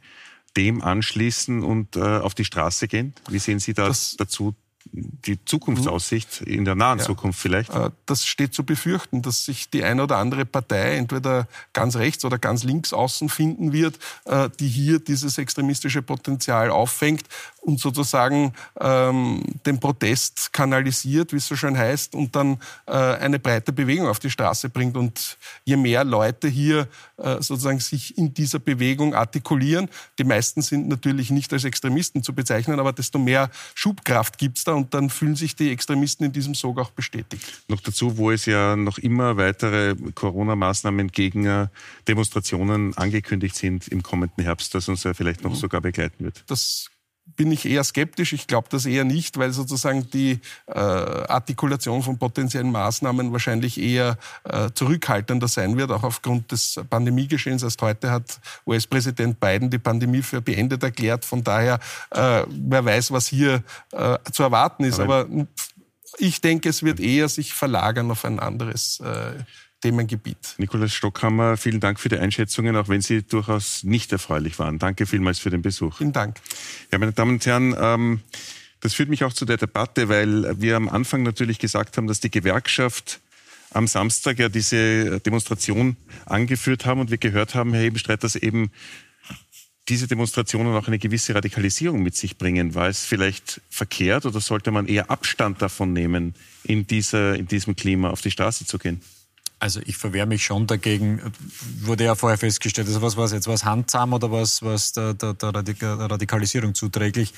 dem 0.57 0.83
anschließen 0.83 1.65
und 1.65 1.97
äh, 1.97 2.01
auf 2.01 2.35
die 2.35 2.45
Straße 2.45 2.89
gehen? 2.89 3.15
Wie 3.29 3.39
sehen 3.39 3.59
Sie 3.59 3.75
da 3.75 3.89
das, 3.89 4.17
dazu? 4.17 4.55
die 4.91 5.45
Zukunftsaussicht 5.45 6.41
in 6.43 6.65
der 6.65 6.75
nahen 6.75 6.99
ja, 6.99 7.05
Zukunft 7.05 7.39
vielleicht? 7.39 7.75
Äh, 7.75 7.91
das 8.07 8.25
steht 8.25 8.55
zu 8.55 8.65
befürchten, 8.65 9.21
dass 9.21 9.45
sich 9.45 9.69
die 9.69 9.85
eine 9.85 10.05
oder 10.05 10.17
andere 10.17 10.47
Partei 10.47 10.97
entweder 10.97 11.47
ganz 11.75 11.97
rechts 11.97 12.25
oder 12.25 12.39
ganz 12.39 12.65
links 12.65 12.95
außen 12.95 13.29
finden 13.29 13.75
wird, 13.75 13.99
die 14.59 14.69
hier 14.69 14.99
dieses 14.99 15.37
extremistische 15.37 16.01
Potenzial 16.01 16.71
auffängt 16.71 17.25
und 17.69 17.79
sozusagen 17.79 18.55
ähm, 18.81 19.43
den 19.66 19.79
Protest 19.79 20.55
kanalisiert, 20.55 21.35
wie 21.35 21.37
es 21.37 21.47
so 21.47 21.55
schön 21.55 21.77
heißt, 21.77 22.14
und 22.14 22.35
dann 22.35 22.59
äh, 22.87 22.93
eine 22.93 23.39
breite 23.39 23.73
Bewegung 23.73 24.09
auf 24.09 24.19
die 24.19 24.31
Straße 24.31 24.71
bringt. 24.71 24.97
Und 24.97 25.37
je 25.66 25.77
mehr 25.77 26.03
Leute 26.03 26.49
hier 26.49 26.89
äh, 27.19 27.43
sozusagen 27.43 27.79
sich 27.81 28.16
in 28.16 28.33
dieser 28.33 28.59
Bewegung 28.59 29.14
artikulieren, 29.14 29.91
die 30.19 30.25
meisten 30.25 30.62
sind 30.62 30.89
natürlich 30.89 31.31
nicht 31.31 31.53
als 31.53 31.64
Extremisten 31.64 32.23
zu 32.23 32.33
bezeichnen, 32.33 32.81
aber 32.81 32.95
desto 32.95 33.19
mehr 33.19 33.51
Schubkraft 33.75 34.39
gibt 34.39 34.57
es 34.57 34.64
da 34.64 34.73
und 34.73 34.95
dann 34.95 35.11
fühlen 35.11 35.37
sich 35.37 35.55
die 35.55 35.71
Extremisten 35.71 36.25
in 36.25 36.33
diesem 36.33 36.55
Sog 36.55 36.81
auch 36.81 36.91
bestätigt. 36.91 37.45
Noch 37.69 37.83
dazu, 37.83 38.16
wo 38.16 38.31
es 38.31 38.47
ja 38.47 38.77
noch 38.77 38.97
immer 38.97 39.37
weitere 39.37 39.95
Corona-Maßnahmen 40.14 41.09
gegen 41.09 41.45
äh, 41.45 41.66
Demonstrationen 42.09 42.97
angekündigt 42.97 43.57
sind 43.57 43.89
im 43.89 44.03
kommenden 44.03 44.43
Herbst, 44.43 44.75
das 44.75 44.89
uns 44.89 45.05
ja 45.05 45.12
vielleicht 45.12 45.45
noch 45.45 45.51
mhm. 45.51 45.57
sogar 45.57 45.83
begleiten 45.83 46.25
wird. 46.25 46.45
Das 46.47 46.89
bin 47.37 47.53
ich 47.53 47.66
eher 47.66 47.85
skeptisch. 47.85 48.33
Ich 48.33 48.47
glaube 48.47 48.68
das 48.70 48.87
eher 48.87 49.05
nicht, 49.05 49.39
weil 49.39 49.53
sozusagen 49.53 50.11
die 50.11 50.41
äh, 50.66 50.79
Artikulation 50.79 52.03
von 52.03 52.18
potenziellen 52.18 52.70
Maßnahmen 52.72 53.33
wahrscheinlich 53.33 53.81
eher 53.81 54.18
äh, 54.45 54.70
zurückhaltender 54.74 55.49
sein 55.49 55.76
wird, 55.76 55.91
auch 55.91 56.03
aufgrund 56.03 56.51
des 56.53 56.81
Pandemiegeschehens. 56.91 57.62
Erst 57.62 57.81
heute 57.83 58.11
hat 58.11 58.41
US-Präsident 58.66 59.41
Biden 59.41 59.70
die 59.70 59.79
Pandemie 59.79 60.22
für 60.22 60.41
beendet 60.41 60.83
erklärt. 60.83 61.24
Von 61.24 61.45
daher, 61.45 61.79
äh, 62.11 62.45
wer 62.49 62.85
weiß, 62.85 63.12
was 63.12 63.29
hier 63.29 63.62
äh, 63.93 64.18
zu 64.33 64.43
erwarten 64.43 64.85
ist. 64.85 65.01
Aber, 65.01 65.20
Aber 65.20 65.47
ich 66.18 66.41
denke, 66.41 66.68
es 66.68 66.83
wird 66.83 67.01
eher 67.01 67.29
sich 67.29 67.53
verlagern 67.53 68.11
auf 68.11 68.24
ein 68.24 68.41
anderes 68.41 69.01
äh, 69.01 69.43
Themengebiet. 69.81 70.55
Nikolaus 70.59 70.93
Stockhammer, 70.93 71.57
vielen 71.57 71.81
Dank 71.81 72.01
für 72.01 72.09
die 72.09 72.18
Einschätzungen, 72.18 72.74
auch 72.76 72.89
wenn 72.89 73.01
sie 73.01 73.22
durchaus 73.22 73.85
nicht 73.85 74.12
erfreulich 74.12 74.59
waren. 74.59 74.79
Danke 74.79 75.07
vielmals 75.07 75.39
für 75.39 75.51
den 75.51 75.62
Besuch. 75.62 75.99
Vielen 75.99 76.12
Dank. 76.12 76.37
Ja, 76.93 76.99
meine 76.99 77.12
Damen 77.12 77.35
und 77.35 77.47
Herren, 77.47 77.76
ähm, 77.79 78.20
das 78.81 78.95
führt 78.95 79.09
mich 79.09 79.24
auch 79.24 79.33
zu 79.33 79.45
der 79.45 79.57
Debatte, 79.57 80.09
weil 80.09 80.61
wir 80.61 80.76
am 80.76 80.89
Anfang 80.89 81.22
natürlich 81.22 81.59
gesagt 81.59 81.97
haben, 81.97 82.07
dass 82.07 82.20
die 82.20 82.31
Gewerkschaft 82.31 83.20
am 83.70 83.87
Samstag 83.87 84.39
ja 84.39 84.49
diese 84.49 85.20
Demonstration 85.20 85.97
angeführt 86.26 86.87
haben 86.87 87.01
und 87.01 87.11
wir 87.11 87.18
gehört 87.18 87.55
haben, 87.55 87.74
Herr 87.74 87.83
Ebenstreit, 87.83 88.24
dass 88.24 88.35
eben 88.35 88.70
diese 89.89 90.07
Demonstrationen 90.07 90.74
auch 90.74 90.87
eine 90.87 90.99
gewisse 90.99 91.35
Radikalisierung 91.35 92.03
mit 92.03 92.14
sich 92.14 92.37
bringen. 92.37 92.74
War 92.74 92.89
es 92.89 93.05
vielleicht 93.05 93.61
verkehrt 93.70 94.26
oder 94.26 94.41
sollte 94.41 94.70
man 94.70 94.87
eher 94.87 95.11
Abstand 95.11 95.62
davon 95.62 95.93
nehmen, 95.93 96.35
in, 96.64 96.87
dieser, 96.87 97.35
in 97.37 97.47
diesem 97.47 97.74
Klima 97.74 98.11
auf 98.11 98.20
die 98.20 98.31
Straße 98.31 98.66
zu 98.66 98.79
gehen? 98.79 99.01
Also 99.61 99.81
ich 99.85 99.97
verwehre 99.97 100.27
mich 100.27 100.45
schon 100.45 100.69
dagegen, 100.69 101.21
wurde 101.81 102.05
ja 102.05 102.15
vorher 102.15 102.39
festgestellt, 102.39 102.87
also 102.87 103.03
was 103.03 103.17
war 103.17 103.25
es 103.25 103.33
jetzt, 103.33 103.49
was 103.49 103.65
handzahm 103.65 104.13
oder 104.13 104.31
was, 104.31 104.63
was 104.63 104.93
der, 104.93 105.15
der, 105.15 105.35
der 105.35 105.53
Radikalisierung 105.53 106.75
zuträglich? 106.75 107.35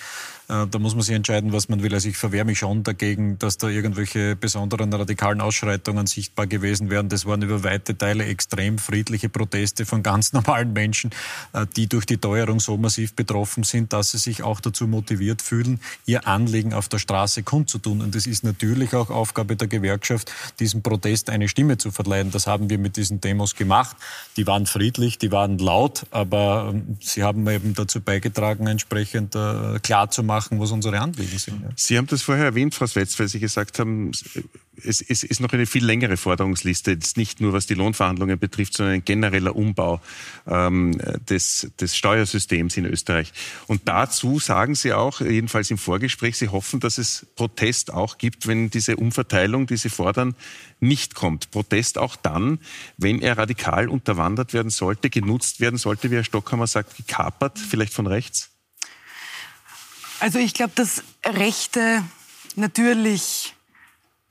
Äh, 0.49 0.67
da 0.67 0.79
muss 0.79 0.95
man 0.95 1.03
sich 1.03 1.15
entscheiden, 1.15 1.53
was 1.53 1.71
man 1.71 1.83
will. 1.83 1.95
Also 1.95 2.11
ich 2.11 2.19
verwehre 2.19 2.45
mich 2.45 2.59
schon 2.59 2.83
dagegen, 2.83 3.39
dass 3.39 3.57
da 3.57 3.69
irgendwelche 3.69 4.37
besonderen 4.37 4.93
radikalen 4.93 5.41
Ausschreitungen 5.41 6.07
sichtbar 6.07 6.47
gewesen 6.47 6.91
wären. 6.91 7.09
Das 7.09 7.25
waren 7.25 7.41
über 7.41 7.65
weite 7.65 7.97
Teile 7.97 8.27
extrem 8.27 8.77
friedliche 8.77 9.31
Proteste 9.31 9.87
von 9.87 10.03
ganz 10.03 10.33
normalen 10.35 10.75
Menschen, 10.75 11.13
äh, 11.55 11.65
die 11.75 11.87
durch 11.87 12.05
die 12.05 12.19
Teuerung 12.19 12.61
so 12.61 12.77
massiv 12.77 13.15
betroffen 13.15 13.63
sind, 13.63 13.95
dass 13.95 14.11
sie 14.11 14.19
sich 14.19 14.43
auch 14.43 14.61
dazu 14.61 14.87
motiviert 14.87 15.41
fühlen, 15.41 15.81
ihr 16.05 16.27
Anliegen 16.27 16.75
auf 16.75 16.91
der 16.91 16.99
Straße 16.99 17.45
kundzutun. 17.45 18.03
Und 18.03 18.15
es 18.15 18.27
ist 18.27 18.45
natürlich 18.45 18.95
auch 18.95 19.09
Aufgabe 19.09 19.57
der 19.57 19.69
Gewerkschaft, 19.69 20.31
diesem 20.59 20.83
Protest 20.83 21.31
eine 21.31 21.49
Stimme 21.49 21.79
zu 21.79 21.91
verleihen 21.91 22.10
verleihen. 22.11 22.31
Das 22.31 22.47
haben 22.47 22.69
wir 22.71 22.79
mit 22.79 22.97
diesen 22.97 23.21
Demos 23.21 23.55
gemacht. 23.55 23.97
Die 24.37 24.47
waren 24.47 24.67
friedlich, 24.67 25.19
die 25.19 25.31
waren 25.33 25.59
laut, 25.59 26.07
aber 26.11 26.71
ähm, 26.73 26.97
sie 27.01 27.23
haben 27.23 27.49
eben 27.49 27.75
dazu 27.75 28.01
beigetragen, 28.01 28.67
entsprechend 28.67 29.35
äh, 29.35 29.79
klarzumachen, 29.83 30.61
was 30.61 30.73
unsere 30.73 30.99
Anliegen 31.01 31.39
sind. 31.39 31.65
Sie 31.77 31.97
haben 31.97 32.07
das 32.07 32.23
vorher 32.23 32.45
erwähnt, 32.45 32.75
Frau 32.75 32.87
Swetz, 32.87 33.19
weil 33.19 33.29
Sie 33.29 33.41
gesagt 33.41 33.79
haben, 33.79 34.13
es, 34.85 35.01
es 35.01 35.23
ist 35.23 35.41
noch 35.41 35.53
eine 35.53 35.67
viel 35.67 35.85
längere 35.85 36.17
Forderungsliste, 36.17 36.93
jetzt 36.93 37.17
nicht 37.17 37.41
nur 37.41 37.53
was 37.53 37.67
die 37.67 37.75
Lohnverhandlungen 37.75 38.39
betrifft, 38.39 38.75
sondern 38.75 38.97
ein 38.97 39.05
genereller 39.05 39.55
Umbau 39.57 40.01
ähm, 40.47 40.99
des, 41.29 41.71
des 41.81 41.97
Steuersystems 41.97 42.77
in 42.77 42.85
Österreich. 42.87 43.33
Und 43.67 43.83
dazu 43.87 44.39
sagen 44.39 44.75
Sie 44.75 44.93
auch, 44.93 45.21
jedenfalls 45.21 45.71
im 45.71 45.79
Vorgespräch, 45.79 46.37
Sie 46.37 46.49
hoffen, 46.49 46.81
dass 46.81 46.99
es 46.99 47.27
Protest 47.37 47.93
auch 47.93 48.19
gibt, 48.19 48.47
wenn 48.47 48.71
diese 48.71 48.97
Umverteilung, 48.97 49.67
die 49.67 49.77
Sie 49.77 49.91
fordern, 49.91 50.35
nicht 50.81 51.15
kommt. 51.15 51.51
Protest 51.51 51.99
auch 51.99 52.17
dann, 52.17 52.59
wenn 52.97 53.21
er 53.21 53.39
radikal 53.39 53.89
unterwandert 53.89 54.53
werden 54.53 54.71
sollte, 54.71 55.11
genutzt 55.11 55.61
werden 55.61 55.77
sollte, 55.77 56.11
wie 56.11 56.17
Herr 56.17 56.25
Stockhammer 56.25 56.67
sagt, 56.67 56.97
gekapert, 56.97 57.59
vielleicht 57.59 57.93
von 57.93 58.07
rechts? 58.07 58.51
Also 60.21 60.39
ich 60.39 60.53
glaube, 60.53 60.73
dass 60.75 61.03
Rechte 61.25 62.05
natürlich 62.57 63.55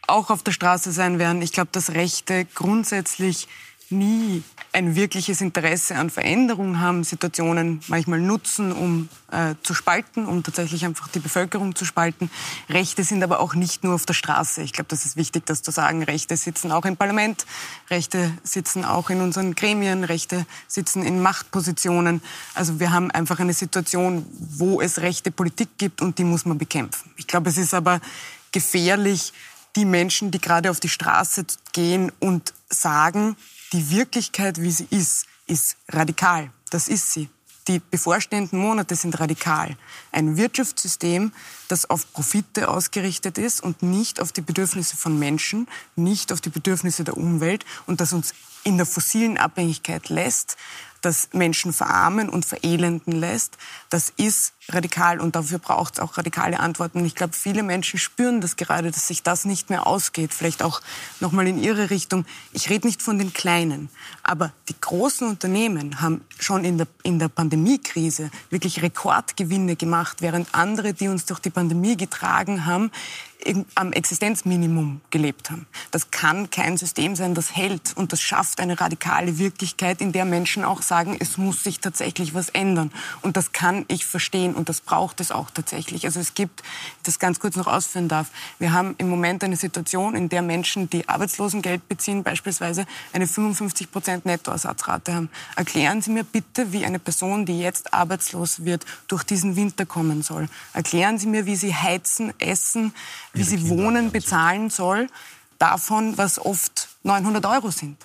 auch 0.10 0.30
auf 0.30 0.44
der 0.44 0.52
Straße 0.52 0.92
sein 0.92 1.20
werden. 1.20 1.42
Ich 1.42 1.52
glaube, 1.52 1.70
dass 1.72 1.92
Rechte 1.92 2.46
grundsätzlich 2.56 3.48
nie 3.92 4.44
ein 4.72 4.96
wirkliches 4.96 5.42
Interesse 5.42 5.96
an 5.96 6.12
Veränderung 6.12 6.80
haben, 6.80 7.04
Situationen 7.04 7.82
manchmal 7.88 8.20
nutzen, 8.20 8.72
um 8.72 9.10
äh, 9.32 9.56
zu 9.64 9.74
spalten, 9.74 10.26
um 10.26 10.44
tatsächlich 10.44 10.86
einfach 10.86 11.08
die 11.08 11.20
Bevölkerung 11.20 11.76
zu 11.76 11.86
spalten. 11.86 12.30
Rechte 12.70 13.04
sind 13.04 13.24
aber 13.24 13.40
auch 13.40 13.56
nicht 13.56 13.84
nur 13.84 13.96
auf 13.96 14.06
der 14.06 14.14
Straße. 14.14 14.62
Ich 14.62 14.74
glaube, 14.74 14.90
das 14.90 15.06
ist 15.06 15.18
wichtig, 15.18 15.46
das 15.48 15.64
zu 15.64 15.72
sagen. 15.72 16.04
Rechte 16.04 16.38
sitzen 16.38 16.72
auch 16.72 16.86
im 16.86 16.98
Parlament, 16.98 17.48
Rechte 17.90 18.32
sitzen 18.44 18.86
auch 18.86 19.10
in 19.10 19.22
unseren 19.22 19.56
Gremien, 19.56 20.04
Rechte 20.04 20.46
sitzen 20.68 21.02
in 21.04 21.20
Machtpositionen. 21.22 22.22
Also 22.54 22.80
wir 22.80 22.92
haben 22.92 23.10
einfach 23.10 23.40
eine 23.40 23.54
Situation, 23.54 24.26
wo 24.38 24.82
es 24.82 25.00
rechte 25.00 25.32
Politik 25.32 25.70
gibt 25.80 26.02
und 26.02 26.20
die 26.20 26.24
muss 26.24 26.46
man 26.46 26.60
bekämpfen. 26.60 27.10
Ich 27.18 27.26
glaube, 27.26 27.50
es 27.50 27.58
ist 27.58 27.74
aber 27.74 28.02
gefährlich, 28.52 29.34
die 29.76 29.86
Menschen, 29.86 30.32
die 30.32 30.40
gerade 30.40 30.72
auf 30.72 30.80
die 30.80 30.90
Straße 30.90 31.46
gehen 31.74 32.12
und 32.20 32.54
sagen, 32.70 33.36
die 33.74 33.92
Wirklichkeit, 33.92 34.62
wie 34.62 34.72
sie 34.72 34.88
ist, 34.90 35.26
ist 35.48 35.78
radikal. 35.90 36.52
Das 36.70 36.88
ist 36.88 37.12
sie. 37.12 37.30
Die 37.68 37.80
bevorstehenden 37.80 38.58
Monate 38.58 38.96
sind 38.96 39.20
radikal. 39.20 39.78
Ein 40.12 40.38
Wirtschaftssystem, 40.38 41.32
das 41.68 41.88
auf 41.88 42.12
Profite 42.14 42.68
ausgerichtet 42.68 43.38
ist 43.38 43.62
und 43.62 43.84
nicht 43.84 44.20
auf 44.22 44.32
die 44.32 44.42
Bedürfnisse 44.42 44.98
von 44.98 45.20
Menschen, 45.20 45.68
nicht 45.96 46.34
auf 46.34 46.42
die 46.42 46.50
Bedürfnisse 46.50 47.04
der 47.04 47.16
Umwelt 47.16 47.66
und 47.86 48.02
das 48.02 48.12
uns 48.12 48.34
in 48.70 48.78
der 48.78 48.86
fossilen 48.86 49.38
Abhängigkeit 49.38 50.10
lässt, 50.10 50.56
das 51.02 51.30
Menschen 51.34 51.74
verarmen 51.74 52.30
und 52.30 52.46
verelenden 52.46 53.14
lässt, 53.14 53.58
das 53.90 54.12
ist 54.18 54.54
radikal 54.68 55.20
und 55.20 55.36
dafür 55.36 55.58
braucht 55.58 55.94
es 55.96 56.00
auch 56.00 56.18
radikale 56.18 56.60
Antworten. 56.60 57.04
Ich 57.06 57.16
glaube, 57.16 57.34
viele 57.34 57.64
Menschen 57.64 57.98
spüren 57.98 58.42
das 58.42 58.58
gerade, 58.58 58.92
dass 58.92 59.08
sich 59.08 59.24
das 59.24 59.46
nicht 59.46 59.70
mehr 59.70 59.88
ausgeht. 59.88 60.34
Vielleicht 60.34 60.62
auch 60.62 60.82
nochmal 61.20 61.48
in 61.48 61.58
ihre 61.58 61.90
Richtung. 61.90 62.26
Ich 62.52 62.70
rede 62.70 62.86
nicht 62.86 63.02
von 63.02 63.18
den 63.18 63.34
Kleinen, 63.34 63.90
aber 64.24 64.52
die 64.68 64.80
großen 64.80 65.28
Unternehmen 65.28 66.02
haben 66.02 66.22
schon 66.38 66.66
in 66.66 66.78
der, 66.78 66.88
in 67.04 67.18
der 67.18 67.30
Pandemiekrise 67.30 68.30
wirklich 68.50 68.82
Rekordgewinne 68.82 69.76
gemacht, 69.76 70.18
während 70.22 70.54
andere, 70.54 70.94
die 70.94 71.08
uns 71.08 71.26
durch 71.26 71.40
die 71.40 71.50
Pandemie 71.50 71.98
getragen 71.98 72.66
haben, 72.66 72.92
am 73.76 73.94
Existenzminimum 73.94 75.02
gelebt 75.12 75.50
haben. 75.50 75.66
Das 75.92 76.12
kann 76.12 76.50
kein 76.50 76.78
System 76.78 77.16
sein, 77.16 77.36
das 77.36 77.56
hält 77.56 77.94
und 77.96 78.12
das 78.12 78.22
schafft 78.22 78.60
eine 78.60 78.80
radikale 78.80 79.38
Wirklichkeit, 79.38 80.02
in 80.02 80.12
der 80.12 80.26
Menschen 80.26 80.66
auch 80.66 80.82
sagen, 80.82 81.16
es 81.20 81.38
muss 81.38 81.64
sich 81.64 81.80
tatsächlich 81.80 82.34
was 82.34 82.50
ändern. 82.50 82.92
Und 83.22 83.38
das 83.38 83.54
kann 83.54 83.86
ich 83.88 84.06
verstehen 84.06 84.56
und 84.56 84.68
das 84.68 84.82
braucht 84.82 85.22
es 85.22 85.32
auch 85.32 85.52
tatsächlich. 85.52 86.06
Also 86.06 86.20
es 86.20 86.34
gibt, 86.34 86.64
das 87.04 87.18
ganz 87.18 87.40
kurz 87.40 87.56
noch 87.56 87.68
ausführen 87.68 88.10
darf, 88.10 88.28
wir 88.60 88.74
haben 88.74 88.96
im 88.98 89.10
Moment 89.10 89.44
eine 89.44 89.56
Situation, 89.56 90.16
in 90.16 90.28
der 90.28 90.42
Menschen, 90.42 90.90
die 90.90 91.08
Arbeitslosengeld 91.08 91.88
beziehen, 91.88 92.24
beispielsweise 92.24 92.86
eine 93.14 93.26
55 93.26 93.90
Prozent 93.90 94.26
Nettoersatzrate 94.26 95.14
haben. 95.14 95.30
Erklären 95.56 96.02
Sie 96.02 96.12
mir 96.12 96.26
bitte, 96.26 96.74
wie 96.74 96.86
eine 96.86 97.00
Person, 97.00 97.46
die 97.46 97.60
jetzt 97.60 97.94
arbeitslos 97.94 98.66
wird, 98.66 98.86
durch 99.08 99.24
diesen 99.24 99.56
Winter 99.56 99.86
kommen 99.86 100.24
soll. 100.24 100.50
Erklären 100.74 101.18
Sie 101.18 101.28
mir, 101.28 101.46
wie 101.46 101.56
sie 101.56 101.74
heizen, 101.74 102.34
essen, 102.40 102.94
wie 103.34 103.44
sie 103.44 103.70
Wohnen 103.70 104.12
bezahlen 104.12 104.70
soll, 104.70 105.08
davon, 105.58 106.18
was 106.18 106.40
oft 106.40 106.88
900 107.04 107.46
Euro 107.46 107.70
sind. 107.70 107.98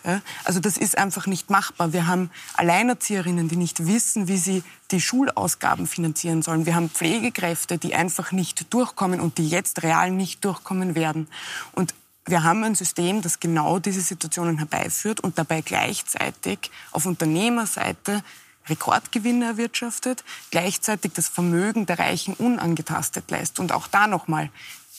Also 0.44 0.60
das 0.60 0.76
ist 0.76 0.98
einfach 0.98 1.26
nicht 1.26 1.50
machbar. 1.50 1.92
Wir 1.92 2.06
haben 2.06 2.30
Alleinerzieherinnen, 2.54 3.48
die 3.48 3.56
nicht 3.56 3.86
wissen, 3.86 4.28
wie 4.28 4.36
sie 4.36 4.64
die 4.90 5.00
Schulausgaben 5.00 5.86
finanzieren 5.86 6.42
sollen. 6.42 6.66
Wir 6.66 6.74
haben 6.74 6.90
Pflegekräfte, 6.90 7.78
die 7.78 7.94
einfach 7.94 8.32
nicht 8.32 8.72
durchkommen 8.72 9.20
und 9.20 9.38
die 9.38 9.48
jetzt 9.48 9.82
real 9.82 10.10
nicht 10.10 10.44
durchkommen 10.44 10.94
werden. 10.94 11.28
Und 11.72 11.94
wir 12.26 12.42
haben 12.42 12.64
ein 12.64 12.74
System, 12.74 13.22
das 13.22 13.38
genau 13.38 13.78
diese 13.78 14.00
Situationen 14.00 14.58
herbeiführt 14.58 15.20
und 15.20 15.38
dabei 15.38 15.60
gleichzeitig 15.60 16.70
auf 16.90 17.06
Unternehmerseite 17.06 18.22
Rekordgewinne 18.66 19.44
erwirtschaftet, 19.44 20.24
gleichzeitig 20.50 21.12
das 21.12 21.28
Vermögen 21.28 21.84
der 21.86 21.98
Reichen 21.98 22.34
unangetastet 22.34 23.30
lässt. 23.30 23.60
Und 23.60 23.72
auch 23.72 23.86
da 23.88 24.06
nochmal, 24.06 24.48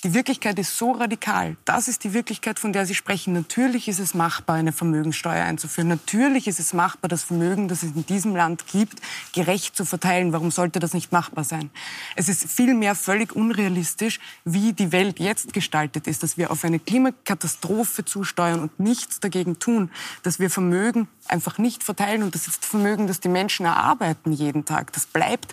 die 0.06 0.14
Wirklichkeit 0.14 0.60
ist 0.60 0.78
so 0.78 0.92
radikal. 0.92 1.58
Das 1.66 1.88
ist 1.88 2.04
die 2.04 2.14
Wirklichkeit, 2.14 2.60
von 2.60 2.72
der 2.72 2.86
Sie 2.86 2.94
sprechen. 2.94 3.34
Natürlich 3.34 3.88
ist 3.88 3.98
es 3.98 4.14
machbar, 4.14 4.56
eine 4.56 4.72
Vermögenssteuer 4.72 5.44
einzuführen. 5.44 5.88
Natürlich 5.88 6.48
ist 6.48 6.60
es 6.60 6.74
machbar, 6.74 7.10
das 7.10 7.24
Vermögen, 7.24 7.68
das 7.68 7.82
es 7.82 7.96
in 7.96 8.06
diesem 8.06 8.36
Land 8.36 8.68
gibt, 8.68 9.02
gerecht 9.34 9.76
zu 9.76 9.84
verteilen. 9.84 10.32
Warum 10.32 10.52
sollte 10.52 10.80
das 10.80 10.94
nicht 10.94 11.12
machbar 11.12 11.44
sein? 11.44 11.72
Es 12.16 12.30
ist 12.30 12.48
vielmehr 12.48 12.94
völlig 12.94 13.36
unrealistisch, 13.36 14.20
wie 14.44 14.74
die 14.74 14.92
Welt 14.92 15.20
jetzt 15.20 15.54
gestaltet 15.54 16.06
ist, 16.06 16.22
dass 16.22 16.38
wir 16.38 16.52
auf 16.52 16.64
eine 16.64 16.78
Klimakatastrophe 16.78 18.06
zusteuern 18.06 18.60
und 18.60 18.80
nichts 18.80 19.20
dagegen 19.20 19.58
tun, 19.58 19.90
dass 20.22 20.38
wir 20.38 20.52
Vermögen 20.52 21.08
einfach 21.28 21.58
nicht 21.58 21.84
verteilen 21.84 22.22
und 22.22 22.36
das 22.36 22.48
ist 22.48 22.64
Vermögen, 22.64 23.08
das 23.08 23.22
die 23.22 23.30
Menschen 23.30 23.66
erarbeiten 23.66 24.32
jeden 24.32 24.66
Tag. 24.66 24.94
Das 24.94 25.08
bleibt 25.08 25.52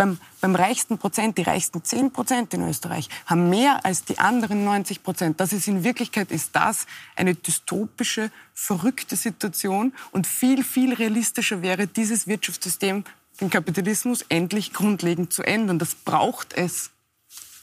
beim, 0.00 0.16
beim 0.40 0.54
reichsten 0.54 0.96
Prozent, 0.96 1.36
die 1.36 1.42
reichsten 1.42 1.84
10 1.84 2.10
Prozent 2.10 2.54
in 2.54 2.66
Österreich, 2.66 3.10
haben 3.26 3.50
mehr 3.50 3.84
als 3.84 4.02
die 4.02 4.18
anderen 4.18 4.64
90 4.64 5.02
Prozent. 5.02 5.40
Das 5.40 5.52
ist 5.52 5.68
in 5.68 5.84
Wirklichkeit 5.84 6.30
ist 6.30 6.56
das 6.56 6.86
eine 7.16 7.34
dystopische, 7.34 8.32
verrückte 8.54 9.16
Situation 9.16 9.92
und 10.10 10.26
viel, 10.26 10.64
viel 10.64 10.94
realistischer 10.94 11.60
wäre 11.60 11.86
dieses 11.86 12.26
Wirtschaftssystem, 12.26 13.04
den 13.42 13.50
Kapitalismus, 13.50 14.24
endlich 14.30 14.72
grundlegend 14.72 15.34
zu 15.34 15.42
ändern. 15.42 15.78
Das 15.78 15.94
braucht 15.94 16.54
es. 16.54 16.92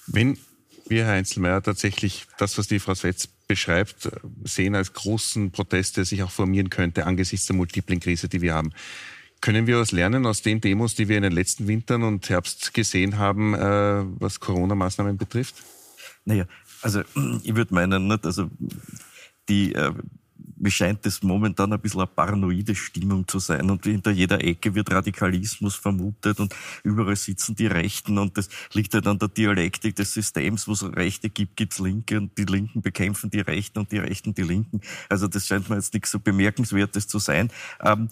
Wenn 0.05 0.37
wir, 0.87 1.05
Herr 1.05 1.13
Einzelmeier, 1.13 1.63
tatsächlich 1.63 2.27
das, 2.37 2.59
was 2.59 2.67
die 2.67 2.77
Frau 2.77 2.93
Swetz 2.93 3.27
beschreibt, 3.47 4.11
sehen 4.43 4.75
als 4.75 4.93
großen 4.93 5.49
Protest, 5.49 5.97
der 5.97 6.05
sich 6.05 6.21
auch 6.21 6.31
formieren 6.31 6.69
könnte 6.69 7.07
angesichts 7.07 7.47
der 7.47 7.55
multiplen 7.55 7.99
Krise, 7.99 8.29
die 8.29 8.41
wir 8.41 8.53
haben. 8.53 8.73
Können 9.47 9.65
wir 9.65 9.79
was 9.79 9.93
lernen 9.93 10.25
aus 10.25 10.41
den 10.41 10.59
Demos, 10.59 10.93
die 10.95 11.07
wir 11.07 11.15
in 11.15 11.23
den 11.23 11.31
letzten 11.31 11.69
Wintern 11.69 12.03
und 12.03 12.29
Herbst 12.29 12.73
gesehen 12.73 13.17
haben, 13.17 13.53
äh, 13.53 14.03
was 14.19 14.41
Corona-Maßnahmen 14.41 15.15
betrifft? 15.15 15.55
Naja, 16.25 16.43
also 16.81 16.99
ich 17.43 17.55
würde 17.55 17.73
meinen, 17.73 18.09
nicht, 18.09 18.25
also 18.25 18.49
die 19.47 19.73
äh, 19.73 19.93
mir 20.59 20.71
scheint 20.71 21.05
das 21.05 21.21
momentan 21.23 21.71
ein 21.71 21.79
bisschen 21.79 22.01
eine 22.01 22.07
paranoide 22.07 22.75
Stimmung 22.75 23.27
zu 23.27 23.39
sein 23.39 23.69
und 23.69 23.83
hinter 23.85 24.11
jeder 24.11 24.43
Ecke 24.43 24.73
wird 24.75 24.91
Radikalismus 24.91 25.75
vermutet 25.75 26.39
und 26.39 26.55
überall 26.83 27.15
sitzen 27.15 27.55
die 27.55 27.67
Rechten 27.67 28.17
und 28.17 28.37
das 28.37 28.49
liegt 28.73 28.93
halt 28.93 29.07
an 29.07 29.19
der 29.19 29.27
Dialektik 29.27 29.95
des 29.95 30.13
Systems, 30.13 30.67
wo 30.67 30.73
es 30.73 30.83
Rechte 30.83 31.29
gibt, 31.29 31.55
gibt's 31.55 31.79
Linke 31.79 32.17
und 32.17 32.37
die 32.37 32.45
Linken 32.45 32.81
bekämpfen 32.81 33.29
die 33.29 33.39
Rechten 33.39 33.79
und 33.79 33.91
die 33.91 33.99
Rechten 33.99 34.33
die 34.33 34.43
Linken. 34.43 34.81
Also 35.09 35.27
das 35.27 35.47
scheint 35.47 35.69
mir 35.69 35.75
jetzt 35.75 35.93
nichts 35.93 36.11
so 36.11 36.19
Bemerkenswertes 36.19 37.07
zu 37.07 37.19
sein. 37.19 37.49
Ähm, 37.81 38.09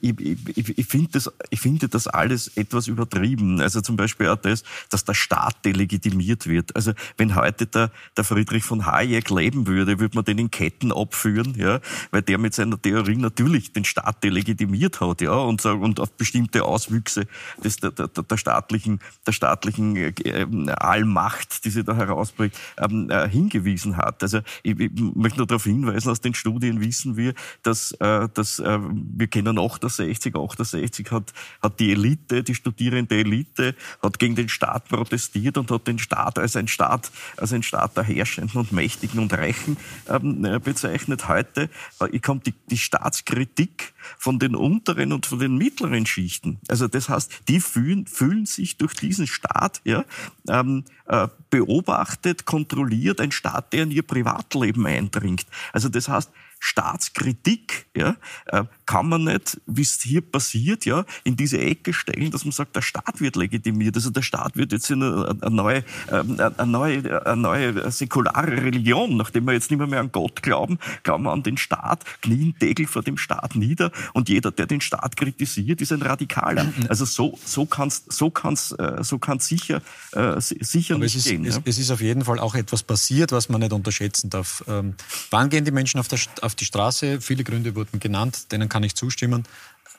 ich, 0.00 0.18
ich, 0.20 0.78
ich, 0.78 0.86
finde 0.86 1.10
das, 1.12 1.30
ich 1.50 1.60
das 1.90 2.06
alles 2.06 2.56
etwas 2.56 2.88
übertrieben. 2.88 3.60
Also 3.60 3.80
zum 3.80 3.96
Beispiel 3.96 4.28
auch 4.28 4.36
das, 4.36 4.64
dass 4.90 5.04
der 5.04 5.14
Staat 5.14 5.64
delegitimiert 5.64 6.46
wird. 6.46 6.74
Also 6.76 6.92
wenn 7.16 7.34
heute 7.34 7.66
der, 7.66 7.90
der 8.16 8.24
Friedrich 8.24 8.64
von 8.64 8.86
Hayek 8.86 9.30
leben 9.30 9.66
würde, 9.66 9.98
würde 10.00 10.16
man 10.16 10.24
den 10.24 10.38
in 10.38 10.50
Ketten 10.50 10.92
abführen, 10.92 11.54
ja, 11.56 11.80
weil 12.10 12.22
der 12.22 12.38
mit 12.38 12.54
seiner 12.54 12.80
Theorie 12.80 13.16
natürlich 13.16 13.72
den 13.72 13.84
Staat 13.84 14.24
delegitimiert 14.24 15.00
hat, 15.00 15.20
ja, 15.20 15.32
und, 15.32 15.64
und 15.64 16.00
auf 16.00 16.12
bestimmte 16.12 16.64
Auswüchse 16.64 17.26
des, 17.62 17.76
der, 17.76 17.90
der, 17.90 18.08
der 18.08 18.36
staatlichen, 18.36 19.00
der 19.26 19.32
staatlichen 19.32 19.96
äh, 19.96 20.46
Allmacht, 20.76 21.64
die 21.64 21.70
sie 21.70 21.84
da 21.84 21.94
herausbringt, 21.94 22.54
ähm, 22.78 23.10
äh, 23.10 23.28
hingewiesen 23.28 23.96
hat. 23.96 24.22
Also 24.22 24.40
ich, 24.62 24.78
ich 24.78 24.90
möchte 25.14 25.38
nur 25.38 25.46
darauf 25.46 25.64
hinweisen, 25.64 26.10
aus 26.10 26.20
den 26.20 26.34
Studien 26.34 26.80
wissen 26.80 27.16
wir, 27.16 27.34
dass, 27.62 27.92
äh, 27.92 28.28
dass 28.32 28.58
äh, 28.58 28.78
wir 28.80 29.26
kennen 29.26 29.57
68, 29.58 30.34
68 30.34 31.10
hat, 31.10 31.32
hat 31.62 31.80
die 31.80 31.92
Elite, 31.92 32.42
die 32.42 32.54
studierende 32.54 33.16
Elite, 33.16 33.74
hat 34.02 34.18
gegen 34.18 34.36
den 34.36 34.48
Staat 34.48 34.88
protestiert 34.88 35.58
und 35.58 35.70
hat 35.70 35.86
den 35.86 35.98
Staat 35.98 36.38
als 36.38 36.56
ein 36.56 36.68
Staat, 36.68 37.10
als 37.36 37.52
ein 37.52 37.62
Staat 37.62 37.96
der 37.96 38.04
Herrschenden 38.04 38.60
und 38.60 38.72
Mächtigen 38.72 39.20
und 39.20 39.32
Reichen 39.32 39.76
ähm, 40.08 40.44
äh, 40.44 40.58
bezeichnet. 40.58 41.28
Heute 41.28 41.68
äh, 42.00 42.18
kommt 42.18 42.46
die, 42.46 42.54
die 42.70 42.78
Staatskritik 42.78 43.92
von 44.16 44.38
den 44.38 44.54
unteren 44.54 45.12
und 45.12 45.26
von 45.26 45.38
den 45.38 45.56
mittleren 45.56 46.06
Schichten. 46.06 46.58
Also 46.68 46.88
das 46.88 47.08
heißt, 47.08 47.48
die 47.48 47.60
fühlen, 47.60 48.06
fühlen 48.06 48.46
sich 48.46 48.76
durch 48.76 48.94
diesen 48.94 49.26
Staat 49.26 49.80
ja, 49.84 50.04
ähm, 50.48 50.84
äh, 51.06 51.28
beobachtet, 51.50 52.44
kontrolliert, 52.44 53.20
ein 53.20 53.32
Staat, 53.32 53.72
der 53.72 53.84
in 53.84 53.90
ihr 53.90 54.02
Privatleben 54.02 54.86
eindringt. 54.86 55.46
Also 55.72 55.88
das 55.88 56.08
heißt, 56.08 56.30
Staatskritik 56.60 57.86
ja, 57.96 58.16
äh, 58.46 58.64
kann 58.88 59.06
man 59.06 59.24
nicht, 59.24 59.60
wie 59.66 59.82
es 59.82 60.00
hier 60.00 60.22
passiert, 60.22 60.86
ja, 60.86 61.04
in 61.22 61.36
diese 61.36 61.60
Ecke 61.60 61.92
stellen, 61.92 62.30
dass 62.30 62.46
man 62.46 62.52
sagt, 62.52 62.74
der 62.74 62.80
Staat 62.80 63.20
wird 63.20 63.36
legitimiert. 63.36 63.94
Also 63.94 64.08
der 64.08 64.22
Staat 64.22 64.56
wird 64.56 64.72
jetzt 64.72 64.90
in 64.90 65.02
eine, 65.02 65.36
eine 65.42 65.54
neue, 65.54 65.84
ähm, 66.10 66.40
eine 66.40 66.66
neue, 66.66 67.26
eine 67.26 67.36
neue 67.36 67.90
säkulare 67.90 68.50
Religion, 68.50 69.18
nachdem 69.18 69.44
wir 69.44 69.52
jetzt 69.52 69.70
nicht 69.70 69.78
mehr, 69.78 69.86
mehr 69.86 70.00
an 70.00 70.10
Gott 70.10 70.42
glauben, 70.42 70.78
glauben 71.02 71.24
wir 71.24 71.32
an 71.32 71.42
den 71.42 71.58
Staat, 71.58 72.02
knien 72.22 72.54
Degel 72.62 72.86
vor 72.86 73.02
dem 73.02 73.18
Staat 73.18 73.56
nieder 73.56 73.92
und 74.14 74.30
jeder, 74.30 74.50
der 74.50 74.64
den 74.64 74.80
Staat 74.80 75.18
kritisiert, 75.18 75.82
ist 75.82 75.92
ein 75.92 76.00
Radikaler. 76.00 76.72
Also 76.88 77.04
so, 77.04 77.38
so 77.44 77.66
kann 77.66 77.88
es 77.88 78.04
so 78.08 78.30
kann's, 78.30 78.72
äh, 78.72 79.04
so 79.04 79.18
kann's 79.18 79.46
sicher, 79.46 79.82
äh, 80.12 80.40
sicher 80.40 80.94
Aber 80.94 81.04
nicht 81.04 81.14
es 81.14 81.26
ist, 81.26 81.30
gehen. 81.30 81.44
Es, 81.44 81.56
ja? 81.56 81.62
es, 81.66 81.78
ist 81.78 81.90
auf 81.90 82.00
jeden 82.00 82.24
Fall 82.24 82.38
auch 82.38 82.54
etwas 82.54 82.82
passiert, 82.82 83.32
was 83.32 83.50
man 83.50 83.60
nicht 83.60 83.72
unterschätzen 83.72 84.30
darf. 84.30 84.64
Ähm, 84.66 84.94
wann 85.30 85.50
gehen 85.50 85.66
die 85.66 85.72
Menschen 85.72 86.00
auf 86.00 86.08
der 86.08 86.18
auf 86.40 86.54
die 86.54 86.64
Straße. 86.64 87.20
Viele 87.20 87.44
Gründe 87.44 87.74
wurden 87.74 88.00
genannt, 88.00 88.50
denen 88.50 88.70
kann 88.70 88.77
ich 88.82 88.94
zustimmen. 88.94 89.44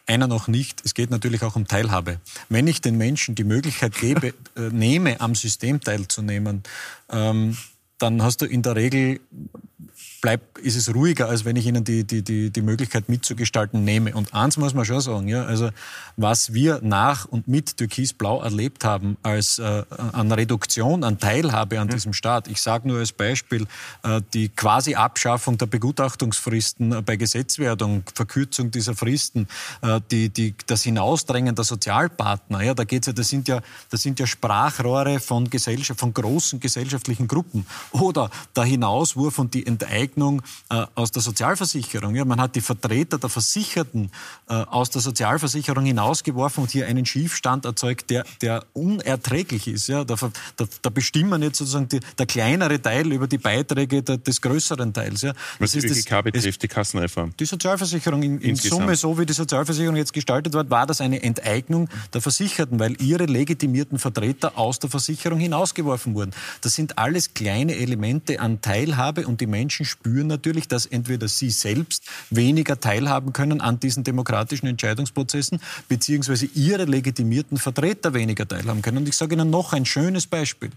Einer 0.06 0.28
noch 0.28 0.48
nicht. 0.48 0.82
Es 0.86 0.96
geht 0.96 1.12
natürlich 1.12 1.44
auch 1.44 1.56
um 1.56 1.68
Teilhabe. 1.68 2.20
Wenn 2.50 2.68
ich 2.68 2.82
den 2.82 2.98
Menschen 2.98 3.36
die 3.36 3.44
Möglichkeit 3.44 3.96
gebe, 3.96 4.28
äh, 4.56 4.62
nehme, 4.72 5.22
am 5.22 5.36
System 5.36 5.82
teilzunehmen, 5.82 6.64
ähm, 7.10 7.58
dann 8.00 8.24
hast 8.24 8.42
du 8.42 8.46
in 8.46 8.62
der 8.62 8.76
Regel 8.76 9.20
bleib, 10.22 10.58
ist 10.60 10.76
es 10.76 10.94
ruhiger, 10.94 11.30
als 11.30 11.46
wenn 11.46 11.56
ich 11.56 11.66
ihnen 11.66 11.84
die, 11.84 12.04
die, 12.04 12.22
die, 12.22 12.50
die 12.50 12.62
Möglichkeit 12.62 13.10
mitzugestalten 13.10 13.84
nehme. 13.84 14.14
Und 14.14 14.34
eins 14.34 14.58
muss 14.58 14.74
man 14.74 14.86
schon 14.86 15.02
sagen, 15.02 15.28
ja, 15.28 15.46
also 15.46 15.70
was 16.18 16.54
wir 16.54 16.80
nach 16.84 17.26
und 17.26 17.48
mit 17.48 17.78
Türkis-Blau 17.78 18.42
erlebt 18.42 18.84
haben 18.84 19.18
als 19.24 19.60
äh, 19.60 19.84
an 20.12 20.32
Reduktion, 20.32 21.04
an 21.04 21.18
Teilhabe 21.18 21.80
an 21.80 21.88
ja. 21.88 21.96
diesem 21.96 22.14
Staat. 22.14 22.48
Ich 22.48 22.62
sage 22.62 22.88
nur 22.88 23.00
als 23.00 23.12
Beispiel 23.12 23.68
äh, 24.04 24.22
die 24.34 24.50
quasi 24.50 24.96
Abschaffung 24.96 25.58
der 25.58 25.68
Begutachtungsfristen 25.68 26.92
äh, 26.92 27.02
bei 27.02 27.16
Gesetzwerdung, 27.16 28.04
Verkürzung 28.14 28.72
dieser 28.72 28.96
Fristen, 28.96 29.48
äh, 29.82 30.02
die, 30.12 30.30
die, 30.30 30.56
das 30.68 30.84
Hinausdrängen 30.84 31.56
der 31.56 31.66
Sozialpartner. 31.66 32.62
Ja, 32.62 32.74
da 32.74 32.84
geht's 32.84 33.08
ja, 33.08 33.14
das 33.14 33.30
sind 33.30 33.48
ja, 33.48 33.62
das 33.90 34.02
sind 34.02 34.20
ja 34.20 34.28
Sprachrohre 34.28 35.20
von 35.20 35.50
Gesellschaft, 35.50 36.00
von 36.00 36.14
großen 36.14 36.60
gesellschaftlichen 36.60 37.28
Gruppen. 37.28 37.66
Oder 37.92 38.30
der 38.56 38.66
Hinauswurf 38.66 39.40
und 39.40 39.54
die 39.54 39.66
Enteignung 39.66 40.09
Enteignung 40.10 40.42
äh, 40.70 40.86
aus 40.96 41.12
der 41.12 41.22
Sozialversicherung. 41.22 42.16
Ja, 42.16 42.26
man 42.26 42.42
hat 42.42 42.56
die 42.56 42.62
Vertreter 42.62 43.18
der 43.18 43.30
Versicherten 43.30 44.12
äh, 44.48 44.54
aus 44.54 44.90
der 44.90 45.02
Sozialversicherung 45.02 45.86
hinausgeworfen 45.86 46.64
und 46.64 46.72
hier 46.72 46.88
einen 46.88 47.06
Schiefstand 47.06 47.66
erzeugt, 47.66 48.10
der, 48.10 48.26
der 48.42 48.66
unerträglich 48.74 49.68
ist. 49.68 49.88
Ja, 49.88 50.04
da, 50.04 50.16
da, 50.56 50.66
da 50.82 50.90
bestimmen 50.90 51.42
jetzt 51.42 51.60
sozusagen 51.60 51.88
die, 51.88 52.00
der 52.18 52.26
kleinere 52.26 52.82
Teil 52.82 53.12
über 53.12 53.28
die 53.28 53.38
Beiträge 53.38 54.02
der, 54.04 54.18
des 54.18 54.42
größeren 54.42 54.94
Teils. 54.94 55.22
Ja. 55.22 55.34
Was 55.60 55.72
die 55.72 55.80
ÖGK 55.80 56.24
betrifft, 56.24 56.64
die 56.64 56.68
Kassenreform. 56.68 57.34
Die 57.40 57.46
Sozialversicherung 57.46 58.24
in, 58.24 58.40
in 58.40 58.56
Summe, 58.56 58.96
so 58.96 59.18
wie 59.18 59.26
die 59.26 59.34
Sozialversicherung 59.34 59.96
jetzt 59.96 60.14
gestaltet 60.14 60.54
wird, 60.54 60.70
war 60.70 60.86
das 60.88 61.02
eine 61.02 61.22
Enteignung 61.22 61.90
der 62.14 62.22
Versicherten, 62.22 62.80
weil 62.80 63.02
ihre 63.02 63.26
legitimierten 63.26 64.00
Vertreter 64.00 64.58
aus 64.58 64.80
der 64.80 64.90
Versicherung 64.90 65.40
hinausgeworfen 65.40 66.16
wurden. 66.16 66.32
Das 66.62 66.74
sind 66.74 66.98
alles 66.98 67.34
kleine 67.34 67.76
Elemente 67.76 68.40
an 68.40 68.62
Teilhabe 68.62 69.28
und 69.28 69.42
die 69.42 69.48
Menschen 69.48 69.86
spüren 69.86 69.99
natürlich, 70.06 70.68
dass 70.68 70.86
entweder 70.86 71.28
sie 71.28 71.50
selbst 71.50 72.04
weniger 72.30 72.80
teilhaben 72.80 73.34
können 73.34 73.62
an 73.62 73.80
diesen 73.80 74.04
demokratischen 74.04 74.68
Entscheidungsprozessen, 74.68 75.60
beziehungsweise 75.88 76.46
ihre 76.46 76.86
legitimierten 76.86 77.58
Vertreter 77.58 78.14
weniger 78.14 78.48
teilhaben 78.48 78.82
können. 78.82 78.98
Und 78.98 79.10
ich 79.10 79.18
sage 79.18 79.36
Ihnen 79.36 79.50
noch 79.50 79.74
ein 79.74 79.86
schönes 79.86 80.28
Beispiel. 80.28 80.72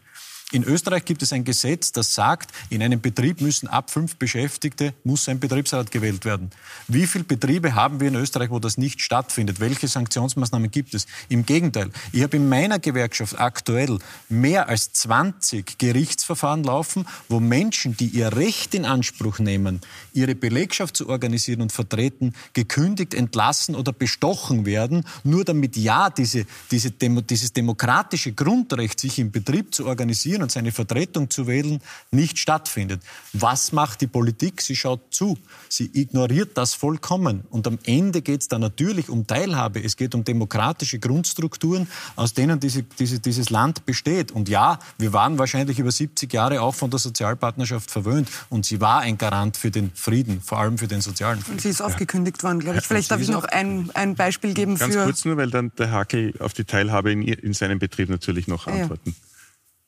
In 0.53 0.65
Österreich 0.65 1.07
gibt 1.07 1.23
es 1.23 1.33
ein 1.33 1.45
Gesetz, 1.45 1.93
das 1.93 2.15
sagt, 2.15 2.51
in 2.69 2.83
einem 2.83 3.01
Betrieb 3.01 3.41
müssen 3.41 3.69
ab 3.69 3.91
fünf 3.91 4.17
Beschäftigte 4.17 4.93
muss 5.03 5.27
ein 5.31 5.41
Betriebsrat 5.41 5.91
gewählt 5.91 6.27
werden. 6.27 6.51
Wie 6.89 7.07
viele 7.07 7.25
Betriebe 7.25 7.75
haben 7.75 8.01
wir 8.01 8.09
in 8.09 8.17
Österreich, 8.17 8.51
wo 8.51 8.59
das 8.59 8.77
nicht 8.77 9.01
stattfindet? 9.01 9.61
Welche 9.61 9.89
Sanktionsmaßnahmen 9.89 10.71
gibt 10.71 10.93
es? 10.93 11.07
Im 11.31 11.47
Gegenteil, 11.47 11.91
ich 12.13 12.23
habe 12.23 12.37
in 12.37 12.51
meiner 12.51 12.79
Gewerkschaft 12.79 13.41
aktuell 13.41 13.99
mehr 14.29 14.69
als 14.69 14.93
20 14.93 15.79
Gerichtsverfahren 15.79 16.65
laufen, 16.65 17.07
wo 17.31 17.41
Menschen, 17.41 17.97
die 17.97 18.09
ihr 18.09 18.37
Recht 18.37 18.75
in 18.75 18.85
Anspruch 18.85 19.39
nehmen, 19.39 19.81
ihre 20.13 20.35
Belegschaft 20.35 20.99
zu 20.99 21.09
organisieren 21.09 21.63
und 21.63 21.73
vertreten, 21.73 22.35
gekündigt, 22.53 23.15
entlassen 23.15 23.75
oder 23.75 23.95
bestochen 23.95 24.67
werden, 24.67 25.07
nur 25.25 25.47
damit 25.47 25.79
ja 25.79 26.11
diese, 26.11 26.45
diese 26.71 26.91
Demo, 26.91 27.23
dieses 27.23 27.55
demokratische 27.55 28.33
Grundrecht, 28.33 29.01
sich 29.01 29.19
im 29.19 29.31
Betrieb 29.31 29.75
zu 29.75 29.87
organisieren, 29.87 30.42
und 30.43 30.53
seine 30.53 30.73
Vertretung 30.73 31.31
zu 31.31 31.47
wählen, 31.47 31.81
nicht 32.11 32.39
stattfindet. 32.39 33.03
Was 33.33 33.73
macht 33.73 34.01
die 34.01 34.07
Politik? 34.07 34.61
Sie 34.61 34.77
schaut 34.77 35.01
zu. 35.15 35.39
Sie 35.69 35.91
ignoriert 35.93 36.57
das 36.57 36.75
vollkommen. 36.75 37.45
Und 37.51 37.67
am 37.67 37.79
Ende 37.85 38.23
geht 38.23 38.43
es 38.43 38.49
dann 38.49 38.61
natürlich 38.61 39.09
um 39.09 39.27
Teilhabe. 39.27 39.83
Es 39.83 39.97
geht 39.97 40.15
um 40.15 40.25
demokratische 40.25 40.99
Grundstrukturen, 40.99 41.89
aus 42.17 42.35
denen 42.35 42.61
diese, 42.61 42.83
diese, 42.83 43.21
dieses 43.21 43.51
Land 43.51 43.87
besteht. 43.87 44.33
Und 44.33 44.49
ja, 44.49 44.79
wir 44.99 45.13
waren 45.13 45.39
wahrscheinlich 45.39 45.79
über 45.79 45.91
70 45.91 46.33
Jahre 46.33 46.61
auch 46.61 46.75
von 46.75 46.91
der 46.91 46.99
Sozialpartnerschaft 46.99 47.91
verwöhnt. 47.91 48.29
Und 48.51 48.67
sie 48.67 48.81
war 48.81 49.01
ein 49.01 49.19
Garant 49.19 49.57
für 49.57 49.71
den 49.71 49.91
Frieden, 49.95 50.41
vor 50.41 50.59
allem 50.59 50.79
für 50.79 50.89
den 50.89 51.01
sozialen 51.01 51.41
Frieden. 51.41 51.53
Und 51.53 51.61
sie 51.61 51.71
ist 51.71 51.81
aufgekündigt 51.81 52.43
worden, 52.43 52.61
glaube 52.61 52.79
ich. 52.79 52.87
Vielleicht 52.87 53.11
darf 53.11 53.21
ich 53.21 53.29
noch 53.29 53.45
ein, 53.45 53.91
ein 53.95 54.15
Beispiel 54.15 54.55
geben 54.55 54.77
Ganz 54.77 54.93
für... 54.93 54.99
Ganz 54.99 55.07
kurz 55.07 55.25
nur, 55.25 55.37
weil 55.37 55.51
dann 55.51 55.73
der 55.79 55.91
Hake 55.91 56.35
auf 56.39 56.53
die 56.53 56.65
Teilhabe 56.65 57.13
in, 57.13 57.23
in 57.23 57.53
seinem 57.53 57.79
Betrieb 57.79 58.09
natürlich 58.09 58.49
noch 58.49 58.67
antworten. 58.67 59.11
Ja 59.11 59.32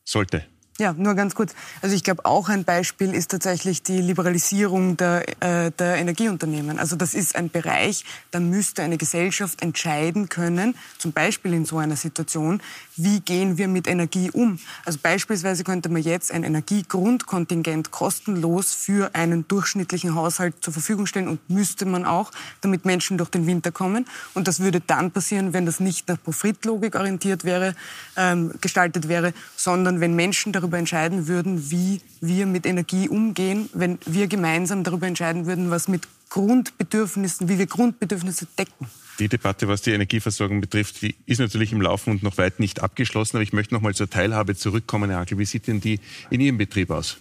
sollte. 0.05 0.45
Ja, 0.77 0.91
nur 0.91 1.15
ganz 1.15 1.35
kurz. 1.35 1.55
Also 1.81 1.95
ich 1.95 2.03
glaube, 2.03 2.25
auch 2.25 2.49
ein 2.49 2.65
Beispiel 2.65 3.13
ist 3.13 3.31
tatsächlich 3.31 3.81
die 3.81 4.01
Liberalisierung 4.01 4.97
der, 4.97 5.23
äh, 5.41 5.71
der 5.71 5.95
Energieunternehmen. 5.95 6.79
Also 6.79 6.97
das 6.97 7.13
ist 7.13 7.37
ein 7.37 7.49
Bereich, 7.49 8.03
da 8.31 8.41
müsste 8.41 8.83
eine 8.83 8.97
Gesellschaft 8.97 9.61
entscheiden 9.61 10.27
können, 10.27 10.75
zum 10.97 11.13
Beispiel 11.13 11.53
in 11.53 11.63
so 11.63 11.77
einer 11.77 11.95
Situation, 11.95 12.61
wie 12.97 13.19
gehen 13.19 13.57
wir 13.57 13.67
mit 13.67 13.87
Energie 13.87 14.31
um. 14.31 14.59
Also 14.85 14.99
beispielsweise 15.01 15.63
könnte 15.63 15.89
man 15.89 16.01
jetzt 16.01 16.31
ein 16.31 16.43
Energiegrundkontingent 16.43 17.91
kostenlos 17.91 18.73
für 18.73 19.13
einen 19.13 19.47
durchschnittlichen 19.47 20.15
Haushalt 20.15 20.55
zur 20.61 20.73
Verfügung 20.73 21.05
stellen 21.05 21.27
und 21.27 21.49
müsste 21.49 21.85
man 21.85 22.05
auch, 22.05 22.31
damit 22.61 22.85
Menschen 22.85 23.17
durch 23.17 23.29
den 23.29 23.47
Winter 23.47 23.71
kommen. 23.71 24.05
Und 24.33 24.47
das 24.47 24.59
würde 24.59 24.81
dann 24.81 25.11
passieren, 25.11 25.53
wenn 25.53 25.65
das 25.65 25.79
nicht 25.79 26.07
nach 26.07 26.21
Profitlogik 26.21 26.95
orientiert 26.95 27.43
wäre, 27.43 27.75
ähm, 28.15 28.53
gestaltet 28.61 29.07
wäre, 29.07 29.33
sondern 29.55 29.99
wenn 29.99 30.15
Menschen 30.15 30.53
darüber 30.53 30.77
entscheiden 30.77 31.27
würden, 31.27 31.71
wie 31.71 32.01
wir 32.21 32.45
mit 32.45 32.65
Energie 32.65 33.09
umgehen, 33.09 33.69
wenn 33.73 33.99
wir 34.05 34.27
gemeinsam 34.27 34.83
darüber 34.83 35.07
entscheiden 35.07 35.45
würden, 35.45 35.69
was 35.69 35.87
mit 35.87 36.07
Grundbedürfnissen, 36.29 37.49
wie 37.49 37.59
wir 37.59 37.67
Grundbedürfnisse 37.67 38.47
decken. 38.57 38.87
Die 39.19 39.29
Debatte, 39.29 39.67
was 39.67 39.81
die 39.81 39.91
Energieversorgung 39.91 40.59
betrifft, 40.59 41.01
die 41.01 41.15
ist 41.25 41.39
natürlich 41.39 41.71
im 41.71 41.81
Laufen 41.81 42.11
und 42.11 42.23
noch 42.23 42.37
weit 42.37 42.59
nicht 42.59 42.81
abgeschlossen. 42.81 43.37
Aber 43.37 43.43
ich 43.43 43.53
möchte 43.53 43.73
noch 43.73 43.81
mal 43.81 43.95
zur 43.95 44.09
Teilhabe 44.09 44.55
zurückkommen, 44.55 45.09
Herr 45.09 45.19
Hakel. 45.19 45.37
Wie 45.37 45.45
sieht 45.45 45.67
denn 45.67 45.79
die 45.79 45.99
in 46.29 46.41
Ihrem 46.41 46.57
Betrieb 46.57 46.89
aus? 46.89 47.17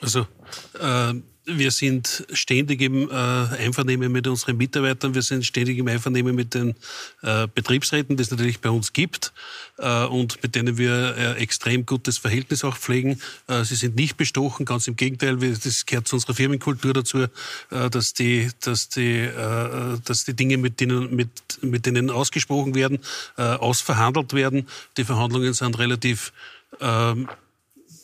Also 0.00 0.26
äh 0.78 1.14
wir 1.46 1.70
sind 1.70 2.26
ständig 2.32 2.80
im 2.82 3.08
äh, 3.08 3.14
Einvernehmen 3.14 4.10
mit 4.10 4.26
unseren 4.26 4.56
Mitarbeitern, 4.56 5.14
wir 5.14 5.22
sind 5.22 5.46
ständig 5.46 5.78
im 5.78 5.86
Einvernehmen 5.88 6.34
mit 6.34 6.54
den 6.54 6.74
äh, 7.22 7.46
Betriebsräten, 7.54 8.16
die 8.16 8.22
es 8.22 8.30
natürlich 8.30 8.60
bei 8.60 8.70
uns 8.70 8.92
gibt 8.92 9.32
äh, 9.78 10.04
und 10.04 10.42
mit 10.42 10.54
denen 10.54 10.76
wir 10.76 11.16
äh, 11.16 11.32
extrem 11.34 11.86
gutes 11.86 12.18
Verhältnis 12.18 12.64
auch 12.64 12.76
pflegen. 12.76 13.20
Äh, 13.46 13.64
sie 13.64 13.76
sind 13.76 13.94
nicht 13.94 14.16
bestochen, 14.16 14.66
ganz 14.66 14.88
im 14.88 14.96
Gegenteil, 14.96 15.40
wir, 15.40 15.56
das 15.56 15.86
gehört 15.86 16.08
zu 16.08 16.16
unserer 16.16 16.34
Firmenkultur 16.34 16.92
dazu, 16.92 17.18
äh, 17.20 17.28
dass, 17.90 18.12
die, 18.12 18.50
dass, 18.60 18.88
die, 18.88 19.28
dass 20.04 20.24
die 20.24 20.34
Dinge, 20.34 20.58
mit 20.58 20.80
denen, 20.80 21.14
mit, 21.14 21.30
mit 21.62 21.86
denen 21.86 22.10
ausgesprochen 22.10 22.74
werden, 22.74 22.98
ausverhandelt 23.36 24.32
werden. 24.32 24.68
Die 24.96 25.04
Verhandlungen 25.04 25.52
sind 25.54 25.78
relativ 25.78 26.32
ähm, 26.80 27.28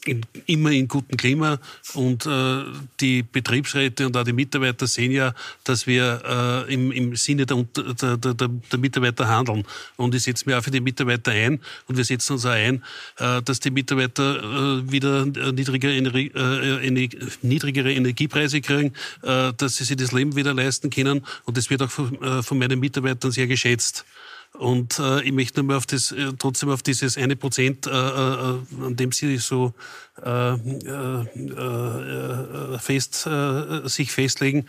in, 0.04 0.22
immer 0.46 0.70
in 0.70 0.88
gutem 0.88 1.16
Klima 1.16 1.58
und 1.94 2.26
äh, 2.26 2.64
die 3.00 3.22
Betriebsräte 3.22 4.06
und 4.06 4.16
auch 4.16 4.24
die 4.24 4.32
Mitarbeiter 4.32 4.86
sehen 4.86 5.12
ja, 5.12 5.34
dass 5.64 5.86
wir 5.86 6.66
äh, 6.68 6.74
im, 6.74 6.90
im 6.90 7.14
Sinne 7.16 7.46
der, 7.46 7.64
der, 7.74 8.16
der, 8.16 8.34
der, 8.34 8.78
Mitarbeiter 8.78 9.28
handeln. 9.28 9.64
Und 9.96 10.14
ich 10.14 10.24
setze 10.24 10.44
mich 10.46 10.56
auch 10.56 10.62
für 10.62 10.70
die 10.70 10.80
Mitarbeiter 10.80 11.30
ein 11.30 11.60
und 11.86 11.96
wir 11.96 12.04
setzen 12.04 12.32
uns 12.32 12.46
auch 12.46 12.50
ein, 12.50 12.82
äh, 13.18 13.42
dass 13.42 13.60
die 13.60 13.70
Mitarbeiter 13.70 14.42
äh, 14.42 14.90
wieder 14.90 15.24
niedrigere, 15.24 15.94
äh, 15.94 17.10
niedrigere 17.42 17.92
Energiepreise 17.92 18.60
kriegen, 18.60 18.94
äh, 19.22 19.52
dass 19.56 19.76
sie 19.76 19.84
sich 19.84 19.96
das 19.96 20.12
Leben 20.12 20.34
wieder 20.34 20.52
leisten 20.52 20.90
können 20.90 21.24
und 21.44 21.56
das 21.56 21.70
wird 21.70 21.82
auch 21.82 21.90
von, 21.90 22.20
äh, 22.22 22.42
von 22.42 22.58
meinen 22.58 22.80
Mitarbeitern 22.80 23.30
sehr 23.30 23.46
geschätzt. 23.46 24.04
Und 24.58 24.98
äh, 24.98 25.22
ich 25.22 25.32
möchte 25.32 25.60
nochmal 25.60 25.78
auf 25.78 25.86
das, 25.86 26.12
äh, 26.12 26.32
trotzdem 26.38 26.68
auf 26.68 26.82
dieses 26.82 27.16
eine 27.16 27.36
Prozent, 27.36 27.86
äh, 27.86 27.90
äh, 27.90 28.58
an 28.84 28.96
dem 28.96 29.10
Sie 29.12 29.38
so 29.38 29.74
äh, 30.20 30.52
äh, 30.52 31.24
äh, 31.32 32.78
fest, 32.78 33.26
äh, 33.26 33.88
sich 33.88 34.12
festlegen, 34.12 34.66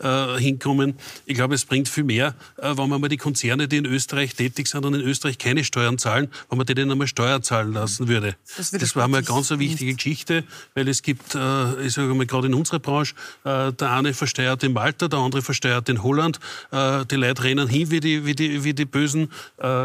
äh, 0.00 0.38
hinkommen. 0.38 0.94
Ich 1.26 1.34
glaube, 1.34 1.54
es 1.54 1.66
bringt 1.66 1.90
viel 1.90 2.04
mehr, 2.04 2.34
wenn 2.56 2.88
man 2.88 3.02
mal 3.02 3.08
die 3.08 3.18
Konzerne, 3.18 3.68
die 3.68 3.76
in 3.76 3.84
Österreich 3.84 4.34
tätig 4.34 4.68
sind 4.68 4.86
und 4.86 4.94
in 4.94 5.02
Österreich 5.02 5.36
keine 5.36 5.64
Steuern 5.64 5.98
zahlen, 5.98 6.30
wenn 6.48 6.56
man 6.56 6.66
denen 6.66 6.90
einmal 6.90 7.08
Steuer 7.08 7.42
zahlen 7.42 7.74
lassen 7.74 8.08
würde. 8.08 8.36
Das, 8.56 8.70
das 8.70 8.96
war 8.96 9.06
mal 9.08 9.18
eine 9.18 9.26
ganz 9.26 9.50
wichtige 9.50 9.94
Geschichte, 9.94 10.44
weil 10.74 10.88
es 10.88 11.02
gibt, 11.02 11.34
ich 11.34 11.92
sage 11.92 12.14
mal, 12.14 12.26
gerade 12.26 12.46
in 12.46 12.54
unserer 12.54 12.78
Branche, 12.78 13.14
der 13.44 13.90
eine 13.90 14.14
versteuert 14.14 14.62
in 14.62 14.72
Malta, 14.72 15.08
der 15.08 15.18
andere 15.18 15.42
versteuert 15.42 15.90
in 15.90 16.02
Holland. 16.02 16.40
Die 16.72 17.16
Leute 17.16 17.44
rennen 17.44 17.68
hin 17.68 17.90
wie 17.90 18.00
die, 18.00 18.24
wie 18.24 18.34
die, 18.34 18.64
wie 18.64 18.72
die 18.72 18.86
Bösen. 18.86 19.30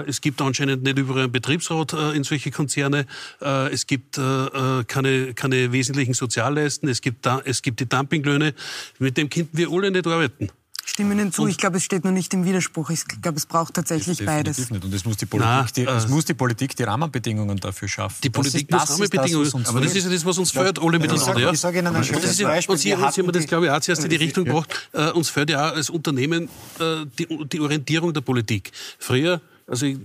Es 0.08 0.22
gibt 0.22 0.42
anscheinend 0.42 0.84
nicht 0.84 0.98
überall 0.98 1.24
einen 1.24 1.32
Betriebsrat 1.32 1.94
in 1.94 2.24
solche 2.24 2.52
Konzerne. 2.52 3.06
Es 3.40 3.88
gibt 3.88 4.16
keine 4.16 5.01
keine, 5.02 5.34
keine 5.34 5.72
wesentlichen 5.72 6.14
Sozialleisten, 6.14 6.90
es 6.90 7.02
gibt, 7.02 7.26
da, 7.26 7.42
es 7.44 7.62
gibt 7.62 7.80
die 7.80 7.88
Dumpinglöhne. 7.90 8.54
Mit 9.00 9.18
dem 9.18 9.30
könnten 9.30 9.58
wir 9.58 9.70
alle 9.72 9.92
nicht 9.92 10.08
arbeiten. 10.08 10.50
Stimme 10.84 11.14
Ihnen 11.14 11.32
zu. 11.32 11.44
Und 11.44 11.50
ich 11.50 11.58
glaube, 11.58 11.78
es 11.78 11.84
steht 11.84 12.04
noch 12.04 12.12
nicht 12.12 12.34
im 12.34 12.44
Widerspruch. 12.44 12.90
Ich 12.90 13.06
glaube, 13.06 13.38
es 13.38 13.46
braucht 13.46 13.76
tatsächlich 13.76 14.18
Definitiv 14.18 14.26
beides. 14.26 14.70
Nicht. 14.72 14.84
Und 14.84 14.94
es 14.94 15.06
muss, 15.06 15.16
die 15.18 15.26
Politik, 15.26 15.50
Na, 15.50 15.68
die, 15.76 15.86
es 15.86 16.06
äh, 16.06 16.08
muss 16.10 16.26
die 16.26 16.34
Politik 16.34 16.76
die 16.76 16.84
Rahmenbedingungen 16.84 17.58
dafür 17.58 17.88
schaffen. 17.88 18.18
Die 18.24 18.30
Politik 18.30 18.70
muss 18.70 18.90
Rahmenbedingungen, 18.90 19.52
das, 19.52 19.70
aber 19.70 19.82
das 19.82 19.96
ist 19.96 20.04
ja 20.06 20.10
das, 20.12 20.26
was 20.26 20.38
uns 20.40 20.52
fällt, 20.52 20.82
alle 20.82 21.00
miteinander. 21.00 21.54
Ich 21.54 21.60
sage 21.60 21.80
Ihnen 21.80 21.96
ein 21.96 22.04
schönes 22.04 22.38
ja, 22.38 22.48
Beispiel. 22.48 22.74
Und 22.74 22.80
Sie, 22.80 22.90
Sie 22.90 22.96
haben 22.96 23.32
das, 23.32 23.46
glaube 23.46 23.68
ich, 23.68 23.72
auch 23.72 23.80
zuerst 23.80 24.04
in 24.04 24.10
die 24.10 24.16
Richtung 24.18 24.44
gebracht. 24.44 24.90
Äh, 24.92 25.12
uns 25.12 25.30
fällt 25.30 25.52
ja 25.52 25.70
auch 25.70 25.76
als 25.76 25.90
Unternehmen 25.90 26.50
äh, 26.80 27.06
die, 27.18 27.28
die 27.48 27.60
Orientierung 27.60 28.14
der 28.14 28.22
Politik. 28.22 28.72
Früher 28.98 29.40
also 29.72 29.86
ich, 29.86 29.98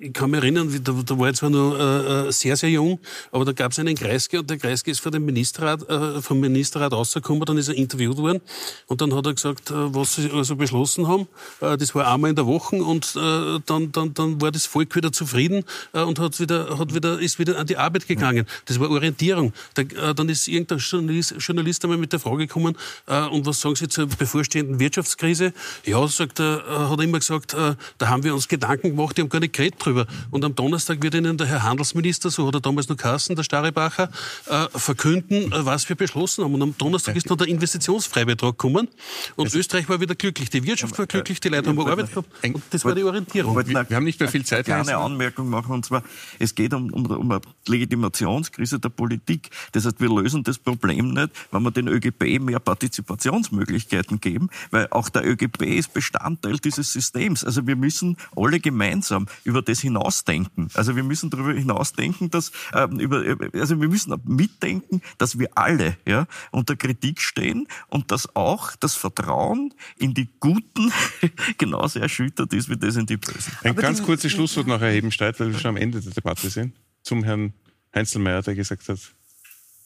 ich 0.00 0.12
kann 0.12 0.30
mich 0.30 0.42
erinnern, 0.42 0.68
da, 0.84 0.92
da 0.92 1.18
war 1.18 1.30
ich 1.30 1.36
zwar 1.36 1.48
noch 1.48 1.78
äh, 1.78 2.28
äh, 2.28 2.32
sehr, 2.32 2.56
sehr 2.56 2.68
jung, 2.68 3.00
aber 3.32 3.46
da 3.46 3.52
gab 3.52 3.72
es 3.72 3.78
einen 3.78 3.94
Kreisky 3.94 4.36
und 4.36 4.50
der 4.50 4.58
Kreisky 4.58 4.90
ist 4.90 5.00
vor 5.00 5.10
dem 5.10 5.24
Ministerrat, 5.24 5.88
äh, 5.88 6.20
vom 6.20 6.40
Ministerrat 6.40 6.92
rausgekommen, 6.92 7.42
dann 7.46 7.56
ist 7.56 7.68
er 7.68 7.74
interviewt 7.74 8.18
worden 8.18 8.42
und 8.86 9.00
dann 9.00 9.14
hat 9.14 9.24
er 9.24 9.32
gesagt, 9.32 9.70
äh, 9.70 9.94
was 9.94 10.16
sie 10.16 10.30
also 10.30 10.56
beschlossen 10.56 11.08
haben. 11.08 11.26
Äh, 11.62 11.78
das 11.78 11.94
war 11.94 12.12
einmal 12.12 12.30
in 12.30 12.36
der 12.36 12.46
Woche 12.46 12.76
und 12.76 13.16
äh, 13.16 13.60
dann, 13.64 13.90
dann, 13.92 14.12
dann 14.12 14.42
war 14.42 14.52
das 14.52 14.66
Volk 14.66 14.94
wieder 14.94 15.10
zufrieden 15.10 15.64
und 15.92 16.18
hat 16.18 16.38
wieder, 16.38 16.78
hat 16.78 16.94
wieder, 16.94 17.18
ist 17.18 17.38
wieder 17.38 17.58
an 17.58 17.66
die 17.66 17.78
Arbeit 17.78 18.06
gegangen. 18.06 18.44
Das 18.66 18.78
war 18.78 18.90
Orientierung. 18.90 19.54
Da, 19.72 20.12
dann 20.12 20.28
ist 20.28 20.48
irgendein 20.48 20.78
Journalist, 20.78 21.34
Journalist 21.38 21.82
einmal 21.84 21.98
mit 21.98 22.12
der 22.12 22.20
Frage 22.20 22.46
gekommen, 22.46 22.76
und 23.06 23.46
was 23.46 23.60
sagen 23.60 23.76
Sie 23.76 23.88
zur 23.88 24.06
bevorstehenden 24.06 24.78
Wirtschaftskrise? 24.78 25.52
Ja, 25.84 26.06
sagt 26.08 26.40
er, 26.40 26.90
hat 26.90 26.98
er 26.98 27.04
immer 27.04 27.18
gesagt, 27.18 27.54
da 27.54 28.08
haben 28.08 28.24
wir 28.24 28.34
uns 28.34 28.48
Gedanken 28.48 28.90
gemacht, 28.90 29.13
die 29.14 29.22
haben 29.22 29.28
gar 29.28 29.40
nicht 29.40 29.54
geredet 29.54 29.84
drüber. 29.84 30.06
Und 30.30 30.44
am 30.44 30.54
Donnerstag 30.54 31.02
wird 31.02 31.14
ihnen 31.14 31.38
der 31.38 31.46
Herr 31.46 31.62
Handelsminister, 31.62 32.30
so 32.30 32.46
hat 32.46 32.54
er 32.54 32.60
damals 32.60 32.88
noch 32.88 32.96
Kassen, 32.96 33.36
der 33.36 33.42
Starrebacher, 33.42 34.10
äh, 34.46 34.66
verkünden, 34.78 35.52
äh, 35.52 35.64
was 35.64 35.88
wir 35.88 35.96
beschlossen 35.96 36.44
haben. 36.44 36.54
Und 36.54 36.62
am 36.62 36.78
Donnerstag 36.78 37.16
ist 37.16 37.30
noch 37.30 37.36
der 37.36 37.48
Investitionsfreibetrag 37.48 38.58
gekommen. 38.58 38.88
Und 39.36 39.46
es 39.46 39.54
Österreich 39.54 39.88
war 39.88 40.00
wieder 40.00 40.14
glücklich. 40.14 40.50
Die 40.50 40.64
Wirtschaft 40.64 40.98
war 40.98 41.06
glücklich, 41.06 41.40
die 41.40 41.48
Leute 41.48 41.68
haben 41.70 41.80
Arbeit 41.80 42.10
gehabt. 42.10 42.28
Und 42.42 42.62
das 42.70 42.84
war 42.84 42.94
die 42.94 43.04
Orientierung. 43.04 43.56
Wir, 43.56 43.88
wir 43.88 43.96
haben 43.96 44.04
nicht 44.04 44.20
mehr 44.20 44.28
viel 44.28 44.44
Zeit. 44.44 44.68
Ich 44.68 44.74
eine 44.74 44.96
Anmerkung 44.96 45.48
machen, 45.48 45.72
und 45.72 45.84
zwar, 45.84 46.02
es 46.38 46.54
geht 46.54 46.74
um, 46.74 46.92
um, 46.92 47.06
um 47.06 47.30
eine 47.30 47.40
Legitimationskrise 47.66 48.78
der 48.78 48.88
Politik. 48.88 49.50
Das 49.72 49.86
heißt, 49.86 50.00
wir 50.00 50.08
lösen 50.08 50.42
das 50.42 50.58
Problem 50.58 51.12
nicht, 51.12 51.30
wenn 51.50 51.62
wir 51.62 51.70
den 51.70 51.88
ÖGB 51.88 52.40
mehr 52.40 52.60
Partizipationsmöglichkeiten 52.60 54.20
geben, 54.20 54.48
weil 54.70 54.88
auch 54.90 55.08
der 55.08 55.26
ÖGB 55.26 55.62
ist 55.62 55.92
Bestandteil 55.92 56.58
dieses 56.58 56.92
Systems. 56.92 57.44
Also 57.44 57.66
wir 57.66 57.76
müssen 57.76 58.16
alle 58.36 58.60
gemeinsam 58.60 59.03
über 59.44 59.62
das 59.62 59.80
hinausdenken. 59.80 60.68
Also 60.74 60.96
wir 60.96 61.02
müssen 61.02 61.30
darüber 61.30 61.52
hinausdenken, 61.52 62.30
dass 62.30 62.52
äh, 62.72 62.86
über, 62.98 63.22
also 63.54 63.80
wir 63.80 63.88
müssen 63.88 64.14
mitdenken, 64.24 65.00
dass 65.18 65.38
wir 65.38 65.48
alle 65.54 65.96
ja, 66.06 66.26
unter 66.50 66.76
Kritik 66.76 67.20
stehen 67.20 67.66
und 67.88 68.10
dass 68.10 68.34
auch 68.36 68.76
das 68.76 68.94
Vertrauen 68.94 69.72
in 69.96 70.14
die 70.14 70.28
Guten 70.40 70.92
genauso 71.58 72.00
erschüttert 72.00 72.52
ist 72.52 72.68
wie 72.68 72.76
das 72.76 72.96
in 72.96 73.06
die 73.06 73.16
Bösen. 73.16 73.52
Ein 73.62 73.70
Aber 73.70 73.82
ganz 73.82 74.02
kurzes 74.02 74.32
Schlusswort 74.32 74.66
noch 74.66 74.80
erheben, 74.80 75.10
Streit, 75.10 75.38
weil 75.40 75.52
wir 75.52 75.58
schon 75.58 75.70
am 75.70 75.76
Ende 75.76 76.00
der 76.00 76.12
Debatte 76.12 76.48
sind, 76.50 76.74
zum 77.02 77.24
Herrn 77.24 77.52
Heinzelmeier, 77.94 78.42
der 78.42 78.54
gesagt 78.54 78.88
hat, 78.88 78.98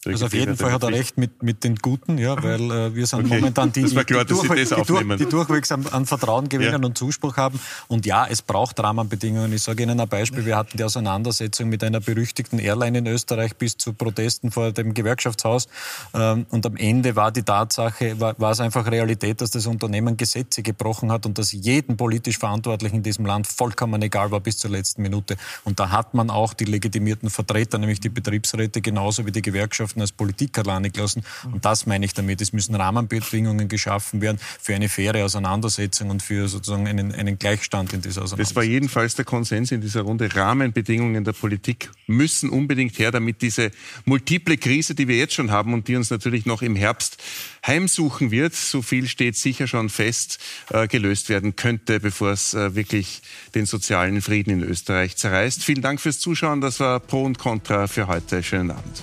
also 0.06 0.26
auf 0.26 0.32
jeden 0.32 0.56
Fall 0.56 0.70
hat 0.70 0.84
er 0.84 0.92
recht 0.92 1.18
mit, 1.18 1.42
mit 1.42 1.64
den 1.64 1.74
Guten, 1.74 2.18
ja, 2.18 2.40
weil 2.40 2.70
äh, 2.70 2.94
wir 2.94 3.04
sind 3.04 3.24
okay. 3.24 3.34
momentan 3.34 3.72
die, 3.72 3.82
die, 3.82 3.94
klar, 4.04 4.24
die, 4.24 4.32
durch, 4.32 4.48
die, 4.48 5.16
die, 5.16 5.26
durchwegs 5.26 5.72
an, 5.72 5.84
an 5.88 6.06
Vertrauen 6.06 6.48
gewinnen 6.48 6.82
ja. 6.82 6.86
und 6.86 6.96
Zuspruch 6.96 7.36
haben. 7.36 7.58
Und 7.88 8.06
ja, 8.06 8.24
es 8.24 8.40
braucht 8.40 8.78
Rahmenbedingungen. 8.78 9.52
Ich 9.52 9.62
sage 9.62 9.82
Ihnen 9.82 9.98
ein 9.98 10.08
Beispiel. 10.08 10.46
Wir 10.46 10.56
hatten 10.56 10.76
die 10.76 10.84
Auseinandersetzung 10.84 11.68
mit 11.68 11.82
einer 11.82 11.98
berüchtigten 11.98 12.60
Airline 12.60 12.98
in 12.98 13.06
Österreich 13.08 13.56
bis 13.56 13.76
zu 13.76 13.92
Protesten 13.92 14.52
vor 14.52 14.70
dem 14.70 14.94
Gewerkschaftshaus. 14.94 15.66
Ähm, 16.14 16.46
und 16.50 16.64
am 16.64 16.76
Ende 16.76 17.16
war 17.16 17.32
die 17.32 17.42
Tatsache, 17.42 18.20
war, 18.20 18.38
war 18.38 18.52
es 18.52 18.60
einfach 18.60 18.88
Realität, 18.88 19.40
dass 19.40 19.50
das 19.50 19.66
Unternehmen 19.66 20.16
Gesetze 20.16 20.62
gebrochen 20.62 21.10
hat 21.10 21.26
und 21.26 21.38
dass 21.38 21.50
jeden 21.50 21.96
politisch 21.96 22.38
Verantwortlichen 22.38 22.96
in 22.98 23.02
diesem 23.02 23.26
Land 23.26 23.48
vollkommen 23.48 24.00
egal 24.02 24.30
war 24.30 24.38
bis 24.38 24.58
zur 24.58 24.70
letzten 24.70 25.02
Minute. 25.02 25.36
Und 25.64 25.80
da 25.80 25.90
hat 25.90 26.14
man 26.14 26.30
auch 26.30 26.54
die 26.54 26.66
legitimierten 26.66 27.30
Vertreter, 27.30 27.78
nämlich 27.78 27.98
die 27.98 28.10
Betriebsräte 28.10 28.80
genauso 28.80 29.26
wie 29.26 29.32
die 29.32 29.42
Gewerkschaften, 29.42 29.87
Gesellschaften 29.88 30.00
als 30.00 30.12
Politik 30.12 30.58
alleine 30.58 30.90
gelassen. 30.90 31.22
Und 31.52 31.64
das 31.64 31.86
meine 31.86 32.04
ich 32.04 32.14
damit. 32.14 32.40
Es 32.40 32.52
müssen 32.52 32.74
Rahmenbedingungen 32.74 33.68
geschaffen 33.68 34.20
werden 34.20 34.38
für 34.60 34.74
eine 34.74 34.88
faire 34.88 35.24
Auseinandersetzung 35.24 36.10
und 36.10 36.22
für 36.22 36.48
sozusagen 36.48 36.86
einen, 36.86 37.14
einen 37.14 37.38
Gleichstand 37.38 37.92
in 37.92 38.00
dieser 38.00 38.22
Auseinandersetzung. 38.22 38.38
Das 38.38 38.56
war 38.56 38.62
jedenfalls 38.64 39.14
der 39.14 39.24
Konsens 39.24 39.72
in 39.72 39.80
dieser 39.80 40.02
Runde. 40.02 40.28
Rahmenbedingungen 40.34 41.24
der 41.24 41.32
Politik 41.32 41.90
müssen 42.06 42.50
unbedingt 42.50 42.98
her, 42.98 43.10
damit 43.10 43.42
diese 43.42 43.70
multiple 44.04 44.56
Krise, 44.56 44.94
die 44.94 45.08
wir 45.08 45.16
jetzt 45.16 45.34
schon 45.34 45.50
haben 45.50 45.74
und 45.74 45.88
die 45.88 45.96
uns 45.96 46.10
natürlich 46.10 46.46
noch 46.46 46.62
im 46.62 46.76
Herbst 46.76 47.18
heimsuchen 47.66 48.30
wird, 48.30 48.54
so 48.54 48.82
viel 48.82 49.08
steht 49.08 49.36
sicher 49.36 49.66
schon 49.66 49.88
fest, 49.88 50.38
äh, 50.70 50.86
gelöst 50.88 51.28
werden 51.28 51.56
könnte, 51.56 52.00
bevor 52.00 52.30
es 52.30 52.54
äh, 52.54 52.74
wirklich 52.74 53.22
den 53.54 53.66
sozialen 53.66 54.22
Frieden 54.22 54.50
in 54.50 54.62
Österreich 54.62 55.16
zerreißt. 55.16 55.62
Vielen 55.64 55.82
Dank 55.82 56.00
fürs 56.00 56.18
Zuschauen. 56.18 56.60
Das 56.60 56.80
war 56.80 57.00
Pro 57.00 57.24
und 57.24 57.38
Contra 57.38 57.86
für 57.86 58.06
heute. 58.06 58.42
Schönen 58.42 58.70
Abend. 58.70 59.02